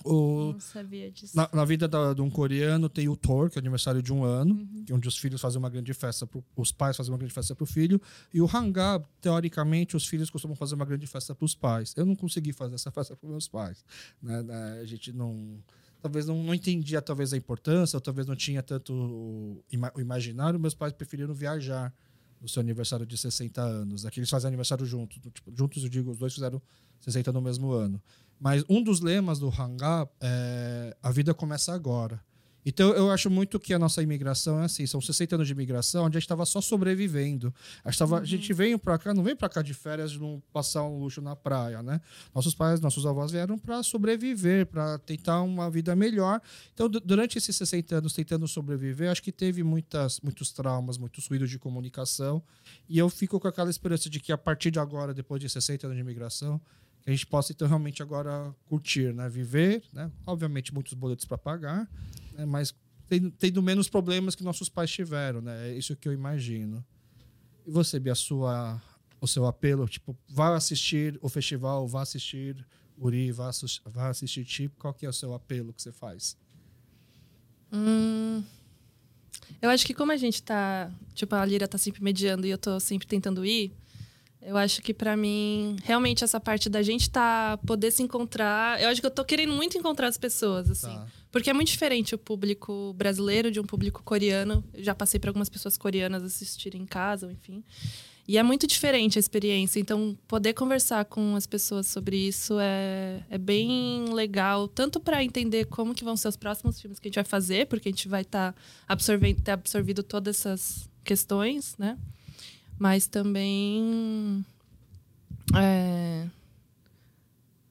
O, 0.03 0.51
não 0.51 0.59
sabia 0.59 1.09
disso. 1.09 1.35
Na, 1.35 1.49
na 1.51 1.65
vida 1.65 1.87
da, 1.87 2.13
de 2.13 2.21
um 2.21 2.29
coreano 2.29 2.89
tem 2.89 3.07
o 3.07 3.15
Thor, 3.15 3.49
que 3.49 3.57
é 3.57 3.59
o 3.59 3.63
aniversário 3.63 4.03
de 4.03 4.11
um 4.11 4.23
ano, 4.23 4.53
uhum. 4.53 4.85
onde 4.91 5.07
os 5.07 5.17
filhos 5.17 5.39
fazem 5.39 5.57
uma 5.57 5.69
grande 5.69 5.93
festa, 5.93 6.27
pro, 6.27 6.43
os 6.55 6.71
pais 6.71 6.97
fazem 6.97 7.11
uma 7.11 7.17
grande 7.17 7.33
festa 7.33 7.55
para 7.55 7.63
o 7.63 7.65
filho. 7.65 7.99
E 8.33 8.41
o 8.41 8.45
Hangap, 8.45 9.07
teoricamente, 9.21 9.95
os 9.95 10.05
filhos 10.05 10.29
costumam 10.29 10.55
fazer 10.55 10.75
uma 10.75 10.85
grande 10.85 11.07
festa 11.07 11.33
para 11.33 11.45
os 11.45 11.55
pais. 11.55 11.93
Eu 11.95 12.05
não 12.05 12.15
consegui 12.15 12.51
fazer 12.51 12.75
essa 12.75 12.91
festa 12.91 13.15
para 13.15 13.29
meus 13.29 13.47
pais. 13.47 13.83
Né? 14.21 14.43
A 14.81 14.85
gente 14.85 15.13
não 15.13 15.57
talvez 16.05 16.27
não, 16.27 16.43
não 16.43 16.53
entendia 16.53 17.01
talvez 17.01 17.33
a 17.33 17.37
importância, 17.37 17.99
talvez 17.99 18.27
não 18.27 18.35
tinha 18.35 18.61
tanto 18.61 18.93
o, 18.93 19.63
o 19.95 19.99
imaginário. 19.99 20.59
Meus 20.59 20.75
pais 20.75 20.93
preferiram 20.93 21.33
viajar 21.33 21.91
no 22.39 22.47
seu 22.47 22.59
aniversário 22.59 23.07
de 23.07 23.17
60 23.17 23.59
anos. 23.59 24.05
Aqui 24.05 24.19
eles 24.19 24.29
fazem 24.29 24.47
aniversário 24.47 24.85
juntos. 24.85 25.17
Tipo, 25.33 25.51
juntos, 25.57 25.81
eu 25.81 25.89
digo, 25.89 26.11
os 26.11 26.17
dois 26.19 26.31
fizeram 26.31 26.61
60 26.99 27.31
no 27.31 27.41
mesmo 27.41 27.71
ano. 27.71 27.99
Mas 28.39 28.63
um 28.69 28.83
dos 28.83 29.01
lemas 29.01 29.39
do 29.39 29.49
Hangap 29.49 30.13
é 30.21 30.95
a 31.01 31.09
vida 31.09 31.33
começa 31.33 31.73
agora. 31.73 32.23
Então, 32.65 32.91
eu 32.93 33.11
acho 33.11 33.29
muito 33.29 33.59
que 33.59 33.73
a 33.73 33.79
nossa 33.79 34.01
imigração 34.01 34.59
é 34.59 34.65
assim: 34.65 34.87
são 34.87 34.99
60 34.99 35.35
anos 35.35 35.47
de 35.47 35.53
imigração, 35.53 36.05
onde 36.05 36.17
a 36.17 36.19
gente 36.19 36.25
estava 36.25 36.45
só 36.45 36.59
sobrevivendo. 36.59 37.53
A 37.83 37.91
gente, 37.91 37.99
tava, 37.99 38.15
uhum. 38.15 38.21
a 38.21 38.25
gente 38.25 38.51
veio 38.53 38.79
para 38.79 38.97
cá, 38.97 39.13
não 39.13 39.23
veio 39.23 39.37
para 39.37 39.47
cá 39.47 39.61
de 39.61 39.73
férias, 39.73 40.17
não 40.17 40.41
passar 40.51 40.83
um 40.83 40.99
luxo 40.99 41.21
na 41.21 41.35
praia, 41.35 41.83
né? 41.83 42.01
Nossos 42.33 42.55
pais, 42.55 42.81
nossos 42.81 43.05
avós 43.05 43.31
vieram 43.31 43.57
para 43.57 43.83
sobreviver, 43.83 44.65
para 44.65 44.97
tentar 44.99 45.41
uma 45.43 45.69
vida 45.69 45.95
melhor. 45.95 46.41
Então, 46.73 46.89
durante 46.89 47.37
esses 47.37 47.55
60 47.55 47.97
anos 47.97 48.13
tentando 48.13 48.47
sobreviver, 48.47 49.11
acho 49.11 49.21
que 49.21 49.31
teve 49.31 49.63
muitas, 49.63 50.19
muitos 50.21 50.51
traumas, 50.51 50.97
muitos 50.97 51.27
ruídos 51.27 51.49
de 51.49 51.59
comunicação. 51.59 52.41
E 52.89 52.97
eu 52.97 53.09
fico 53.09 53.39
com 53.39 53.47
aquela 53.47 53.69
esperança 53.69 54.09
de 54.09 54.19
que 54.19 54.31
a 54.31 54.37
partir 54.37 54.71
de 54.71 54.79
agora, 54.79 55.13
depois 55.13 55.39
de 55.39 55.49
60 55.49 55.85
anos 55.85 55.95
de 55.95 56.01
imigração, 56.01 56.59
que 57.05 57.11
a 57.11 57.13
gente 57.13 57.27
possa 57.27 57.51
então 57.53 57.67
realmente 57.67 58.01
agora 58.01 58.53
curtir, 58.65 59.13
né? 59.13 59.29
Viver, 59.29 59.83
né? 59.93 60.11
Obviamente 60.25 60.73
muitos 60.73 60.93
boletos 60.93 61.25
para 61.25 61.37
pagar, 61.37 61.87
né? 62.33 62.45
mas 62.45 62.73
tendo, 63.07 63.29
tendo, 63.29 63.61
menos 63.61 63.87
problemas 63.87 64.33
que 64.33 64.43
nossos 64.43 64.69
pais 64.69 64.89
tiveram, 64.89 65.39
né? 65.39 65.69
É 65.69 65.77
isso 65.77 65.95
que 65.95 66.07
eu 66.07 66.13
imagino. 66.13 66.83
E 67.63 67.69
você, 67.69 67.99
Bia, 67.99 68.15
sua, 68.15 68.81
o 69.21 69.27
seu 69.27 69.45
apelo, 69.45 69.87
tipo, 69.87 70.17
vá 70.27 70.55
assistir 70.55 71.19
o 71.21 71.29
festival, 71.29 71.87
vá 71.87 72.01
assistir 72.01 72.65
Uri, 72.97 73.31
vá, 73.31 73.51
vá 73.85 74.07
assistir 74.09 74.43
Tipo, 74.43 74.79
qual 74.79 74.93
que 74.93 75.05
é 75.05 75.09
o 75.09 75.13
seu 75.13 75.33
apelo 75.33 75.73
que 75.73 75.81
você 75.81 75.91
faz? 75.91 76.35
Hum, 77.71 78.43
eu 79.61 79.69
acho 79.69 79.85
que 79.85 79.93
como 79.93 80.11
a 80.11 80.17
gente 80.17 80.41
tá, 80.41 80.91
tipo, 81.13 81.35
a 81.35 81.45
Lira 81.45 81.67
tá 81.67 81.77
sempre 81.77 82.03
mediando 82.03 82.47
e 82.47 82.49
eu 82.49 82.57
tô 82.57 82.79
sempre 82.79 83.07
tentando 83.07 83.45
ir, 83.45 83.71
eu 84.45 84.55
acho 84.55 84.81
que 84.81 84.93
para 84.93 85.17
mim, 85.17 85.75
realmente 85.83 86.23
essa 86.23 86.39
parte 86.39 86.69
da 86.69 86.83
gente 86.83 87.09
tá 87.09 87.57
poder 87.65 87.91
se 87.91 88.03
encontrar, 88.03 88.79
eu 88.81 88.89
acho 88.89 89.01
que 89.01 89.07
eu 89.07 89.11
tô 89.11 89.25
querendo 89.25 89.53
muito 89.53 89.77
encontrar 89.77 90.07
as 90.07 90.17
pessoas 90.17 90.69
assim. 90.69 90.93
Tá. 90.93 91.07
Porque 91.31 91.49
é 91.49 91.53
muito 91.53 91.67
diferente 91.67 92.13
o 92.13 92.17
público 92.17 92.93
brasileiro 92.93 93.51
de 93.51 93.59
um 93.59 93.65
público 93.65 94.03
coreano. 94.03 94.63
Eu 94.73 94.83
já 94.83 94.95
passei 94.95 95.19
para 95.19 95.29
algumas 95.29 95.49
pessoas 95.49 95.77
coreanas 95.77 96.23
assistirem 96.23 96.83
em 96.83 96.85
casa, 96.85 97.31
enfim. 97.31 97.63
E 98.27 98.37
é 98.37 98.43
muito 98.43 98.65
diferente 98.65 99.17
a 99.17 99.19
experiência. 99.19 99.79
Então, 99.79 100.17
poder 100.27 100.53
conversar 100.53 101.05
com 101.05 101.35
as 101.35 101.45
pessoas 101.45 101.87
sobre 101.87 102.15
isso 102.15 102.57
é, 102.59 103.21
é 103.29 103.37
bem 103.37 104.13
legal. 104.13 104.67
Tanto 104.67 104.99
para 104.99 105.23
entender 105.23 105.65
como 105.65 105.93
que 105.93 106.03
vão 106.03 106.15
ser 106.15 106.29
os 106.29 106.37
próximos 106.37 106.79
filmes 106.79 106.99
que 106.99 107.07
a 107.07 107.09
gente 107.09 107.15
vai 107.15 107.25
fazer, 107.25 107.67
porque 107.67 107.89
a 107.89 107.91
gente 107.91 108.07
vai 108.07 108.21
estar 108.21 108.53
tá 108.53 108.61
absorvendo, 108.87 109.41
ter 109.41 109.51
absorvido 109.51 110.01
todas 110.03 110.39
essas 110.39 110.89
questões, 111.03 111.75
né? 111.77 111.97
Mas 112.77 113.07
também 113.07 114.45
é, 115.55 116.27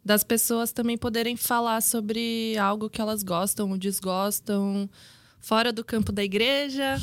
das 0.05 0.22
pessoas 0.22 0.72
também 0.72 0.98
poderem 0.98 1.36
falar 1.36 1.80
sobre 1.80 2.57
algo 2.59 2.90
que 2.90 3.00
elas 3.00 3.22
gostam 3.22 3.70
ou 3.70 3.78
desgostam 3.78 4.88
fora 5.44 5.70
do 5.70 5.84
campo 5.84 6.11
da 6.11 6.24
igreja, 6.24 6.96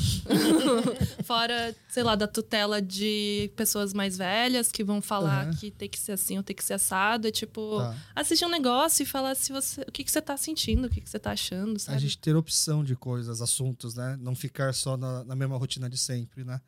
fora, 1.22 1.74
sei 1.88 2.02
lá, 2.02 2.16
da 2.16 2.26
tutela 2.26 2.82
de 2.82 3.48
pessoas 3.54 3.94
mais 3.94 4.18
velhas 4.18 4.72
que 4.72 4.82
vão 4.82 5.00
falar 5.00 5.46
uhum. 5.46 5.54
que 5.54 5.70
tem 5.70 5.88
que 5.88 5.98
ser 5.98 6.12
assim 6.12 6.38
ou 6.38 6.42
tem 6.42 6.54
que 6.54 6.64
ser 6.64 6.74
assado. 6.74 7.28
É 7.28 7.30
tipo, 7.30 7.78
tá. 7.78 7.94
assistir 8.16 8.44
um 8.44 8.50
negócio 8.50 9.04
e 9.04 9.06
falar 9.06 9.36
se 9.36 9.52
você, 9.52 9.82
o 9.82 9.92
que, 9.92 10.02
que 10.02 10.10
você 10.10 10.20
tá 10.20 10.36
sentindo, 10.36 10.86
o 10.86 10.90
que, 10.90 11.00
que 11.00 11.08
você 11.08 11.20
tá 11.20 11.30
achando, 11.30 11.78
sabe? 11.78 11.96
A 11.96 12.00
gente 12.00 12.18
ter 12.18 12.34
opção 12.34 12.82
de 12.82 12.96
coisas, 12.96 13.40
assuntos, 13.40 13.94
né? 13.94 14.18
Não 14.20 14.34
ficar 14.34 14.74
só 14.74 14.96
na, 14.96 15.22
na 15.22 15.36
mesma 15.36 15.56
rotina 15.56 15.88
de 15.88 15.96
sempre, 15.96 16.42
né? 16.42 16.60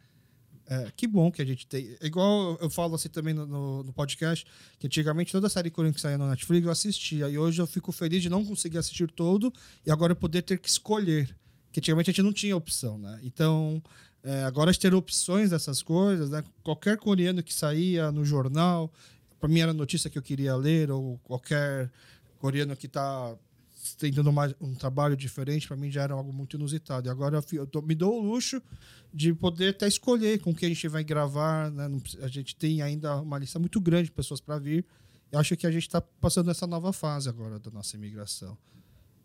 É, 0.67 0.91
que 0.97 1.07
bom 1.07 1.31
que 1.31 1.43
a 1.43 1.45
gente 1.45 1.67
tem. 1.67 1.97
Igual 2.01 2.57
eu 2.61 2.71
falo 2.71 2.95
assim 2.95 3.09
também 3.09 3.35
no, 3.35 3.47
no, 3.47 3.83
no 3.83 3.93
podcast, 3.93 4.47
que 4.79 4.87
antigamente 4.87 5.31
toda 5.31 5.49
série 5.49 5.71
que 5.71 6.01
saía 6.01 6.17
no 6.17 6.29
Netflix 6.29 6.65
eu 6.65 6.73
assistia. 6.73 7.29
E 7.29 7.37
hoje 7.37 7.61
eu 7.61 7.67
fico 7.67 7.93
feliz 7.93 8.23
de 8.23 8.31
não 8.31 8.45
conseguir 8.45 8.79
assistir 8.79 9.11
todo 9.11 9.53
e 9.85 9.91
agora 9.91 10.13
eu 10.13 10.17
poder 10.17 10.43
ter 10.43 10.59
que 10.59 10.69
escolher. 10.69 11.35
Que 11.71 11.81
antigamente 11.81 12.11
a 12.11 12.13
gente 12.13 12.23
não 12.23 12.33
tinha 12.33 12.57
opção, 12.57 12.97
né? 12.99 13.21
Então, 13.23 13.83
é, 14.23 14.45
agora 14.45 14.73
ter 14.73 14.95
opções 14.95 15.51
dessas 15.51 15.83
coisas, 15.83 16.31
né? 16.31 16.43
Qualquer 16.63 16.97
coreano 16.97 17.43
que 17.43 17.53
saía 17.53 18.11
no 18.11 18.25
jornal, 18.25 18.91
para 19.39 19.49
mim 19.49 19.61
era 19.61 19.75
notícia 19.75 20.09
que 20.09 20.17
eu 20.17 20.23
queria 20.23 20.57
ler, 20.57 20.91
ou 20.91 21.19
qualquer 21.25 21.91
coreano 22.39 22.75
que 22.75 22.87
está 22.87 23.37
tentando 23.99 24.31
um 24.61 24.75
trabalho 24.75 25.17
diferente, 25.17 25.69
para 25.69 25.77
mim 25.77 25.91
já 25.91 26.03
era 26.03 26.15
algo 26.15 26.33
muito 26.33 26.57
inusitado. 26.57 27.09
E 27.09 27.11
agora 27.11 27.37
eu, 27.37 27.59
eu 27.59 27.67
tô, 27.67 27.83
me 27.83 27.95
dou 27.95 28.21
o 28.21 28.23
luxo 28.23 28.63
de 29.13 29.33
poder 29.35 29.71
até 29.71 29.87
escolher 29.87 30.41
com 30.41 30.55
quem 30.55 30.67
a 30.67 30.75
gente 30.75 30.89
vai 30.89 31.05
gravar. 31.05 31.71
Né? 31.71 31.89
A 32.23 32.29
gente 32.29 32.57
tem 32.57 32.83
ainda 32.83 33.17
uma 33.17 33.39
lista 33.39 33.59
muito 33.59 33.81
grande 33.81 34.05
de 34.05 34.13
pessoas 34.13 34.41
para 34.41 34.59
vir. 34.59 34.85
Eu 35.31 35.39
acho 35.39 35.57
que 35.57 35.67
a 35.67 35.71
gente 35.71 35.83
está 35.83 36.01
passando 36.01 36.51
essa 36.51 36.67
nova 36.67 36.93
fase 36.93 37.29
agora 37.29 37.59
da 37.59 37.71
nossa 37.71 37.97
imigração. 37.97 38.57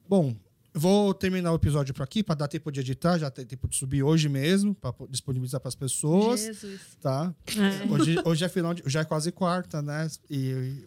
Bom, 0.07 0.35
vou 0.73 1.13
terminar 1.13 1.51
o 1.51 1.55
episódio 1.55 1.93
por 1.93 2.03
aqui 2.03 2.23
para 2.23 2.35
dar 2.35 2.47
tempo 2.47 2.71
de 2.71 2.79
editar, 2.79 3.17
já 3.17 3.29
tem 3.29 3.45
tempo 3.45 3.67
de 3.67 3.75
subir 3.75 4.03
hoje 4.03 4.27
mesmo 4.27 4.73
para 4.73 4.93
disponibilizar 5.09 5.61
para 5.61 5.69
as 5.69 5.75
pessoas. 5.75 6.41
Jesus. 6.41 6.81
Tá? 6.99 7.33
É. 7.47 7.91
Hoje, 7.91 8.15
hoje 8.25 8.45
é 8.45 8.49
final, 8.49 8.73
de, 8.73 8.83
já 8.85 9.01
é 9.01 9.05
quase 9.05 9.31
quarta, 9.31 9.81
né? 9.81 10.07
E 10.29 10.83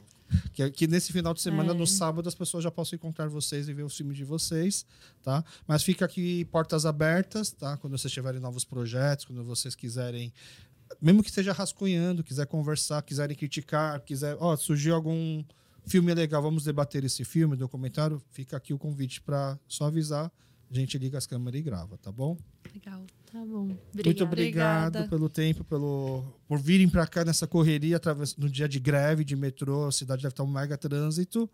que, 0.52 0.70
que 0.70 0.86
nesse 0.86 1.12
final 1.12 1.34
de 1.34 1.40
semana, 1.40 1.72
é. 1.72 1.74
no 1.74 1.86
sábado, 1.86 2.28
as 2.28 2.34
pessoas 2.34 2.64
já 2.64 2.70
possam 2.70 2.96
encontrar 2.96 3.28
vocês 3.28 3.68
e 3.68 3.72
ver 3.72 3.82
o 3.82 3.88
filme 3.88 4.14
de 4.14 4.24
vocês, 4.24 4.86
tá? 5.22 5.44
Mas 5.66 5.82
fica 5.82 6.04
aqui 6.04 6.44
portas 6.46 6.86
abertas, 6.86 7.50
tá? 7.50 7.76
Quando 7.76 7.96
vocês 7.96 8.12
tiverem 8.12 8.40
novos 8.40 8.64
projetos, 8.64 9.24
quando 9.24 9.44
vocês 9.44 9.74
quiserem 9.74 10.32
mesmo 11.00 11.22
que 11.22 11.30
esteja 11.30 11.52
rascunhando, 11.52 12.22
quiser 12.22 12.46
conversar, 12.46 13.02
quiserem 13.02 13.36
criticar, 13.36 14.00
quiser, 14.00 14.36
ó, 14.38 14.52
oh, 14.52 14.56
surgiu 14.56 14.94
algum 14.94 15.42
filme 15.86 16.12
legal, 16.14 16.42
vamos 16.42 16.64
debater 16.64 17.04
esse 17.04 17.24
filme, 17.24 17.56
documentário, 17.56 18.22
fica 18.30 18.56
aqui 18.56 18.72
o 18.72 18.78
convite 18.78 19.20
para 19.20 19.58
só 19.66 19.86
avisar, 19.86 20.30
a 20.72 20.80
gente 20.80 20.96
liga 20.98 21.18
as 21.18 21.26
câmeras 21.26 21.60
e 21.60 21.62
grava, 21.62 21.98
tá 21.98 22.10
bom? 22.10 22.36
Legal. 22.72 23.04
Tá 23.30 23.44
bom. 23.44 23.64
Obrigada. 23.64 24.04
Muito 24.04 24.24
obrigado 24.24 24.86
Obrigada. 24.88 25.08
pelo 25.08 25.28
tempo, 25.28 25.64
pelo 25.64 26.24
por 26.48 26.58
virem 26.58 26.88
para 26.88 27.06
cá 27.06 27.24
nessa 27.24 27.46
correria 27.46 27.96
através 27.96 28.36
no 28.36 28.48
dia 28.48 28.68
de 28.68 28.80
greve 28.80 29.24
de 29.24 29.36
metrô, 29.36 29.86
a 29.86 29.92
cidade 29.92 30.22
deve 30.22 30.32
estar 30.32 30.44
um 30.44 30.50
mega 30.50 30.76
trânsito. 30.76 31.48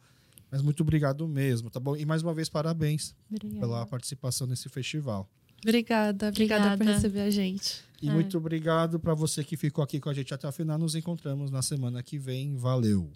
Mas 0.50 0.62
muito 0.62 0.82
obrigado 0.82 1.28
mesmo, 1.28 1.68
tá 1.68 1.78
bom? 1.78 1.94
E 1.94 2.06
mais 2.06 2.22
uma 2.22 2.32
vez 2.32 2.48
parabéns 2.48 3.14
Obrigada. 3.30 3.60
pela 3.60 3.86
participação 3.86 4.46
nesse 4.46 4.68
festival. 4.68 5.28
Obrigada, 5.62 6.28
obrigada, 6.28 6.74
obrigada. 6.74 6.76
por 6.78 6.86
receber 6.86 7.20
a 7.20 7.30
gente. 7.30 7.82
E 8.00 8.08
é. 8.08 8.12
muito 8.12 8.38
obrigado 8.38 8.98
para 8.98 9.12
você 9.12 9.42
que 9.42 9.56
ficou 9.56 9.82
aqui 9.82 9.98
com 9.98 10.08
a 10.08 10.14
gente 10.14 10.32
até 10.32 10.48
o 10.48 10.52
final. 10.52 10.78
Nos 10.78 10.94
encontramos 10.94 11.50
na 11.50 11.62
semana 11.62 12.02
que 12.02 12.16
vem. 12.16 12.56
Valeu. 12.56 13.10